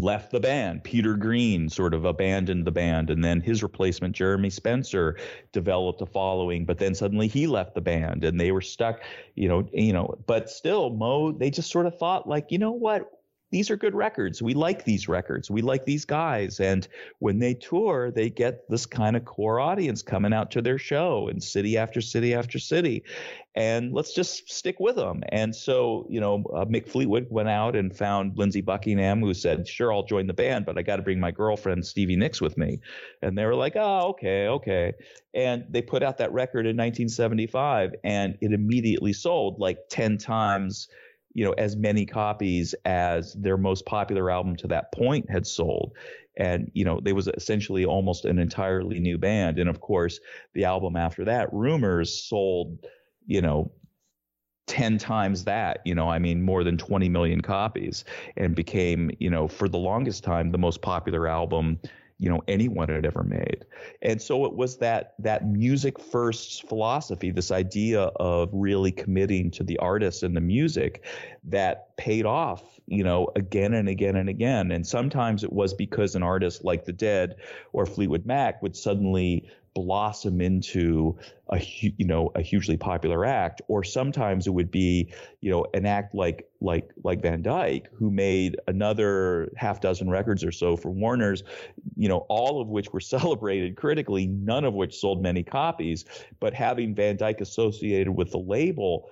left 0.00 0.30
the 0.30 0.40
band. 0.40 0.84
Peter 0.84 1.16
Green 1.16 1.68
sort 1.68 1.92
of 1.92 2.04
abandoned 2.04 2.64
the 2.64 2.70
band, 2.70 3.10
and 3.10 3.22
then 3.22 3.40
his 3.40 3.62
replacement, 3.62 4.14
Jeremy 4.14 4.50
Spencer, 4.50 5.18
developed 5.52 6.00
a 6.00 6.06
following. 6.06 6.64
But 6.64 6.78
then 6.78 6.94
suddenly 6.94 7.26
he 7.26 7.46
left 7.46 7.74
the 7.74 7.80
band, 7.80 8.24
and 8.24 8.40
they 8.40 8.52
were 8.52 8.60
stuck. 8.60 9.00
You 9.34 9.48
know, 9.48 9.68
you 9.72 9.92
know. 9.92 10.14
But 10.26 10.50
still, 10.50 10.90
Mo, 10.90 11.32
they 11.32 11.50
just 11.50 11.70
sort 11.70 11.86
of 11.86 11.98
thought 11.98 12.28
like, 12.28 12.50
you 12.50 12.58
know 12.58 12.72
what? 12.72 13.10
These 13.50 13.70
are 13.70 13.76
good 13.76 13.94
records. 13.94 14.42
We 14.42 14.54
like 14.54 14.84
these 14.84 15.08
records. 15.08 15.50
We 15.50 15.62
like 15.62 15.84
these 15.86 16.04
guys. 16.04 16.60
And 16.60 16.86
when 17.18 17.38
they 17.38 17.54
tour, 17.54 18.10
they 18.10 18.28
get 18.28 18.68
this 18.68 18.84
kind 18.84 19.16
of 19.16 19.24
core 19.24 19.58
audience 19.58 20.02
coming 20.02 20.32
out 20.32 20.50
to 20.52 20.62
their 20.62 20.78
show 20.78 21.28
in 21.28 21.40
city 21.40 21.78
after 21.78 22.00
city 22.00 22.34
after 22.34 22.58
city. 22.58 23.04
And 23.54 23.92
let's 23.92 24.12
just 24.12 24.52
stick 24.52 24.78
with 24.78 24.96
them. 24.96 25.22
And 25.30 25.56
so, 25.56 26.06
you 26.08 26.20
know, 26.20 26.44
uh, 26.54 26.66
Mick 26.66 26.88
Fleetwood 26.88 27.26
went 27.30 27.48
out 27.48 27.74
and 27.74 27.96
found 27.96 28.36
Lindsey 28.36 28.60
Buckingham, 28.60 29.20
who 29.20 29.34
said, 29.34 29.66
Sure, 29.66 29.92
I'll 29.92 30.04
join 30.04 30.26
the 30.26 30.34
band, 30.34 30.66
but 30.66 30.78
I 30.78 30.82
got 30.82 30.96
to 30.96 31.02
bring 31.02 31.18
my 31.18 31.30
girlfriend, 31.30 31.84
Stevie 31.84 32.16
Nicks, 32.16 32.40
with 32.40 32.56
me. 32.58 32.80
And 33.22 33.36
they 33.36 33.44
were 33.46 33.56
like, 33.56 33.74
Oh, 33.74 34.10
okay, 34.10 34.46
okay. 34.46 34.92
And 35.34 35.64
they 35.70 35.82
put 35.82 36.02
out 36.02 36.18
that 36.18 36.32
record 36.32 36.66
in 36.66 36.76
1975, 36.76 37.94
and 38.04 38.36
it 38.40 38.52
immediately 38.52 39.12
sold 39.12 39.58
like 39.58 39.78
10 39.88 40.18
times 40.18 40.88
you 41.38 41.44
know 41.44 41.52
as 41.52 41.76
many 41.76 42.04
copies 42.04 42.74
as 42.84 43.32
their 43.34 43.56
most 43.56 43.86
popular 43.86 44.28
album 44.28 44.56
to 44.56 44.66
that 44.66 44.92
point 44.92 45.30
had 45.30 45.46
sold. 45.46 45.92
And 46.36 46.68
you 46.74 46.84
know 46.84 46.98
they 47.00 47.12
was 47.12 47.28
essentially 47.28 47.84
almost 47.84 48.24
an 48.24 48.40
entirely 48.40 48.98
new 48.98 49.18
band. 49.18 49.60
And 49.60 49.70
of 49.70 49.80
course 49.80 50.18
the 50.54 50.64
album 50.64 50.96
after 50.96 51.24
that 51.26 51.48
rumors 51.52 52.12
sold 52.28 52.84
you 53.26 53.40
know 53.40 53.70
10 54.66 54.98
times 54.98 55.44
that 55.44 55.80
you 55.86 55.94
know 55.94 56.10
i 56.10 56.18
mean 56.18 56.42
more 56.42 56.62
than 56.62 56.76
20 56.76 57.08
million 57.08 57.40
copies 57.40 58.04
and 58.36 58.54
became 58.54 59.10
you 59.18 59.30
know 59.30 59.48
for 59.48 59.66
the 59.66 59.78
longest 59.78 60.22
time 60.22 60.50
the 60.50 60.58
most 60.58 60.82
popular 60.82 61.26
album 61.26 61.78
you 62.18 62.28
know 62.28 62.42
anyone 62.48 62.88
had 62.88 63.06
ever 63.06 63.22
made. 63.22 63.64
And 64.02 64.20
so 64.20 64.44
it 64.44 64.54
was 64.54 64.78
that 64.78 65.14
that 65.18 65.46
music 65.46 65.98
first 65.98 66.68
philosophy 66.68 67.30
this 67.30 67.50
idea 67.50 68.02
of 68.16 68.50
really 68.52 68.92
committing 68.92 69.50
to 69.52 69.62
the 69.62 69.78
artist 69.78 70.22
and 70.22 70.36
the 70.36 70.40
music 70.40 71.04
that 71.44 71.96
paid 71.96 72.26
off 72.26 72.77
you 72.88 73.04
know 73.04 73.28
again 73.36 73.74
and 73.74 73.88
again 73.88 74.16
and 74.16 74.28
again. 74.28 74.70
And 74.72 74.86
sometimes 74.86 75.44
it 75.44 75.52
was 75.52 75.74
because 75.74 76.14
an 76.14 76.22
artist 76.22 76.64
like 76.64 76.84
the 76.84 76.92
dead 76.92 77.36
or 77.72 77.86
fleetwood 77.86 78.26
mac 78.26 78.62
would 78.62 78.76
suddenly 78.76 79.48
blossom 79.74 80.40
into 80.40 81.16
a 81.50 81.60
you 81.80 82.06
know 82.06 82.32
a 82.34 82.42
hugely 82.42 82.76
popular 82.76 83.24
act. 83.24 83.62
Or 83.68 83.84
sometimes 83.84 84.46
it 84.46 84.50
would 84.50 84.70
be 84.70 85.12
you 85.40 85.50
know 85.50 85.66
an 85.74 85.86
act 85.86 86.14
like 86.14 86.48
like 86.60 86.90
like 87.04 87.22
Van 87.22 87.42
Dyke 87.42 87.88
who 87.94 88.10
made 88.10 88.56
another 88.66 89.52
half 89.56 89.80
dozen 89.80 90.10
records 90.10 90.42
or 90.42 90.52
so 90.52 90.76
for 90.76 90.90
Warner's 90.90 91.44
you 91.96 92.08
know 92.08 92.26
all 92.28 92.60
of 92.60 92.68
which 92.68 92.92
were 92.92 93.00
celebrated 93.16 93.76
critically 93.76 94.26
none 94.26 94.64
of 94.64 94.74
which 94.74 94.96
sold 94.96 95.22
many 95.22 95.42
copies. 95.42 96.04
But 96.40 96.54
having 96.54 96.94
Van 96.94 97.16
Dyke 97.16 97.40
associated 97.40 98.12
with 98.12 98.30
the 98.30 98.38
label 98.38 99.10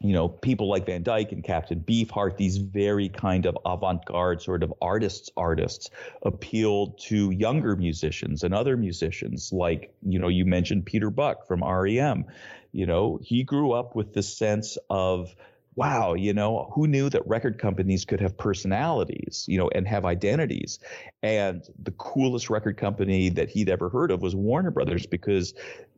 you 0.00 0.12
know, 0.12 0.28
people 0.28 0.68
like 0.68 0.86
Van 0.86 1.02
Dyke 1.02 1.32
and 1.32 1.42
Captain 1.42 1.80
Beefheart, 1.80 2.36
these 2.36 2.56
very 2.56 3.08
kind 3.08 3.46
of 3.46 3.58
avant-garde 3.64 4.40
sort 4.42 4.62
of 4.62 4.72
artists, 4.80 5.30
artists 5.36 5.90
appealed 6.22 6.98
to 7.06 7.30
younger 7.30 7.74
musicians 7.74 8.44
and 8.44 8.54
other 8.54 8.76
musicians, 8.76 9.52
like, 9.52 9.92
you 10.02 10.20
know, 10.20 10.28
you 10.28 10.44
mentioned 10.44 10.86
Peter 10.86 11.10
Buck 11.10 11.48
from 11.48 11.64
REM. 11.64 12.26
You 12.70 12.86
know, 12.86 13.18
he 13.20 13.42
grew 13.42 13.72
up 13.72 13.96
with 13.96 14.14
this 14.14 14.36
sense 14.36 14.78
of, 14.88 15.34
wow, 15.74 16.14
you 16.14 16.32
know, 16.32 16.70
who 16.74 16.86
knew 16.86 17.08
that 17.08 17.26
record 17.26 17.58
companies 17.58 18.04
could 18.04 18.20
have 18.20 18.36
personalities, 18.36 19.46
you 19.48 19.58
know, 19.58 19.68
and 19.68 19.86
have 19.88 20.04
identities? 20.04 20.78
And 21.24 21.62
the 21.82 21.92
coolest 21.92 22.50
record 22.50 22.76
company 22.76 23.30
that 23.30 23.48
he'd 23.50 23.68
ever 23.68 23.88
heard 23.88 24.12
of 24.12 24.22
was 24.22 24.34
Warner 24.36 24.70
Brothers 24.70 25.06
because 25.06 25.54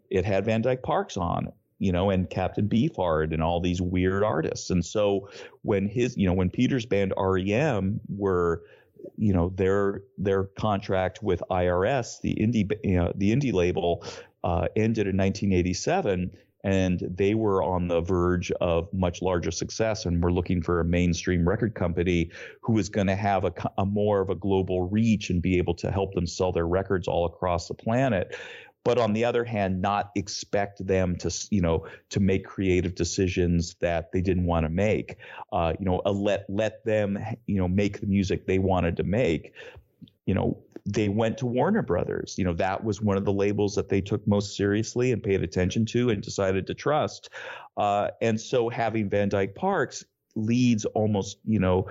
it 0.09 0.25
had 0.25 0.47
Van 0.47 0.63
Dyke 0.63 0.83
Parks 0.83 1.19
on 1.19 1.53
you 1.81 1.91
know, 1.91 2.11
and 2.11 2.31
Captain 2.31 2.69
Beefheart 2.69 3.33
and 3.33 3.43
all 3.43 3.61
these 3.61 3.81
weird 3.81 4.23
artists. 4.23 4.71
And 4.71 4.85
so 4.85 5.29
when 5.63 5.89
his, 5.89 6.17
you 6.17 6.27
know, 6.27 6.35
when 6.35 6.51
Peter's 6.51 6.87
band 6.87 7.13
REM 7.17 8.01
were 8.09 8.63
you 9.17 9.33
know 9.33 9.51
their 9.57 10.03
their 10.19 10.45
contract 10.45 11.23
with 11.23 11.43
IRS, 11.51 12.21
the 12.21 12.35
indie 12.35 12.71
you 12.85 12.97
know, 12.97 13.13
the 13.17 13.35
indie 13.35 13.53
label, 13.53 14.05
uh, 14.45 14.69
ended 14.77 15.07
in 15.07 15.17
1987, 15.17 16.31
and 16.65 17.01
they 17.01 17.35
were 17.35 17.63
on 17.63 17.89
the 17.89 18.03
verge 18.03 18.53
of 18.61 18.93
much 18.93 19.23
larger 19.23 19.51
success, 19.51 20.05
and 20.05 20.23
were 20.23 20.33
looking 20.33 20.63
for 20.63 20.81
a 20.81 20.85
mainstream 20.85 21.49
record 21.49 21.75
company 21.75 22.31
who 22.61 22.75
was 22.75 22.91
going 22.91 23.07
to 23.07 23.17
have 23.17 23.45
a, 23.45 23.53
a 23.79 23.87
more 23.87 24.21
of 24.21 24.29
a 24.29 24.35
global 24.35 24.89
reach 24.89 25.31
and 25.31 25.41
be 25.41 25.57
able 25.57 25.75
to 25.75 25.91
help 25.91 26.15
them 26.15 26.27
sell 26.27 26.53
their 26.53 26.67
records 26.67 27.09
all 27.09 27.25
across 27.25 27.69
the 27.69 27.75
planet 27.75 28.37
but 28.85 28.99
on 28.99 29.13
the 29.13 29.25
other 29.25 29.45
hand 29.45 29.81
not 29.81 30.11
expect 30.15 30.85
them 30.87 31.17
to 31.17 31.31
you 31.51 31.61
know 31.61 31.87
to 32.09 32.21
make 32.21 32.45
creative 32.45 32.95
decisions 32.95 33.77
that 33.81 34.13
they 34.13 34.21
didn't 34.21 34.47
want 34.47 34.65
to 34.65 34.71
make. 34.71 35.17
Uh, 35.53 35.73
you 35.79 35.85
know 35.85 35.97
let 36.07 36.45
let 36.49 36.85
them 36.85 37.19
you 37.47 37.59
know 37.59 37.69
make 37.69 38.01
the 38.01 38.07
music 38.07 38.47
they 38.47 38.59
wanted 38.59 38.97
to 38.97 39.03
make. 39.03 39.53
You 40.27 40.35
know 40.35 40.59
they 40.87 41.09
went 41.09 41.39
to 41.39 41.47
Warner 41.47 41.83
Brothers. 41.83 42.37
You 42.39 42.45
know 42.45 42.55
that 42.55 42.83
was 42.85 43.03
one 43.03 43.17
of 43.17 43.25
the 43.25 43.33
labels 43.33 43.75
that 43.75 43.89
they 43.89 44.01
took 44.01 44.27
most 44.27 44.57
seriously 44.57 45.13
and 45.13 45.23
paid 45.23 45.43
attention 45.43 45.85
to 45.87 46.11
and 46.11 46.23
decided 46.23 46.67
to 46.69 46.75
trust. 46.75 47.29
Uh, 47.77 48.09
and 48.21 48.41
so 48.41 48.69
having 48.69 49.09
Van 49.09 49.29
Dyke 49.29 49.55
Parks 49.55 50.05
leads 50.37 50.85
almost 50.87 51.39
you 51.45 51.59
know 51.59 51.89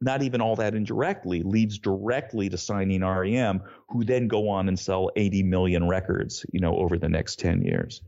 not 0.00 0.22
even 0.22 0.40
all 0.40 0.56
that 0.56 0.74
indirectly, 0.74 1.42
leads 1.42 1.78
directly 1.78 2.48
to 2.48 2.58
signing 2.58 3.04
REM, 3.04 3.62
who 3.88 4.04
then 4.04 4.28
go 4.28 4.48
on 4.50 4.68
and 4.68 4.78
sell 4.78 5.10
80 5.16 5.42
million 5.42 5.88
records, 5.88 6.46
you 6.52 6.60
know, 6.60 6.76
over 6.76 6.98
the 6.98 7.08
next 7.08 7.38
10 7.40 7.62
years. 7.62 8.00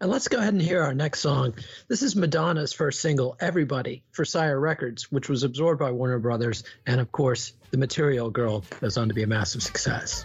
And 0.00 0.10
let's 0.10 0.28
go 0.28 0.38
ahead 0.38 0.54
and 0.54 0.62
hear 0.62 0.82
our 0.82 0.94
next 0.94 1.20
song. 1.20 1.54
This 1.88 2.02
is 2.02 2.16
Madonna's 2.16 2.72
first 2.72 3.00
single, 3.00 3.36
Everybody, 3.38 4.02
for 4.12 4.24
Sire 4.24 4.58
Records, 4.58 5.12
which 5.12 5.28
was 5.28 5.42
absorbed 5.42 5.78
by 5.78 5.90
Warner 5.90 6.18
Brothers. 6.18 6.64
And 6.86 7.00
of 7.00 7.12
course, 7.12 7.52
The 7.70 7.76
Material 7.76 8.30
Girl 8.30 8.64
goes 8.80 8.96
on 8.96 9.08
to 9.08 9.14
be 9.14 9.24
a 9.24 9.26
massive 9.26 9.62
success. 9.62 10.24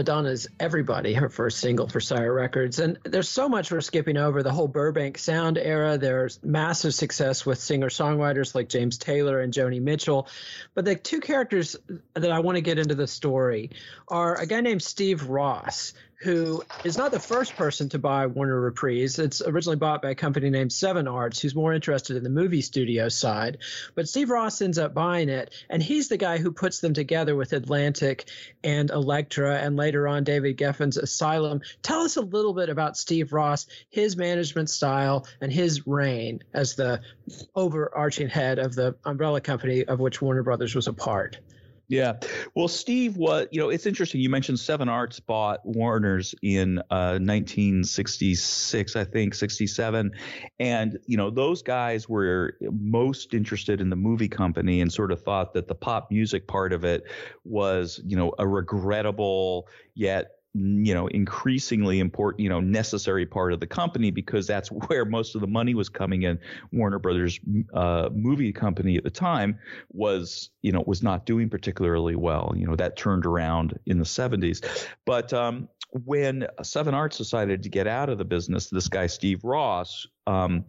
Madonna's 0.00 0.48
Everybody, 0.58 1.12
her 1.12 1.28
first 1.28 1.58
single 1.58 1.86
for 1.86 2.00
Sire 2.00 2.32
Records. 2.32 2.78
And 2.78 2.98
there's 3.04 3.28
so 3.28 3.50
much 3.50 3.70
we're 3.70 3.82
skipping 3.82 4.16
over 4.16 4.42
the 4.42 4.50
whole 4.50 4.66
Burbank 4.66 5.18
sound 5.18 5.58
era. 5.58 5.98
There's 5.98 6.40
massive 6.42 6.94
success 6.94 7.44
with 7.44 7.58
singer 7.58 7.90
songwriters 7.90 8.54
like 8.54 8.70
James 8.70 8.96
Taylor 8.96 9.42
and 9.42 9.52
Joni 9.52 9.78
Mitchell. 9.78 10.26
But 10.74 10.86
the 10.86 10.96
two 10.96 11.20
characters 11.20 11.76
that 12.14 12.32
I 12.32 12.38
want 12.38 12.56
to 12.56 12.62
get 12.62 12.78
into 12.78 12.94
the 12.94 13.06
story 13.06 13.72
are 14.08 14.40
a 14.40 14.46
guy 14.46 14.62
named 14.62 14.82
Steve 14.82 15.28
Ross, 15.28 15.92
who 16.20 16.62
is 16.84 16.98
not 16.98 17.12
the 17.12 17.18
first 17.18 17.56
person 17.56 17.88
to 17.88 17.98
buy 17.98 18.26
Warner 18.26 18.60
Reprise. 18.60 19.18
It's 19.18 19.40
originally 19.40 19.76
bought 19.76 20.02
by 20.02 20.10
a 20.10 20.14
company 20.14 20.50
named 20.50 20.70
Seven 20.70 21.08
Arts, 21.08 21.40
who's 21.40 21.54
more 21.54 21.72
interested 21.72 22.16
in 22.16 22.22
the 22.22 22.30
movie 22.30 22.60
studio 22.60 23.08
side. 23.08 23.58
But 23.94 24.06
Steve 24.06 24.28
Ross 24.28 24.60
ends 24.60 24.78
up 24.78 24.92
buying 24.92 25.30
it, 25.30 25.50
and 25.70 25.82
he's 25.82 26.08
the 26.08 26.18
guy 26.18 26.36
who 26.36 26.52
puts 26.52 26.80
them 26.80 26.92
together 26.92 27.34
with 27.34 27.54
Atlantic 27.54 28.28
and 28.62 28.90
Elektra, 28.90 29.58
and 29.58 29.76
later 29.76 30.06
on 30.06 30.24
David 30.24 30.58
Geffen's 30.58 30.98
Asylum. 30.98 31.62
Tell 31.82 32.02
us 32.02 32.16
a 32.16 32.22
little 32.22 32.52
bit 32.52 32.68
about 32.68 32.98
Steve 32.98 33.32
Ross, 33.32 33.66
his 33.88 34.14
management 34.16 34.68
style, 34.68 35.26
and 35.40 35.50
his 35.50 35.86
reign 35.86 36.42
as 36.52 36.74
the 36.74 37.00
overarching 37.54 38.28
head 38.28 38.58
of 38.58 38.74
the 38.74 38.94
umbrella 39.06 39.40
company 39.40 39.84
of 39.84 40.00
which 40.00 40.20
Warner 40.20 40.42
Brothers 40.42 40.74
was 40.74 40.86
a 40.86 40.92
part. 40.92 41.38
Yeah. 41.90 42.20
Well, 42.54 42.68
Steve, 42.68 43.16
what, 43.16 43.52
you 43.52 43.60
know, 43.60 43.68
it's 43.68 43.84
interesting. 43.84 44.20
You 44.20 44.30
mentioned 44.30 44.60
Seven 44.60 44.88
Arts 44.88 45.18
bought 45.18 45.66
Warner's 45.66 46.36
in 46.40 46.78
uh, 46.88 47.18
1966, 47.18 48.94
I 48.94 49.02
think, 49.02 49.34
67. 49.34 50.12
And, 50.60 50.98
you 51.06 51.16
know, 51.16 51.30
those 51.30 51.62
guys 51.62 52.08
were 52.08 52.56
most 52.70 53.34
interested 53.34 53.80
in 53.80 53.90
the 53.90 53.96
movie 53.96 54.28
company 54.28 54.80
and 54.80 54.92
sort 54.92 55.10
of 55.10 55.20
thought 55.20 55.52
that 55.54 55.66
the 55.66 55.74
pop 55.74 56.12
music 56.12 56.46
part 56.46 56.72
of 56.72 56.84
it 56.84 57.02
was, 57.42 58.00
you 58.06 58.16
know, 58.16 58.34
a 58.38 58.46
regrettable 58.46 59.66
yet 59.96 60.39
you 60.54 60.94
know 60.94 61.06
increasingly 61.06 62.00
important 62.00 62.40
you 62.40 62.48
know 62.48 62.58
necessary 62.58 63.24
part 63.24 63.52
of 63.52 63.60
the 63.60 63.66
company 63.66 64.10
because 64.10 64.46
that's 64.46 64.68
where 64.88 65.04
most 65.04 65.34
of 65.34 65.40
the 65.40 65.46
money 65.46 65.74
was 65.74 65.88
coming 65.88 66.22
in. 66.22 66.38
Warner 66.72 66.98
brothers 66.98 67.38
uh, 67.72 68.08
movie 68.12 68.52
company 68.52 68.96
at 68.96 69.04
the 69.04 69.10
time 69.10 69.58
was 69.92 70.50
you 70.62 70.72
know 70.72 70.82
was 70.86 71.02
not 71.02 71.26
doing 71.26 71.48
particularly 71.48 72.16
well. 72.16 72.52
You 72.56 72.66
know 72.66 72.76
that 72.76 72.96
turned 72.96 73.26
around 73.26 73.78
in 73.86 73.98
the 73.98 74.04
70s 74.04 74.88
but 75.04 75.32
um, 75.32 75.68
when 75.92 76.46
seven 76.62 76.94
arts 76.94 77.18
decided 77.18 77.62
to 77.62 77.68
get 77.68 77.86
out 77.86 78.08
of 78.08 78.18
the 78.18 78.24
business 78.24 78.68
this 78.68 78.88
guy 78.88 79.06
steve 79.06 79.44
ross 79.44 80.06
um, 80.26 80.64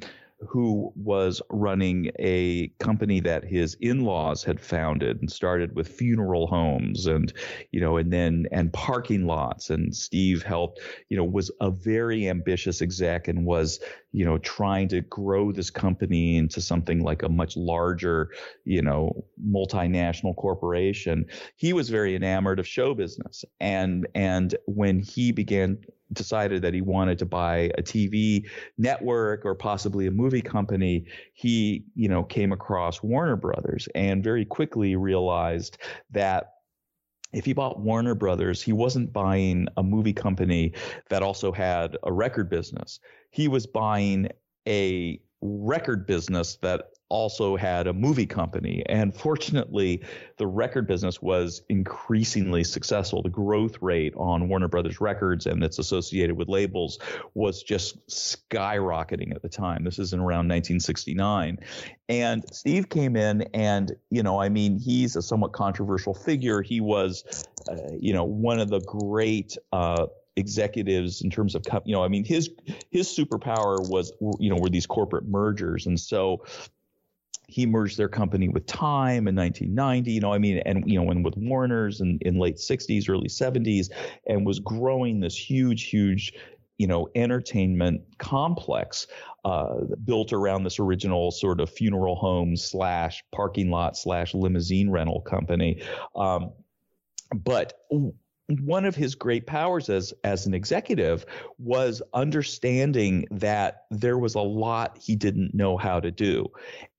who 0.48 0.92
was 0.96 1.42
running 1.50 2.12
a 2.20 2.68
company 2.80 3.20
that 3.20 3.44
his 3.44 3.76
in-laws 3.82 4.44
had 4.44 4.60
founded 4.60 5.20
and 5.20 5.32
started 5.32 5.76
with 5.76 5.88
funeral 5.88 6.48
homes 6.48 7.06
and 7.06 7.34
you 7.72 7.80
know 7.80 7.98
and 7.98 8.12
then 8.12 8.48
and 8.52 8.74
parking 8.74 9.26
lots. 9.26 9.70
And 9.70 9.96
Steve 9.96 10.44
helped 10.44 10.80
you 11.10 11.18
know 11.18 11.24
was 11.24 11.52
a 11.62 11.70
very 11.70 12.28
ambitious 12.28 12.82
exec 12.82 13.28
and 13.28 13.46
was 13.46 13.80
you 14.12 14.26
know 14.26 14.38
trying 14.40 14.88
to 14.90 15.02
grow 15.02 15.52
this 15.52 15.70
company 15.70 16.38
into 16.38 16.62
something 16.62 17.02
like 17.04 17.24
a 17.24 17.30
much 17.30 17.56
larger 17.56 18.30
you 18.66 18.82
know 18.82 19.26
multinational 19.50 20.36
corporation. 20.36 21.26
He 21.56 21.74
was 21.74 21.90
very 21.90 22.16
enamored 22.16 22.60
of 22.60 22.68
show 22.68 22.94
business. 22.94 23.44
And 23.60 24.08
and 24.16 24.56
when 24.66 25.00
he 25.00 25.32
began 25.32 25.78
decided 26.14 26.62
that 26.62 26.74
he 26.74 26.82
wanted 26.82 27.18
to 27.20 27.26
buy 27.26 27.72
a 27.78 27.82
TV 27.82 28.46
network 28.78 29.46
or 29.46 29.56
possibly 29.56 30.08
a 30.08 30.12
movie 30.12 30.42
company, 30.42 31.06
he, 31.34 31.86
you 31.96 32.10
know, 32.10 32.24
came 32.24 32.52
across 32.52 33.02
Warner 33.02 33.38
Brothers 33.38 33.88
and 33.96 34.24
very 34.24 34.46
quickly 34.46 34.96
realized 34.96 35.78
that 36.12 36.52
if 37.34 37.46
he 37.46 37.54
bought 37.54 37.80
Warner 37.80 38.16
Brothers, 38.16 38.62
he 38.62 38.74
wasn't 38.74 39.14
buying 39.14 39.68
a 39.78 39.84
movie 39.84 40.14
company 40.14 40.74
that 41.10 41.24
also 41.24 41.52
had 41.52 41.98
a 42.04 42.12
record 42.12 42.50
business. 42.50 43.00
He 43.32 43.48
was 43.48 43.66
buying 43.66 44.30
a 44.68 45.22
record 45.42 46.06
business 46.06 46.58
that 46.58 46.92
also 47.12 47.58
had 47.58 47.88
a 47.88 47.94
movie 47.94 48.26
company. 48.26 48.84
And 48.88 49.14
fortunately, 49.14 50.02
the 50.38 50.48
record 50.48 50.88
business 50.88 51.22
was 51.22 51.62
increasingly 51.68 52.64
successful. 52.64 53.22
The 53.22 53.30
growth 53.30 53.82
rate 53.82 54.14
on 54.16 54.48
Warner 54.48 54.70
Brothers 54.70 55.02
Records 55.02 55.46
and 55.46 55.62
its 55.62 55.78
associated 55.78 56.38
with 56.38 56.48
labels 56.48 57.00
was 57.34 57.64
just 57.64 58.08
skyrocketing 58.08 59.36
at 59.36 59.42
the 59.42 59.50
time. 59.50 59.84
This 59.84 60.00
is 60.00 60.14
in 60.14 60.20
around 60.20 60.48
1969. 60.48 61.60
And 62.08 62.46
Steve 62.54 62.88
came 62.88 63.18
in, 63.18 63.42
and, 63.54 63.92
you 64.10 64.24
know, 64.24 64.42
I 64.42 64.48
mean, 64.48 64.80
he's 64.80 65.18
a 65.18 65.22
somewhat 65.22 65.52
controversial 65.52 66.14
figure. 66.14 66.62
He 66.62 66.80
was, 66.80 67.46
uh, 67.70 67.76
you 68.00 68.14
know, 68.14 68.24
one 68.24 68.60
of 68.60 68.70
the 68.70 68.80
great, 68.80 69.58
uh, 69.74 70.08
executives 70.38 71.22
in 71.22 71.30
terms 71.30 71.56
of 71.56 71.66
you 71.84 71.94
know 71.94 72.02
i 72.02 72.08
mean 72.08 72.24
his 72.24 72.50
his 72.90 73.10
superpower 73.10 73.86
was 73.90 74.14
you 74.40 74.50
know 74.50 74.56
were 74.56 74.70
these 74.70 74.88
corporate 74.88 75.28
mergers 75.28 75.86
and 75.86 76.00
so 76.00 76.42
he 77.52 77.66
merged 77.66 77.98
their 77.98 78.08
company 78.10 78.48
with 78.48 78.66
Time 78.66 79.28
in 79.28 79.36
1990. 79.36 80.12
You 80.12 80.22
know, 80.22 80.34
I 80.34 80.38
mean, 80.38 80.62
and 80.66 80.84
you 80.90 81.00
know, 81.00 81.12
and 81.12 81.24
with 81.24 81.36
Warner's 81.36 82.00
in, 82.00 82.18
in 82.22 82.40
late 82.40 82.56
60s, 82.56 83.10
early 83.10 83.28
70s, 83.28 83.90
and 84.28 84.46
was 84.46 84.60
growing 84.60 85.20
this 85.20 85.36
huge, 85.36 85.90
huge, 85.90 86.34
you 86.78 86.88
know, 86.88 87.10
entertainment 87.16 88.02
complex 88.20 89.08
uh, 89.44 89.82
built 90.06 90.32
around 90.32 90.64
this 90.64 90.80
original 90.80 91.32
sort 91.32 91.60
of 91.60 91.70
funeral 91.70 92.16
home 92.16 92.56
slash 92.56 93.24
parking 93.32 93.70
lot 93.70 93.98
slash 93.98 94.34
limousine 94.34 94.90
rental 94.90 95.20
company. 95.22 95.82
Um, 96.16 96.54
but 97.36 97.74
one 98.48 98.86
of 98.86 98.96
his 98.96 99.16
great 99.16 99.46
powers 99.46 99.90
as 99.90 100.14
as 100.24 100.46
an 100.46 100.54
executive 100.54 101.26
was 101.58 102.02
understanding 102.14 103.26
that 103.32 103.86
there 103.92 104.18
was 104.18 104.36
a 104.36 104.42
lot 104.42 104.98
he 105.00 105.16
didn't 105.16 105.54
know 105.54 105.78
how 105.78 106.00
to 106.00 106.12
do. 106.12 106.48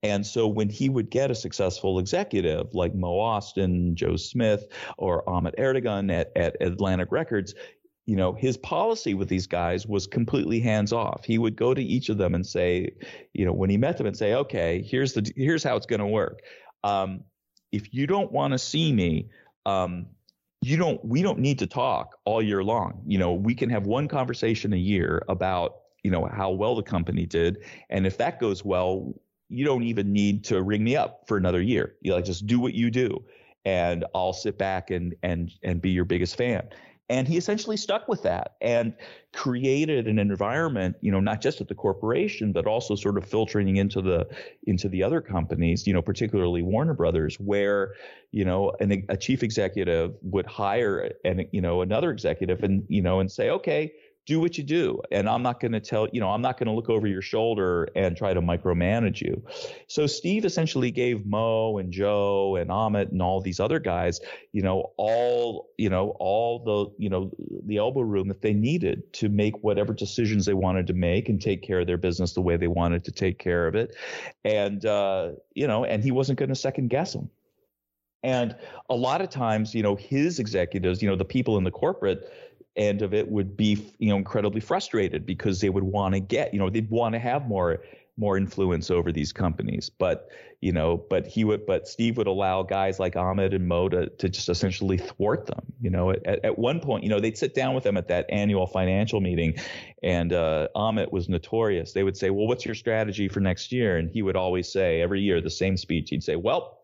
And 0.01 0.25
so 0.25 0.47
when 0.47 0.69
he 0.69 0.89
would 0.89 1.09
get 1.09 1.31
a 1.31 1.35
successful 1.35 1.99
executive 1.99 2.73
like 2.73 2.95
Mo 2.95 3.17
Ostin, 3.17 3.93
Joe 3.93 4.15
Smith, 4.15 4.67
or 4.97 5.27
Ahmet 5.29 5.55
Ertegun 5.57 6.11
at, 6.11 6.31
at 6.35 6.57
Atlantic 6.61 7.11
Records, 7.11 7.53
you 8.05 8.15
know, 8.15 8.33
his 8.33 8.57
policy 8.57 9.13
with 9.13 9.29
these 9.29 9.47
guys 9.47 9.87
was 9.87 10.07
completely 10.07 10.59
hands 10.59 10.91
off. 10.91 11.23
He 11.23 11.37
would 11.37 11.55
go 11.55 11.73
to 11.73 11.81
each 11.81 12.09
of 12.09 12.17
them 12.17 12.35
and 12.35 12.45
say, 12.45 12.91
you 13.33 13.45
know, 13.45 13.53
when 13.53 13.69
he 13.69 13.77
met 13.77 13.97
them 13.97 14.07
and 14.07 14.17
say, 14.17 14.33
okay, 14.33 14.81
here's 14.81 15.13
the 15.13 15.31
here's 15.35 15.63
how 15.63 15.77
it's 15.77 15.85
going 15.85 16.01
to 16.01 16.07
work. 16.07 16.39
Um, 16.83 17.23
if 17.71 17.93
you 17.93 18.05
don't 18.05 18.31
want 18.31 18.51
to 18.51 18.59
see 18.59 18.91
me, 18.91 19.29
um, 19.65 20.07
you 20.63 20.77
don't 20.77 21.03
we 21.03 21.21
don't 21.21 21.39
need 21.39 21.59
to 21.59 21.67
talk 21.67 22.17
all 22.25 22.41
year 22.41 22.63
long. 22.63 23.01
You 23.05 23.17
know 23.17 23.33
we 23.33 23.53
can 23.53 23.69
have 23.69 23.85
one 23.85 24.07
conversation 24.07 24.73
a 24.73 24.77
year 24.77 25.23
about 25.29 25.77
you 26.03 26.11
know 26.11 26.25
how 26.25 26.51
well 26.51 26.75
the 26.75 26.83
company 26.83 27.25
did. 27.25 27.63
And 27.89 28.05
if 28.07 28.17
that 28.17 28.39
goes 28.39 28.63
well 28.63 29.13
you 29.49 29.65
don't 29.65 29.83
even 29.83 30.11
need 30.11 30.43
to 30.45 30.63
ring 30.63 30.83
me 30.83 30.95
up 30.95 31.27
for 31.27 31.37
another 31.37 31.61
year. 31.61 31.95
You 32.01 32.13
like 32.13 32.25
just 32.25 32.47
do 32.47 32.59
what 32.59 32.73
you 32.73 32.89
do. 32.89 33.23
And 33.65 34.05
i'll 34.13 34.33
sit 34.33 34.57
back 34.57 34.91
and 34.91 35.15
and 35.23 35.51
and 35.63 35.81
be 35.81 35.89
your 35.89 36.05
biggest 36.05 36.35
fan 36.35 36.67
and 37.09 37.27
he 37.27 37.37
essentially 37.37 37.75
stuck 37.75 38.07
with 38.07 38.23
that 38.23 38.55
and 38.61 38.93
created 39.33 40.07
an 40.07 40.19
environment, 40.19 40.95
you 41.01 41.11
know, 41.11 41.19
not 41.19 41.41
just 41.41 41.59
at 41.59 41.67
the 41.67 41.75
corporation, 41.75 42.51
but 42.53 42.65
also 42.65 42.95
sort 42.95 43.17
of 43.17 43.25
filtering 43.25 43.75
into 43.75 44.01
the 44.01 44.27
into 44.67 44.87
the 44.87 45.03
other 45.03 45.19
companies, 45.19 45.85
you 45.85 45.93
know, 45.93 46.01
particularly 46.01 46.61
Warner 46.61 46.93
Brothers, 46.93 47.35
where, 47.39 47.93
you 48.31 48.45
know, 48.45 48.71
an, 48.79 49.05
a 49.09 49.17
chief 49.17 49.43
executive 49.43 50.15
would 50.21 50.45
hire 50.45 51.11
and 51.25 51.45
you 51.51 51.61
know 51.61 51.81
another 51.81 52.09
executive 52.09 52.63
and 52.63 52.85
you 52.87 53.01
know 53.01 53.19
and 53.19 53.31
say, 53.31 53.49
okay, 53.49 53.91
do 54.25 54.39
what 54.39 54.57
you 54.57 54.63
do. 54.63 55.01
And 55.11 55.27
i'm 55.27 55.43
not 55.43 55.59
going 55.59 55.73
to 55.73 55.79
tell 55.79 56.07
you 56.11 56.19
know 56.19 56.29
i'm 56.29 56.41
not 56.41 56.57
going 56.57 56.67
to 56.67 56.73
look 56.73 56.89
over 56.89 57.07
your 57.07 57.21
shoulder 57.21 57.87
and 57.95 58.15
try 58.15 58.33
to 58.33 58.41
micromanage 58.41 59.21
you. 59.21 59.43
So 59.87 60.07
steve 60.07 60.45
essentially 60.45 60.91
gave 60.91 61.25
mo 61.25 61.77
and 61.77 61.91
joe 61.91 62.55
and 62.55 62.71
ahmet 62.71 63.11
and 63.11 63.21
all 63.21 63.41
these 63.41 63.59
other 63.59 63.79
guys 63.79 64.21
you 64.51 64.61
know 64.61 64.93
all 64.97 65.69
you 65.77 65.89
know 65.89 66.15
all 66.19 66.59
the 66.59 67.03
you 67.03 67.09
know 67.09 67.31
the 67.65 67.77
elbow 67.77 68.01
room 68.01 68.27
that 68.29 68.41
they 68.41 68.53
needed 68.53 69.11
to 69.13 69.29
make 69.29 69.63
whatever 69.63 69.93
decisions 69.93 70.45
they 70.45 70.53
wanted 70.53 70.87
to 70.87 70.93
make 70.93 71.29
and 71.29 71.41
take 71.41 71.61
care 71.61 71.81
of 71.81 71.87
their 71.87 71.97
business 71.97 72.33
the 72.33 72.41
way 72.41 72.57
they 72.57 72.67
wanted 72.67 73.03
to 73.03 73.11
take 73.11 73.39
care 73.39 73.67
of 73.67 73.75
it. 73.75 73.95
And 74.45 74.85
uh, 74.85 75.31
you 75.53 75.67
know 75.67 75.83
and 75.85 76.03
he 76.03 76.11
wasn't 76.11 76.39
going 76.39 76.49
to 76.49 76.55
second 76.55 76.89
guess 76.89 77.13
them 77.13 77.29
and 78.23 78.55
a 78.89 78.95
lot 78.95 79.21
of 79.21 79.29
times 79.29 79.75
you 79.75 79.83
know 79.83 79.95
his 79.95 80.39
executives 80.39 81.01
you 81.01 81.09
know 81.09 81.15
the 81.15 81.25
people 81.25 81.57
in 81.57 81.63
the 81.63 81.71
corporate 81.71 82.31
end 82.75 83.01
of 83.01 83.13
it 83.13 83.29
would 83.29 83.55
be 83.55 83.93
you 83.99 84.09
know 84.09 84.17
incredibly 84.17 84.61
frustrated 84.61 85.25
because 85.25 85.61
they 85.61 85.69
would 85.69 85.83
want 85.83 86.13
to 86.13 86.19
get 86.19 86.53
you 86.53 86.59
know 86.59 86.69
they'd 86.69 86.89
want 86.89 87.13
to 87.13 87.19
have 87.19 87.47
more 87.47 87.83
more 88.15 88.37
influence 88.37 88.91
over 88.91 89.11
these 89.11 89.33
companies. 89.33 89.89
But 89.89 90.29
you 90.63 90.71
know 90.71 90.95
but 91.09 91.27
he 91.27 91.43
would 91.43 91.65
but 91.65 91.89
steve 91.89 92.15
would 92.15 92.25
allow 92.25 92.63
guys 92.63 92.97
like 92.97 93.17
ahmed 93.17 93.53
and 93.53 93.67
mo 93.67 93.89
to, 93.89 94.07
to 94.07 94.29
just 94.29 94.47
essentially 94.47 94.97
thwart 94.97 95.45
them 95.45 95.61
you 95.81 95.89
know? 95.89 96.11
At, 96.11 96.45
at 96.45 96.57
one 96.57 96.79
point 96.79 97.03
you 97.03 97.09
know 97.09 97.19
they'd 97.19 97.37
sit 97.37 97.53
down 97.53 97.75
with 97.75 97.83
them 97.83 97.97
at 97.97 98.07
that 98.07 98.25
annual 98.29 98.65
financial 98.65 99.19
meeting 99.19 99.55
and 100.03 100.31
uh, 100.31 100.69
ahmet 100.73 101.11
was 101.11 101.27
notorious. 101.27 101.91
They 101.91 102.03
would 102.03 102.15
say 102.15 102.29
well 102.29 102.47
what's 102.47 102.65
your 102.65 102.75
strategy 102.75 103.27
for 103.27 103.41
next 103.41 103.73
year? 103.73 103.97
And 103.97 104.09
he 104.09 104.21
would 104.21 104.37
always 104.37 104.71
say 104.71 105.01
every 105.01 105.19
year 105.19 105.41
the 105.41 105.49
same 105.49 105.75
speech. 105.75 106.09
He'd 106.11 106.23
say 106.23 106.37
well 106.37 106.79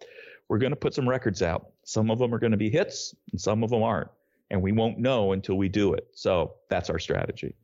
we're 0.49 0.57
going 0.57 0.71
to 0.71 0.75
put 0.75 0.93
some 0.93 1.07
records 1.07 1.41
out. 1.41 1.69
Some 1.85 2.11
of 2.11 2.19
them 2.19 2.33
are 2.33 2.39
going 2.39 2.51
to 2.51 2.57
be 2.57 2.69
hits 2.69 3.15
and 3.31 3.39
some 3.39 3.63
of 3.63 3.69
them 3.69 3.81
aren't 3.81 4.09
and 4.49 4.61
we 4.61 4.71
won't 4.71 4.97
know 4.97 5.31
until 5.31 5.55
we 5.55 5.69
do 5.69 5.93
it. 5.93 6.07
So 6.13 6.55
that's 6.69 6.89
our 6.89 6.99
strategy. 6.99 7.55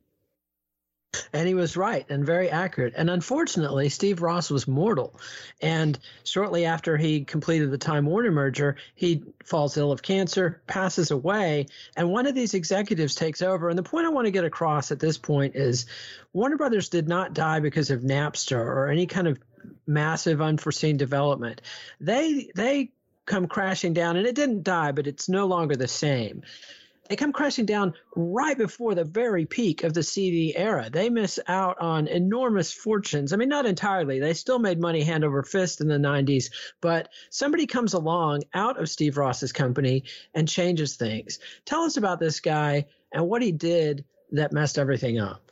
And 1.32 1.48
he 1.48 1.54
was 1.54 1.76
right 1.76 2.04
and 2.10 2.26
very 2.26 2.50
accurate. 2.50 2.94
And 2.96 3.08
unfortunately, 3.08 3.88
Steve 3.88 4.22
Ross 4.22 4.50
was 4.50 4.68
mortal. 4.68 5.18
And 5.62 5.98
shortly 6.24 6.66
after 6.66 6.96
he 6.96 7.24
completed 7.24 7.70
the 7.70 7.78
Time 7.78 8.06
Warner 8.06 8.30
merger, 8.30 8.76
he 8.94 9.22
falls 9.44 9.76
ill 9.76 9.92
of 9.92 10.02
cancer, 10.02 10.60
passes 10.66 11.10
away, 11.10 11.66
and 11.96 12.10
one 12.10 12.26
of 12.26 12.34
these 12.34 12.54
executives 12.54 13.14
takes 13.14 13.42
over. 13.42 13.68
And 13.68 13.78
the 13.78 13.82
point 13.82 14.06
I 14.06 14.10
want 14.10 14.26
to 14.26 14.30
get 14.30 14.44
across 14.44 14.92
at 14.92 15.00
this 15.00 15.16
point 15.16 15.56
is 15.56 15.86
Warner 16.32 16.56
Brothers 16.56 16.88
did 16.88 17.08
not 17.08 17.34
die 17.34 17.60
because 17.60 17.90
of 17.90 18.02
Napster 18.02 18.58
or 18.58 18.88
any 18.88 19.06
kind 19.06 19.26
of 19.26 19.38
massive 19.86 20.40
unforeseen 20.40 20.96
development. 20.96 21.62
They 22.00 22.50
they 22.54 22.90
come 23.26 23.46
crashing 23.46 23.92
down 23.92 24.16
and 24.16 24.26
it 24.26 24.34
didn't 24.34 24.62
die, 24.62 24.92
but 24.92 25.06
it's 25.06 25.28
no 25.28 25.46
longer 25.46 25.76
the 25.76 25.88
same 25.88 26.42
they 27.08 27.16
come 27.16 27.32
crashing 27.32 27.66
down 27.66 27.94
right 28.14 28.56
before 28.56 28.94
the 28.94 29.04
very 29.04 29.46
peak 29.46 29.84
of 29.84 29.94
the 29.94 30.02
CD 30.02 30.56
era. 30.56 30.88
They 30.90 31.10
miss 31.10 31.38
out 31.46 31.78
on 31.78 32.08
enormous 32.08 32.72
fortunes. 32.72 33.32
I 33.32 33.36
mean, 33.36 33.48
not 33.48 33.66
entirely. 33.66 34.18
They 34.18 34.34
still 34.34 34.58
made 34.58 34.80
money 34.80 35.02
hand 35.02 35.24
over 35.24 35.42
fist 35.42 35.80
in 35.80 35.88
the 35.88 35.96
90s, 35.96 36.50
but 36.80 37.08
somebody 37.30 37.66
comes 37.66 37.94
along 37.94 38.42
out 38.54 38.80
of 38.80 38.88
Steve 38.88 39.16
Ross's 39.16 39.52
company 39.52 40.04
and 40.34 40.48
changes 40.48 40.96
things. 40.96 41.38
Tell 41.64 41.82
us 41.82 41.96
about 41.96 42.20
this 42.20 42.40
guy 42.40 42.86
and 43.12 43.28
what 43.28 43.42
he 43.42 43.52
did 43.52 44.04
that 44.32 44.52
messed 44.52 44.78
everything 44.78 45.18
up. 45.18 45.45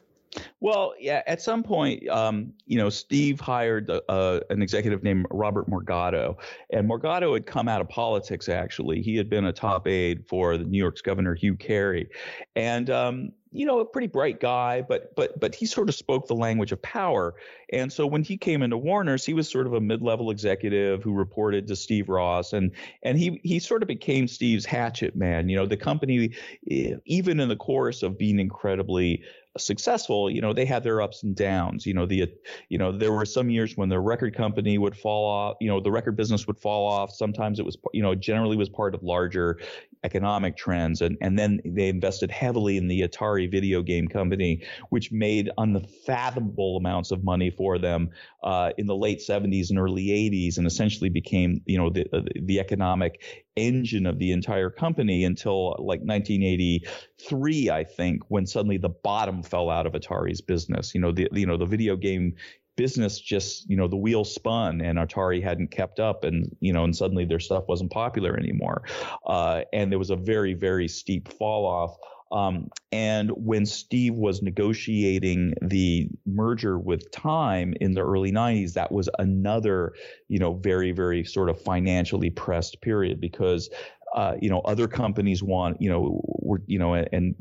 Well, 0.60 0.94
yeah, 0.98 1.22
at 1.26 1.42
some 1.42 1.62
point, 1.62 2.08
um, 2.08 2.52
you 2.66 2.78
know, 2.78 2.90
Steve 2.90 3.40
hired 3.40 3.90
uh, 3.90 4.40
an 4.50 4.62
executive 4.62 5.02
named 5.02 5.26
Robert 5.30 5.68
Morgado, 5.68 6.36
and 6.70 6.88
Morgado 6.88 7.34
had 7.34 7.46
come 7.46 7.68
out 7.68 7.80
of 7.80 7.88
politics. 7.88 8.48
Actually, 8.48 9.02
he 9.02 9.16
had 9.16 9.28
been 9.28 9.44
a 9.44 9.52
top 9.52 9.86
aide 9.86 10.26
for 10.26 10.56
the 10.56 10.64
New 10.64 10.78
York's 10.78 11.02
Governor 11.02 11.34
Hugh 11.34 11.56
Carey, 11.56 12.08
and 12.56 12.90
um, 12.90 13.32
you 13.54 13.66
know, 13.66 13.78
a 13.78 13.84
pretty 13.84 14.08
bright 14.08 14.40
guy, 14.40 14.82
but 14.82 15.14
but 15.14 15.38
but 15.38 15.54
he 15.54 15.64
sort 15.64 15.88
of 15.88 15.94
spoke 15.94 16.26
the 16.26 16.34
language 16.34 16.72
of 16.72 16.82
power. 16.82 17.34
And 17.72 17.92
so 17.92 18.04
when 18.04 18.24
he 18.24 18.36
came 18.36 18.62
into 18.62 18.76
Warner's, 18.76 19.24
he 19.24 19.32
was 19.32 19.48
sort 19.48 19.66
of 19.68 19.74
a 19.74 19.80
mid-level 19.80 20.30
executive 20.30 21.04
who 21.04 21.12
reported 21.12 21.68
to 21.68 21.76
Steve 21.76 22.08
Ross, 22.08 22.52
and 22.52 22.72
and 23.04 23.16
he 23.16 23.40
he 23.44 23.60
sort 23.60 23.82
of 23.82 23.88
became 23.88 24.26
Steve's 24.26 24.64
hatchet 24.64 25.14
man. 25.14 25.48
You 25.48 25.56
know, 25.56 25.66
the 25.66 25.76
company, 25.76 26.30
even 26.66 27.38
in 27.38 27.48
the 27.48 27.56
course 27.56 28.02
of 28.02 28.18
being 28.18 28.40
incredibly 28.40 29.22
successful, 29.56 30.30
you 30.30 30.40
know, 30.40 30.52
they 30.52 30.64
had 30.64 30.82
their 30.82 31.00
ups 31.00 31.22
and 31.22 31.34
downs. 31.34 31.86
You 31.86 31.94
know, 31.94 32.06
the 32.06 32.32
you 32.68 32.78
know 32.78 32.92
there 32.92 33.12
were 33.12 33.24
some 33.24 33.50
years 33.50 33.76
when 33.76 33.88
the 33.88 34.00
record 34.00 34.34
company 34.34 34.78
would 34.78 34.96
fall 34.96 35.28
off. 35.28 35.56
You 35.60 35.68
know, 35.68 35.80
the 35.80 35.90
record 35.90 36.16
business 36.16 36.46
would 36.46 36.58
fall 36.58 36.86
off. 36.86 37.10
Sometimes 37.12 37.58
it 37.58 37.64
was 37.64 37.76
you 37.92 38.02
know 38.02 38.14
generally 38.14 38.56
was 38.56 38.68
part 38.68 38.94
of 38.94 39.02
larger 39.02 39.58
economic 40.04 40.56
trends, 40.56 41.00
and 41.00 41.16
and 41.20 41.38
then 41.38 41.60
they 41.64 41.88
invested 41.88 42.30
heavily 42.30 42.76
in 42.76 42.88
the 42.88 43.00
Atari 43.00 43.50
video 43.50 43.82
game 43.82 44.06
company, 44.06 44.62
which 44.90 45.10
made 45.10 45.50
unfathomable 45.58 46.76
amounts 46.76 47.10
of 47.10 47.24
money 47.24 47.50
for 47.50 47.78
them 47.78 48.10
uh, 48.42 48.70
in 48.78 48.86
the 48.86 48.94
late 48.96 49.18
70s 49.18 49.70
and 49.70 49.78
early 49.78 50.06
80s, 50.06 50.58
and 50.58 50.66
essentially 50.66 51.08
became 51.08 51.62
you 51.66 51.78
know 51.78 51.90
the 51.90 52.04
the 52.40 52.60
economic 52.60 53.22
engine 53.56 54.06
of 54.06 54.18
the 54.18 54.32
entire 54.32 54.70
company 54.70 55.24
until 55.24 55.70
like 55.78 56.00
1983, 56.00 57.70
I 57.70 57.84
think, 57.84 58.22
when 58.28 58.46
suddenly 58.46 58.78
the 58.78 58.88
bottom 58.88 59.42
fell 59.42 59.70
out 59.70 59.86
of 59.86 59.92
Atari's 59.92 60.40
business. 60.40 60.94
You 60.94 61.00
know, 61.00 61.12
the 61.12 61.28
you 61.32 61.46
know 61.46 61.56
the 61.56 61.66
video 61.66 61.96
game 61.96 62.36
business 62.76 63.20
just 63.20 63.68
you 63.68 63.76
know 63.76 63.88
the 63.88 63.96
wheel 63.96 64.24
spun 64.24 64.80
and 64.80 64.98
Atari 64.98 65.42
hadn't 65.42 65.70
kept 65.70 66.00
up 66.00 66.24
and 66.24 66.54
you 66.60 66.72
know 66.72 66.84
and 66.84 66.94
suddenly 66.94 67.24
their 67.24 67.40
stuff 67.40 67.64
wasn't 67.68 67.90
popular 67.90 68.36
anymore. 68.36 68.82
Uh, 69.26 69.62
and 69.72 69.90
there 69.90 69.98
was 69.98 70.10
a 70.10 70.16
very 70.16 70.54
very 70.54 70.88
steep 70.88 71.28
fall 71.28 71.66
off. 71.66 71.96
Um, 72.32 72.68
and 72.90 73.30
when 73.30 73.64
Steve 73.64 74.14
was 74.14 74.42
negotiating 74.42 75.54
the 75.62 76.08
merger 76.26 76.78
with 76.78 77.10
Time 77.12 77.74
in 77.80 77.94
the 77.94 78.00
early 78.00 78.32
90s, 78.32 78.72
that 78.72 78.90
was 78.90 79.08
another, 79.20 79.92
you 80.28 80.40
know, 80.40 80.54
very, 80.54 80.90
very 80.90 81.24
sort 81.24 81.48
of 81.48 81.60
financially 81.60 82.30
pressed 82.30 82.80
period 82.80 83.20
because 83.20 83.70
uh, 84.14 84.36
you 84.40 84.48
know, 84.48 84.60
other 84.60 84.86
companies 84.86 85.42
want, 85.42 85.82
you 85.82 85.90
know, 85.90 86.20
we're, 86.24 86.58
you 86.66 86.78
know, 86.78 86.94
and 86.94 87.34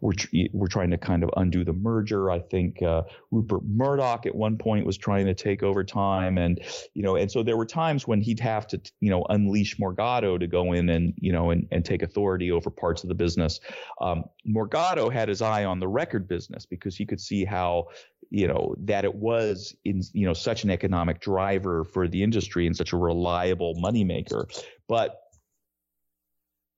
we're 0.00 0.12
we're 0.52 0.66
trying 0.66 0.90
to 0.90 0.98
kind 0.98 1.22
of 1.22 1.30
undo 1.36 1.64
the 1.64 1.72
merger. 1.72 2.32
I 2.32 2.40
think 2.40 2.82
uh, 2.82 3.04
Rupert 3.30 3.62
Murdoch 3.64 4.26
at 4.26 4.34
one 4.34 4.58
point 4.58 4.84
was 4.84 4.98
trying 4.98 5.26
to 5.26 5.34
take 5.34 5.62
over 5.62 5.84
time, 5.84 6.36
and 6.36 6.60
you 6.94 7.02
know, 7.04 7.14
and 7.14 7.30
so 7.30 7.44
there 7.44 7.56
were 7.56 7.64
times 7.64 8.08
when 8.08 8.20
he'd 8.20 8.40
have 8.40 8.66
to, 8.68 8.80
you 8.98 9.08
know, 9.08 9.24
unleash 9.28 9.76
Morgado 9.76 10.38
to 10.40 10.48
go 10.48 10.72
in 10.72 10.88
and 10.88 11.14
you 11.16 11.30
know 11.30 11.50
and 11.50 11.68
and 11.70 11.84
take 11.84 12.02
authority 12.02 12.50
over 12.50 12.70
parts 12.70 13.04
of 13.04 13.08
the 13.08 13.14
business. 13.14 13.60
Um, 14.00 14.24
Morgado 14.48 15.12
had 15.12 15.28
his 15.28 15.42
eye 15.42 15.64
on 15.64 15.78
the 15.78 15.88
record 15.88 16.26
business 16.26 16.66
because 16.66 16.96
he 16.96 17.06
could 17.06 17.20
see 17.20 17.44
how 17.44 17.86
you 18.30 18.48
know 18.48 18.74
that 18.78 19.04
it 19.04 19.14
was 19.14 19.76
in 19.84 20.02
you 20.12 20.26
know 20.26 20.32
such 20.32 20.64
an 20.64 20.70
economic 20.70 21.20
driver 21.20 21.84
for 21.84 22.08
the 22.08 22.20
industry 22.20 22.66
and 22.66 22.76
such 22.76 22.92
a 22.92 22.96
reliable 22.96 23.76
moneymaker 23.76 24.50
but 24.88 25.25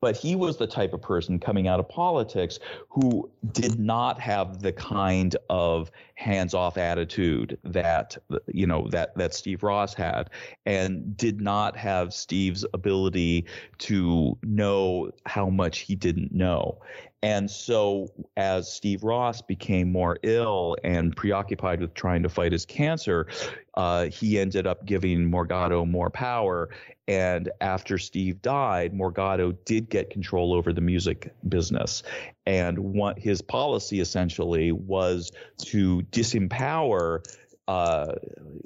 but 0.00 0.16
he 0.16 0.36
was 0.36 0.56
the 0.56 0.66
type 0.66 0.92
of 0.92 1.02
person 1.02 1.38
coming 1.38 1.68
out 1.68 1.80
of 1.80 1.88
politics 1.88 2.58
who 2.88 3.28
did 3.52 3.78
not 3.78 4.20
have 4.20 4.62
the 4.62 4.72
kind 4.72 5.36
of 5.50 5.90
hands-off 6.14 6.76
attitude 6.76 7.58
that 7.64 8.16
you 8.46 8.66
know 8.66 8.88
that 8.90 9.14
that 9.16 9.34
Steve 9.34 9.62
Ross 9.62 9.94
had 9.94 10.30
and 10.66 11.16
did 11.16 11.40
not 11.40 11.76
have 11.76 12.12
Steve's 12.12 12.64
ability 12.74 13.44
to 13.78 14.36
know 14.42 15.10
how 15.26 15.48
much 15.48 15.80
he 15.80 15.94
didn't 15.94 16.32
know 16.32 16.78
and 17.22 17.50
so, 17.50 18.12
as 18.36 18.72
Steve 18.72 19.02
Ross 19.02 19.42
became 19.42 19.90
more 19.90 20.18
ill 20.22 20.76
and 20.84 21.16
preoccupied 21.16 21.80
with 21.80 21.92
trying 21.94 22.22
to 22.22 22.28
fight 22.28 22.52
his 22.52 22.64
cancer, 22.64 23.26
uh, 23.74 24.04
he 24.06 24.38
ended 24.38 24.68
up 24.68 24.86
giving 24.86 25.28
Morgado 25.28 25.88
more 25.88 26.10
power. 26.10 26.68
And 27.08 27.50
after 27.62 27.96
Steve 27.96 28.42
died, 28.42 28.92
Morgado 28.92 29.56
did 29.64 29.88
get 29.88 30.10
control 30.10 30.52
over 30.52 30.74
the 30.74 30.82
music 30.82 31.32
business. 31.48 32.02
And 32.44 32.78
what 32.78 33.18
his 33.18 33.40
policy 33.40 34.00
essentially 34.00 34.72
was 34.72 35.32
to 35.62 36.02
disempower 36.12 37.24
uh, 37.66 38.14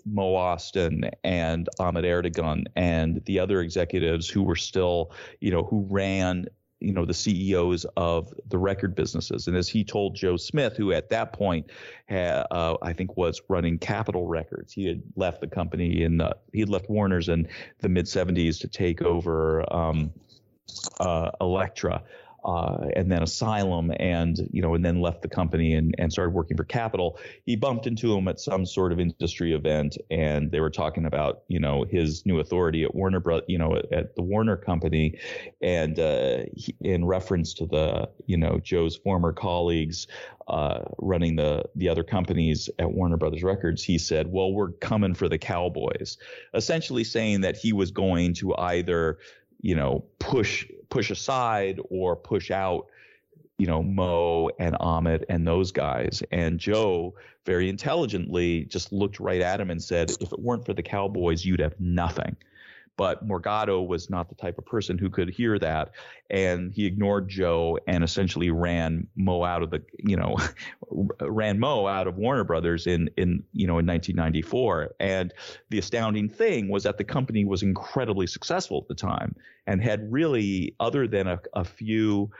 Mo 0.05 0.34
Ostin 0.34 1.11
and 1.24 1.68
Ahmet 1.78 2.05
Ertegun 2.05 2.66
and 2.76 3.24
the 3.24 3.38
other 3.38 3.61
executives 3.61 4.28
who 4.28 4.43
were 4.43 4.57
still, 4.57 5.12
you 5.40 5.51
know, 5.51 5.64
who 5.64 5.86
ran 5.88 6.47
you 6.83 6.93
know 6.93 7.05
the 7.05 7.14
CEOs 7.14 7.87
of 7.97 8.33
the 8.49 8.59
record 8.59 8.95
businesses. 8.95 9.47
And 9.47 9.57
as 9.57 9.68
he 9.68 9.85
told 9.85 10.14
Joe 10.14 10.37
Smith, 10.37 10.76
who 10.76 10.93
at 10.93 11.09
that 11.11 11.33
point 11.33 11.70
had, 12.07 12.47
uh, 12.51 12.76
I 12.83 12.93
think 12.93 13.16
was 13.16 13.41
running 13.49 13.78
Capitol 13.78 14.26
Records, 14.26 14.72
he 14.72 14.87
had 14.87 15.03
left 15.16 15.41
the 15.41 15.47
company 15.47 16.03
the, 16.18 16.37
he 16.53 16.61
had 16.61 16.68
left 16.68 16.91
Warner's 16.91 17.28
in 17.28 17.49
the 17.80 17.89
mid 17.89 18.07
70s 18.07 18.61
to 18.61 18.68
take 18.68 19.03
over 19.03 19.64
um, 19.72 20.12
uh, 21.01 21.30
Elektra 21.41 22.03
uh, 22.45 22.88
and 22.97 23.11
then 23.11 23.22
Asylum, 23.22 23.93
and 23.99 24.36
you 24.51 24.62
know, 24.62 24.74
and 24.74 24.84
then 24.84 25.01
left 25.01 25.22
the 25.22 25.28
company 25.28 25.74
and, 25.74 25.95
and 25.99 26.12
started 26.12 26.30
working 26.30 26.57
for 26.57 26.64
Capitol. 26.64 27.18
He 27.45 27.57
bumped 27.57 27.86
into 27.86 28.16
him 28.16 28.26
at 28.28 28.40
some 28.40 28.66
sort 28.66 28.93
of 28.93 28.99
industry 28.99 29.55
event, 29.55 29.97
and 30.11 30.51
they 30.51 30.61
were 30.61 30.70
talking 30.70 31.07
about 31.07 31.43
you 31.49 31.61
know 31.61 31.84
his 31.84 32.26
new 32.26 32.40
authority 32.40 32.82
at 32.84 32.95
Warner 32.95 33.20
Bros. 33.20 33.43
You 33.47 33.59
know, 33.59 33.76
at, 33.76 33.93
at 33.93 34.16
the 34.16 34.22
Warner 34.22 34.57
Company, 34.57 35.18
and 35.61 35.99
uh, 35.99 36.38
he, 36.57 36.74
in 36.80 37.05
reference 37.05 37.55
to 37.55 37.66
the 37.66 38.09
you 38.26 38.36
know 38.36 38.59
Joe's 38.59 38.97
former 38.97 39.32
colleagues 39.32 40.09
uh, 40.49 40.80
running 40.99 41.36
the 41.36 41.64
the 41.76 41.88
other 41.88 42.03
companies 42.03 42.68
at 42.78 42.90
Warner 42.90 43.16
Brothers 43.16 43.43
Records, 43.43 43.82
he 43.82 43.99
said, 43.99 44.30
"Well, 44.30 44.53
we're 44.53 44.72
coming 44.72 45.14
for 45.14 45.28
the 45.28 45.38
Cowboys," 45.38 46.18
essentially 46.55 47.05
saying 47.05 47.43
that 47.43 47.57
he 47.57 47.72
was 47.72 47.90
going 47.90 48.34
to 48.34 48.55
either 48.57 49.18
you 49.63 49.75
know 49.75 50.05
push 50.19 50.67
push 50.91 51.11
aside 51.11 51.81
or 51.89 52.15
push 52.15 52.51
out 52.51 52.87
you 53.59 53.67
know 53.67 53.83
Mo 53.83 54.51
and 54.59 54.77
Ahmet 54.81 55.25
and 55.29 55.47
those 55.47 55.73
guys. 55.73 56.23
And 56.31 56.59
Joe 56.59 57.15
very 57.47 57.69
intelligently 57.69 58.65
just 58.65 58.93
looked 58.93 59.21
right 59.21 59.41
at 59.41 59.61
him 59.61 59.71
and 59.71 59.83
said 59.83 60.11
if 60.21 60.33
it 60.33 60.39
weren't 60.39 60.67
for 60.67 60.75
the 60.75 60.83
Cowboys 60.83 61.45
you'd 61.45 61.61
have 61.61 61.79
nothing 61.81 62.37
but 63.03 63.26
Morgado 63.26 63.84
was 63.84 64.09
not 64.09 64.28
the 64.28 64.36
type 64.36 64.59
of 64.59 64.64
person 64.64 64.96
who 64.96 65.11
could 65.11 65.28
hear 65.28 65.59
that, 65.59 65.90
and 66.30 66.72
he 66.72 66.86
ignored 66.86 67.28
Joe 67.28 67.76
and 67.88 68.05
essentially 68.05 68.53
ran 68.53 69.09
Mo 69.16 69.42
out 69.42 69.64
of 69.64 69.70
the, 69.70 69.82
you 69.98 70.16
know, 70.16 70.36
ran 71.20 71.59
Mo 71.59 71.88
out 71.88 72.07
of 72.07 72.16
Warner 72.16 72.44
Brothers 72.44 72.86
in 72.86 73.11
in 73.16 73.42
you 73.55 73.66
know 73.66 73.80
in 73.80 73.86
1994. 73.86 74.94
And 75.00 75.34
the 75.70 75.80
astounding 75.80 76.28
thing 76.28 76.68
was 76.68 76.84
that 76.84 76.96
the 76.96 77.03
company 77.03 77.44
was 77.44 77.64
incredibly 77.64 78.28
successful 78.28 78.78
at 78.82 78.86
the 78.86 78.94
time 78.94 79.34
and 79.66 79.82
had 79.82 80.12
really, 80.12 80.76
other 80.78 81.09
than 81.09 81.26
a, 81.26 81.40
a 81.55 81.64
few 81.64 82.30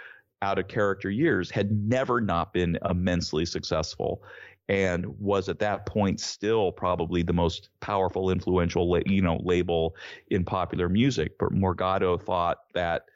out 0.43 0.61
of 0.61 0.69
character 0.69 1.11
years, 1.11 1.51
had 1.51 1.73
never 1.73 2.21
not 2.21 2.53
been 2.53 2.79
immensely 2.89 3.45
successful 3.45 4.23
and 4.69 5.07
was 5.19 5.49
at 5.49 5.59
that 5.59 5.87
point 5.87 6.21
still 6.21 6.73
probably 6.73 7.23
the 7.23 7.33
most 7.33 7.71
powerful, 7.81 8.31
influential, 8.31 9.01
you 9.07 9.23
know, 9.23 9.41
label 9.43 9.97
in 10.29 10.45
popular 10.45 10.89
music. 10.89 11.39
But 11.39 11.53
Morgado 11.53 12.21
thought 12.21 12.59
that, 12.75 13.07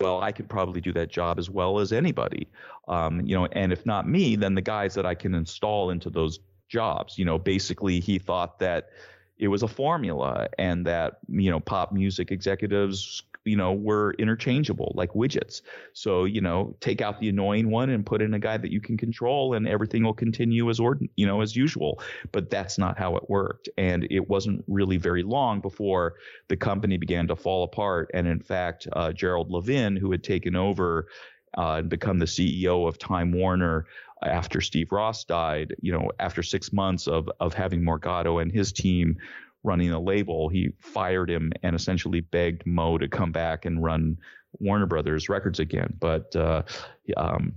well, 0.00 0.20
I 0.20 0.32
could 0.32 0.48
probably 0.48 0.80
do 0.80 0.92
that 0.94 1.10
job 1.10 1.38
as 1.38 1.48
well 1.48 1.78
as 1.78 1.92
anybody, 1.92 2.48
um, 2.88 3.20
you 3.24 3.36
know, 3.36 3.46
and 3.46 3.72
if 3.72 3.86
not 3.86 4.08
me, 4.08 4.36
then 4.36 4.54
the 4.54 4.62
guys 4.62 4.94
that 4.94 5.06
I 5.06 5.14
can 5.14 5.34
install 5.34 5.90
into 5.90 6.10
those 6.10 6.40
jobs. 6.68 7.16
You 7.18 7.24
know, 7.24 7.38
basically, 7.38 8.00
he 8.00 8.18
thought 8.18 8.58
that 8.58 8.90
it 9.38 9.48
was 9.48 9.62
a 9.62 9.68
formula 9.68 10.48
and 10.58 10.86
that 10.86 11.18
you 11.28 11.50
know 11.50 11.60
pop 11.60 11.92
music 11.92 12.30
executives 12.30 13.22
you 13.44 13.56
know, 13.56 13.72
were 13.72 14.14
interchangeable 14.18 14.92
like 14.94 15.10
widgets. 15.12 15.62
So, 15.92 16.24
you 16.24 16.40
know, 16.40 16.76
take 16.80 17.00
out 17.00 17.20
the 17.20 17.28
annoying 17.28 17.70
one 17.70 17.90
and 17.90 18.06
put 18.06 18.22
in 18.22 18.34
a 18.34 18.38
guy 18.38 18.56
that 18.56 18.70
you 18.70 18.80
can 18.80 18.96
control 18.96 19.54
and 19.54 19.66
everything 19.66 20.04
will 20.04 20.14
continue 20.14 20.70
as 20.70 20.78
ord, 20.78 21.06
you 21.16 21.26
know, 21.26 21.40
as 21.40 21.56
usual. 21.56 22.00
But 22.30 22.50
that's 22.50 22.78
not 22.78 22.98
how 22.98 23.16
it 23.16 23.28
worked. 23.28 23.68
And 23.76 24.06
it 24.10 24.28
wasn't 24.28 24.64
really 24.68 24.96
very 24.96 25.22
long 25.22 25.60
before 25.60 26.14
the 26.48 26.56
company 26.56 26.96
began 26.96 27.26
to 27.28 27.36
fall 27.36 27.64
apart. 27.64 28.10
And 28.14 28.26
in 28.26 28.40
fact, 28.40 28.86
uh, 28.92 29.12
Gerald 29.12 29.50
Levin, 29.50 29.96
who 29.96 30.10
had 30.12 30.22
taken 30.22 30.54
over 30.54 31.08
uh, 31.56 31.76
and 31.76 31.88
become 31.88 32.18
the 32.18 32.26
CEO 32.26 32.86
of 32.86 32.98
Time 32.98 33.32
Warner 33.32 33.86
after 34.22 34.60
Steve 34.60 34.92
Ross 34.92 35.24
died, 35.24 35.74
you 35.80 35.92
know, 35.92 36.10
after 36.20 36.42
six 36.42 36.72
months 36.72 37.08
of 37.08 37.28
of 37.40 37.54
having 37.54 37.82
Morgado 37.82 38.40
and 38.40 38.52
his 38.52 38.72
team 38.72 39.16
running 39.62 39.90
the 39.90 40.00
label, 40.00 40.48
he 40.48 40.72
fired 40.80 41.30
him 41.30 41.52
and 41.62 41.76
essentially 41.76 42.20
begged 42.20 42.66
Mo 42.66 42.98
to 42.98 43.08
come 43.08 43.32
back 43.32 43.64
and 43.64 43.82
run 43.82 44.18
Warner 44.58 44.86
Brothers 44.86 45.28
Records 45.28 45.60
again. 45.60 45.94
But 45.98 46.34
uh, 46.36 46.62
um, 47.16 47.54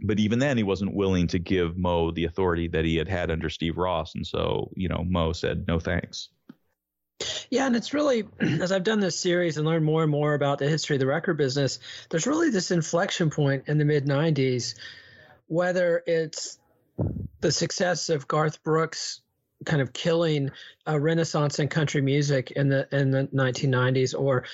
but 0.00 0.18
even 0.18 0.38
then, 0.38 0.56
he 0.56 0.62
wasn't 0.62 0.94
willing 0.94 1.28
to 1.28 1.38
give 1.38 1.76
Mo 1.76 2.10
the 2.10 2.24
authority 2.24 2.68
that 2.68 2.84
he 2.84 2.96
had 2.96 3.08
had 3.08 3.30
under 3.30 3.48
Steve 3.50 3.78
Ross, 3.78 4.14
and 4.14 4.26
so 4.26 4.70
you 4.74 4.88
know 4.88 5.04
Mo 5.06 5.32
said 5.32 5.66
no 5.66 5.78
thanks. 5.78 6.28
Yeah, 7.50 7.66
and 7.66 7.76
it's 7.76 7.94
really 7.94 8.24
as 8.40 8.72
I've 8.72 8.84
done 8.84 9.00
this 9.00 9.18
series 9.18 9.56
and 9.56 9.66
learned 9.66 9.84
more 9.84 10.02
and 10.02 10.10
more 10.10 10.34
about 10.34 10.58
the 10.58 10.68
history 10.68 10.96
of 10.96 11.00
the 11.00 11.06
record 11.06 11.36
business, 11.36 11.78
there's 12.10 12.26
really 12.26 12.50
this 12.50 12.70
inflection 12.70 13.30
point 13.30 13.64
in 13.68 13.78
the 13.78 13.84
mid 13.84 14.06
'90s, 14.06 14.74
whether 15.46 16.02
it's 16.06 16.58
the 17.40 17.52
success 17.52 18.08
of 18.08 18.28
Garth 18.28 18.62
Brooks 18.62 19.20
kind 19.64 19.80
of 19.80 19.92
killing 19.92 20.50
a 20.86 20.98
renaissance 20.98 21.58
in 21.58 21.68
country 21.68 22.00
music 22.00 22.50
in 22.52 22.68
the 22.68 22.88
in 22.92 23.10
the 23.10 23.28
1990s 23.28 24.18
or 24.18 24.44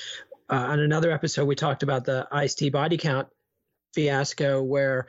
uh, 0.49 0.55
on 0.55 0.81
another 0.81 1.11
episode 1.11 1.47
we 1.47 1.55
talked 1.55 1.83
about 1.83 2.05
the 2.05 2.27
Ice-T 2.31 2.71
body 2.71 2.97
count 2.97 3.29
fiasco 3.95 4.63
where 4.63 5.07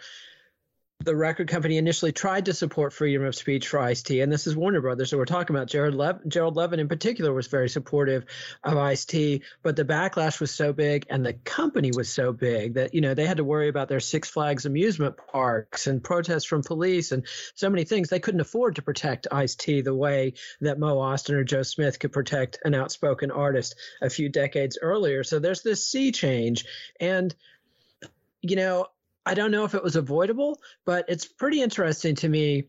the 1.04 1.16
record 1.16 1.48
company 1.48 1.78
initially 1.78 2.12
tried 2.12 2.46
to 2.46 2.54
support 2.54 2.94
freedom 2.94 3.26
of 3.26 3.36
speech 3.36 3.68
for 3.68 3.80
Ice-T, 3.80 4.22
and 4.22 4.32
this 4.32 4.46
is 4.46 4.56
Warner 4.56 4.82
Brothers. 4.82 5.10
So 5.10 5.18
we're 5.18 5.26
talking 5.26 5.56
about 5.56 5.68
Jared 5.68 5.96
Le- 5.96 6.20
Gerald 6.28 6.56
Levin 6.56 6.80
in 6.80 6.88
particular 6.88 7.34
was 7.34 7.48
very 7.48 7.70
supportive 7.70 8.26
of 8.64 8.78
Ice-T, 8.78 9.42
but 9.64 9.76
the 9.76 9.86
backlash 9.86 10.40
was 10.40 10.52
so 10.52 10.74
big 10.74 11.08
and 11.10 11.26
the 11.26 11.34
company 11.34 11.92
was 11.96 12.10
so 12.10 12.32
big 12.32 12.76
that 12.76 12.94
you 12.94 13.02
know 13.02 13.14
they 13.14 13.26
had 13.26 13.38
to 13.38 13.44
worry 13.44 13.68
about 13.68 13.90
their 13.90 14.00
Six 14.00 14.30
Flags 14.30 14.66
amusement 14.66 15.16
parks 15.32 15.88
and 15.88 16.04
protests 16.04 16.46
from 16.46 16.62
police 16.62 17.12
and 17.12 17.26
so 17.56 17.70
many 17.70 17.84
things. 17.84 18.10
They 18.10 18.20
couldn't 18.20 18.42
afford 18.42 18.76
to 18.76 18.82
protect 18.82 19.28
Ice-T 19.32 19.82
the 19.82 19.96
way 19.96 20.34
that 20.62 20.80
Mo 20.80 20.98
Ostin 20.98 21.36
or 21.36 21.44
Joe 21.44 21.64
Smith 21.64 22.00
could 22.00 22.12
protect 22.12 22.60
an 22.64 22.76
outspoken 22.76 23.32
artist 23.32 23.76
a 24.02 24.10
few 24.10 24.30
decades 24.30 24.78
earlier. 24.82 25.24
So 25.24 25.40
there's 25.40 25.64
this 25.64 25.86
sea 25.86 26.12
change, 26.12 26.66
and 27.00 27.34
you 28.42 28.56
know 28.56 28.88
I 29.26 29.34
don't 29.34 29.52
know 29.52 29.66
if 29.66 29.76
it 29.76 29.84
was 29.84 29.96
avoidable, 29.96 30.60
but 30.86 31.06
it's 31.08 31.26
pretty 31.26 31.62
interesting 31.62 32.16
to 32.16 32.30
me. 32.30 32.66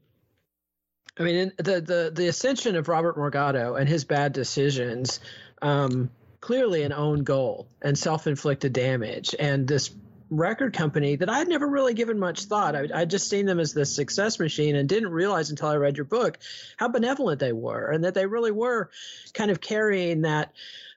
I 1.19 1.23
mean, 1.23 1.53
the 1.57 1.81
the 1.81 2.13
the 2.15 2.29
ascension 2.29 2.77
of 2.77 2.89
Robert 2.89 3.17
Morgado 3.17 3.79
and 3.79 3.89
his 3.89 4.05
bad 4.05 4.33
decisions, 4.33 5.21
um, 5.61 6.11
clearly 6.41 6.83
an 6.83 6.93
own 6.93 7.25
goal 7.25 7.69
and 7.81 7.99
self-inflicted 7.99 8.73
damage, 8.73 9.35
and 9.39 9.67
this 9.67 9.95
record 10.33 10.73
company 10.73 11.15
that 11.17 11.29
I'd 11.29 11.49
never 11.49 11.67
really 11.67 11.93
given 11.93 12.19
much 12.19 12.45
thought. 12.45 12.75
I, 12.75 12.83
would 12.83 13.11
just 13.11 13.29
seen 13.29 13.45
them 13.45 13.61
as 13.61 13.75
this 13.75 13.95
success 13.95 14.39
machine 14.39 14.77
and 14.77 14.89
didn't 14.89 15.11
realize 15.11 15.51
until 15.51 15.69
I 15.69 15.77
read 15.77 15.99
your 15.99 16.07
book 16.07 16.39
how 16.79 16.89
benevolent 16.89 17.39
they 17.39 17.53
were 17.53 17.91
and 17.91 18.05
that 18.05 18.15
they 18.15 18.25
really 18.27 18.51
were 18.51 18.91
kind 19.35 19.51
of 19.51 19.61
carrying 19.61 20.23
that 20.23 20.53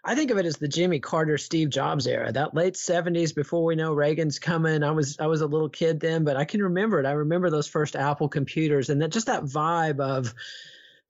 I 0.07 0.13
think 0.13 0.29
of 0.29 0.37
it 0.37 0.45
as 0.45 0.57
the 0.57 0.67
Jimmy 0.67 0.99
Carter, 0.99 1.37
Steve 1.39 1.71
Jobs 1.71 2.05
era, 2.05 2.31
that 2.31 2.53
late 2.53 2.75
'70s 2.75 3.33
before 3.33 3.63
we 3.63 3.75
know 3.75 3.91
Reagan's 3.91 4.37
coming. 4.37 4.83
I 4.83 4.91
was 4.91 5.17
I 5.19 5.25
was 5.25 5.41
a 5.41 5.47
little 5.47 5.67
kid 5.67 5.99
then, 5.99 6.23
but 6.23 6.37
I 6.37 6.45
can 6.45 6.61
remember 6.61 6.99
it. 6.99 7.07
I 7.07 7.13
remember 7.13 7.49
those 7.49 7.67
first 7.67 7.95
Apple 7.95 8.29
computers 8.29 8.91
and 8.91 9.01
that 9.01 9.09
just 9.09 9.25
that 9.25 9.43
vibe 9.43 9.99
of 9.99 10.35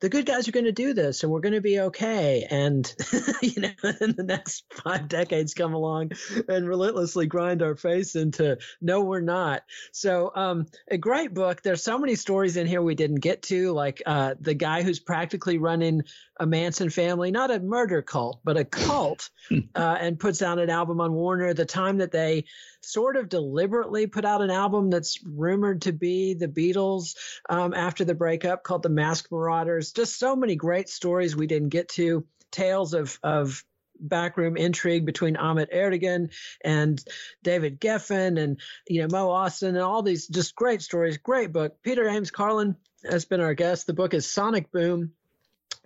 the 0.06 0.10
good 0.10 0.28
guys 0.28 0.48
are 0.48 0.52
going 0.52 0.66
to 0.66 0.72
do 0.72 0.94
this 0.94 1.24
and 1.24 1.32
we're 1.32 1.40
going 1.40 1.56
to 1.56 1.62
be 1.62 1.80
okay. 1.80 2.46
And, 2.52 2.94
you 3.42 3.60
know, 3.60 3.72
then 3.82 4.14
the 4.16 4.24
next 4.24 4.64
five 4.84 5.08
decades 5.08 5.56
come 5.56 5.74
along 5.74 6.12
and 6.48 6.70
relentlessly 6.70 7.26
grind 7.26 7.64
our 7.64 7.76
face 7.76 8.16
into, 8.16 8.60
no, 8.80 9.02
we're 9.02 9.22
not. 9.22 9.64
So, 9.94 10.32
um, 10.36 10.68
a 10.92 11.00
great 11.00 11.34
book. 11.34 11.64
There's 11.64 11.82
so 11.82 11.98
many 11.98 12.14
stories 12.14 12.56
in 12.56 12.68
here 12.68 12.84
we 12.84 12.94
didn't 12.94 13.22
get 13.22 13.42
to, 13.44 13.72
like 13.72 14.04
uh, 14.06 14.36
the 14.40 14.54
guy 14.54 14.84
who's 14.84 15.00
practically 15.00 15.58
running 15.58 16.04
a 16.40 16.46
Manson 16.46 16.92
family, 16.92 17.32
not 17.32 17.50
a 17.50 17.60
murder 17.60 18.04
cult, 18.04 18.42
but 18.44 18.58
a 18.58 18.66
cult, 18.66 19.30
uh, 19.52 19.98
and 20.00 20.20
puts 20.20 20.44
out 20.44 20.60
an 20.60 20.70
album 20.70 21.02
on 21.02 21.14
Warner. 21.14 21.54
The 21.56 21.66
time 21.66 21.98
that 21.98 22.12
they 22.12 22.46
sort 22.82 23.16
of 23.16 23.30
deliberately 23.30 24.08
put 24.08 24.26
out 24.26 24.42
an 24.42 24.52
album 24.52 24.90
that's 24.90 25.20
rumored 25.24 25.84
to 25.84 25.94
be 25.94 26.34
the 26.34 26.48
Beatles 26.48 27.16
um, 27.50 27.74
after 27.74 28.06
the 28.06 28.14
breakup 28.14 28.64
called 28.64 28.84
The 28.84 28.90
Masked 28.90 29.32
Marauders. 29.32 29.92
Just 29.96 30.20
so 30.20 30.36
many 30.36 30.56
great 30.56 30.90
stories 30.90 31.36
we 31.36 31.48
didn't 31.48 31.70
get 31.70 31.90
to, 31.90 32.26
tales 32.52 32.94
of, 32.94 33.20
of 33.24 33.64
backroom 34.00 34.58
intrigue 34.58 35.06
between 35.06 35.38
Ahmet 35.38 35.72
Ertegun 35.72 36.32
and 36.64 37.02
David 37.44 37.80
Geffen 37.80 38.38
and 38.38 38.60
you 38.88 39.02
know 39.02 39.08
Mo 39.10 39.30
Ostin 39.30 39.70
and 39.70 39.78
all 39.78 40.04
these 40.04 40.28
just 40.28 40.56
great 40.56 40.82
stories. 40.82 41.18
Great 41.18 41.52
book. 41.54 41.82
Peter 41.82 42.08
Ames 42.08 42.32
Carlin 42.32 42.76
has 43.10 43.26
been 43.26 43.42
our 43.42 43.54
guest. 43.54 43.88
The 43.88 43.94
book 43.94 44.14
is 44.14 44.30
Sonic 44.30 44.72
Boom 44.72 45.14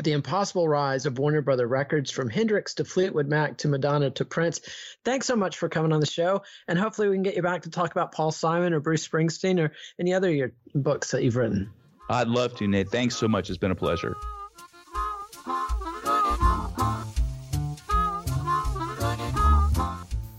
the 0.03 0.13
impossible 0.13 0.67
rise 0.67 1.05
of 1.05 1.19
Warner 1.19 1.41
Brother 1.41 1.67
Records 1.67 2.09
from 2.09 2.29
Hendrix 2.29 2.75
to 2.75 2.85
Fleetwood 2.85 3.27
Mac 3.27 3.57
to 3.59 3.67
Madonna 3.67 4.09
to 4.11 4.25
Prince. 4.25 4.61
Thanks 5.03 5.27
so 5.27 5.35
much 5.35 5.57
for 5.57 5.67
coming 5.67 5.91
on 5.91 5.99
the 5.99 6.05
show, 6.05 6.43
and 6.67 6.79
hopefully 6.79 7.09
we 7.09 7.15
can 7.15 7.23
get 7.23 7.35
you 7.35 7.41
back 7.41 7.63
to 7.63 7.69
talk 7.69 7.91
about 7.91 8.13
Paul 8.13 8.31
Simon 8.31 8.73
or 8.73 8.79
Bruce 8.79 9.05
Springsteen 9.05 9.59
or 9.59 9.73
any 9.99 10.13
other 10.13 10.31
your 10.31 10.53
books 10.73 11.11
that 11.11 11.23
you've 11.23 11.35
written. 11.35 11.71
I'd 12.09 12.27
love 12.27 12.55
to, 12.55 12.67
Nate. 12.67 12.89
Thanks 12.89 13.15
so 13.15 13.27
much. 13.27 13.49
It's 13.49 13.57
been 13.57 13.71
a 13.71 13.75
pleasure. 13.75 14.15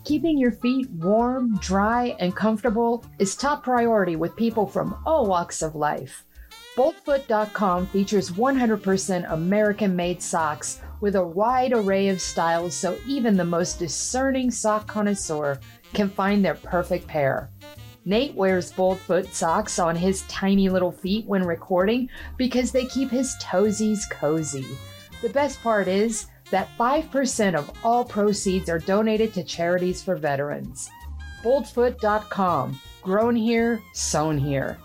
Keeping 0.05 0.39
your 0.39 0.51
feet 0.51 0.91
warm, 0.91 1.57
dry, 1.59 2.17
and 2.19 2.35
comfortable 2.35 3.05
is 3.21 3.37
top 3.37 3.63
priority 3.63 4.17
with 4.17 4.35
people 4.35 4.67
from 4.67 5.01
all 5.07 5.27
walks 5.27 5.63
of 5.63 5.77
life. 5.77 6.25
Boldfoot.com 6.77 7.87
features 7.87 8.31
100% 8.33 9.33
American 9.33 9.95
made 9.95 10.21
socks 10.21 10.81
with 11.01 11.15
a 11.15 11.25
wide 11.25 11.73
array 11.73 12.09
of 12.09 12.21
styles 12.21 12.75
so 12.75 12.99
even 13.07 13.37
the 13.37 13.45
most 13.45 13.79
discerning 13.79 14.51
sock 14.51 14.89
connoisseur 14.89 15.61
can 15.95 16.09
find 16.09 16.45
their 16.45 16.55
perfect 16.55 17.07
pair. 17.07 17.51
Nate 18.05 18.35
wears 18.35 18.73
Boldfoot 18.73 19.33
socks 19.33 19.79
on 19.79 19.95
his 19.95 20.23
tiny 20.23 20.69
little 20.69 20.93
feet 20.93 21.27
when 21.27 21.45
recording 21.45 22.09
because 22.37 22.73
they 22.73 22.87
keep 22.87 23.11
his 23.11 23.37
toesies 23.41 24.09
cozy. 24.11 24.67
The 25.23 25.29
best 25.29 25.63
part 25.63 25.87
is 25.87 26.27
that 26.51 26.69
5% 26.79 27.55
of 27.55 27.71
all 27.85 28.05
proceeds 28.05 28.71
are 28.71 28.79
donated 28.79 29.35
to 29.35 29.45
charities 29.45 30.03
for 30.03 30.17
veterans. 30.17 30.91
Boldfoot.com. 31.43 32.81
Grown 33.03 33.37
here, 33.37 33.81
sewn 33.93 34.39
here. 34.39 34.79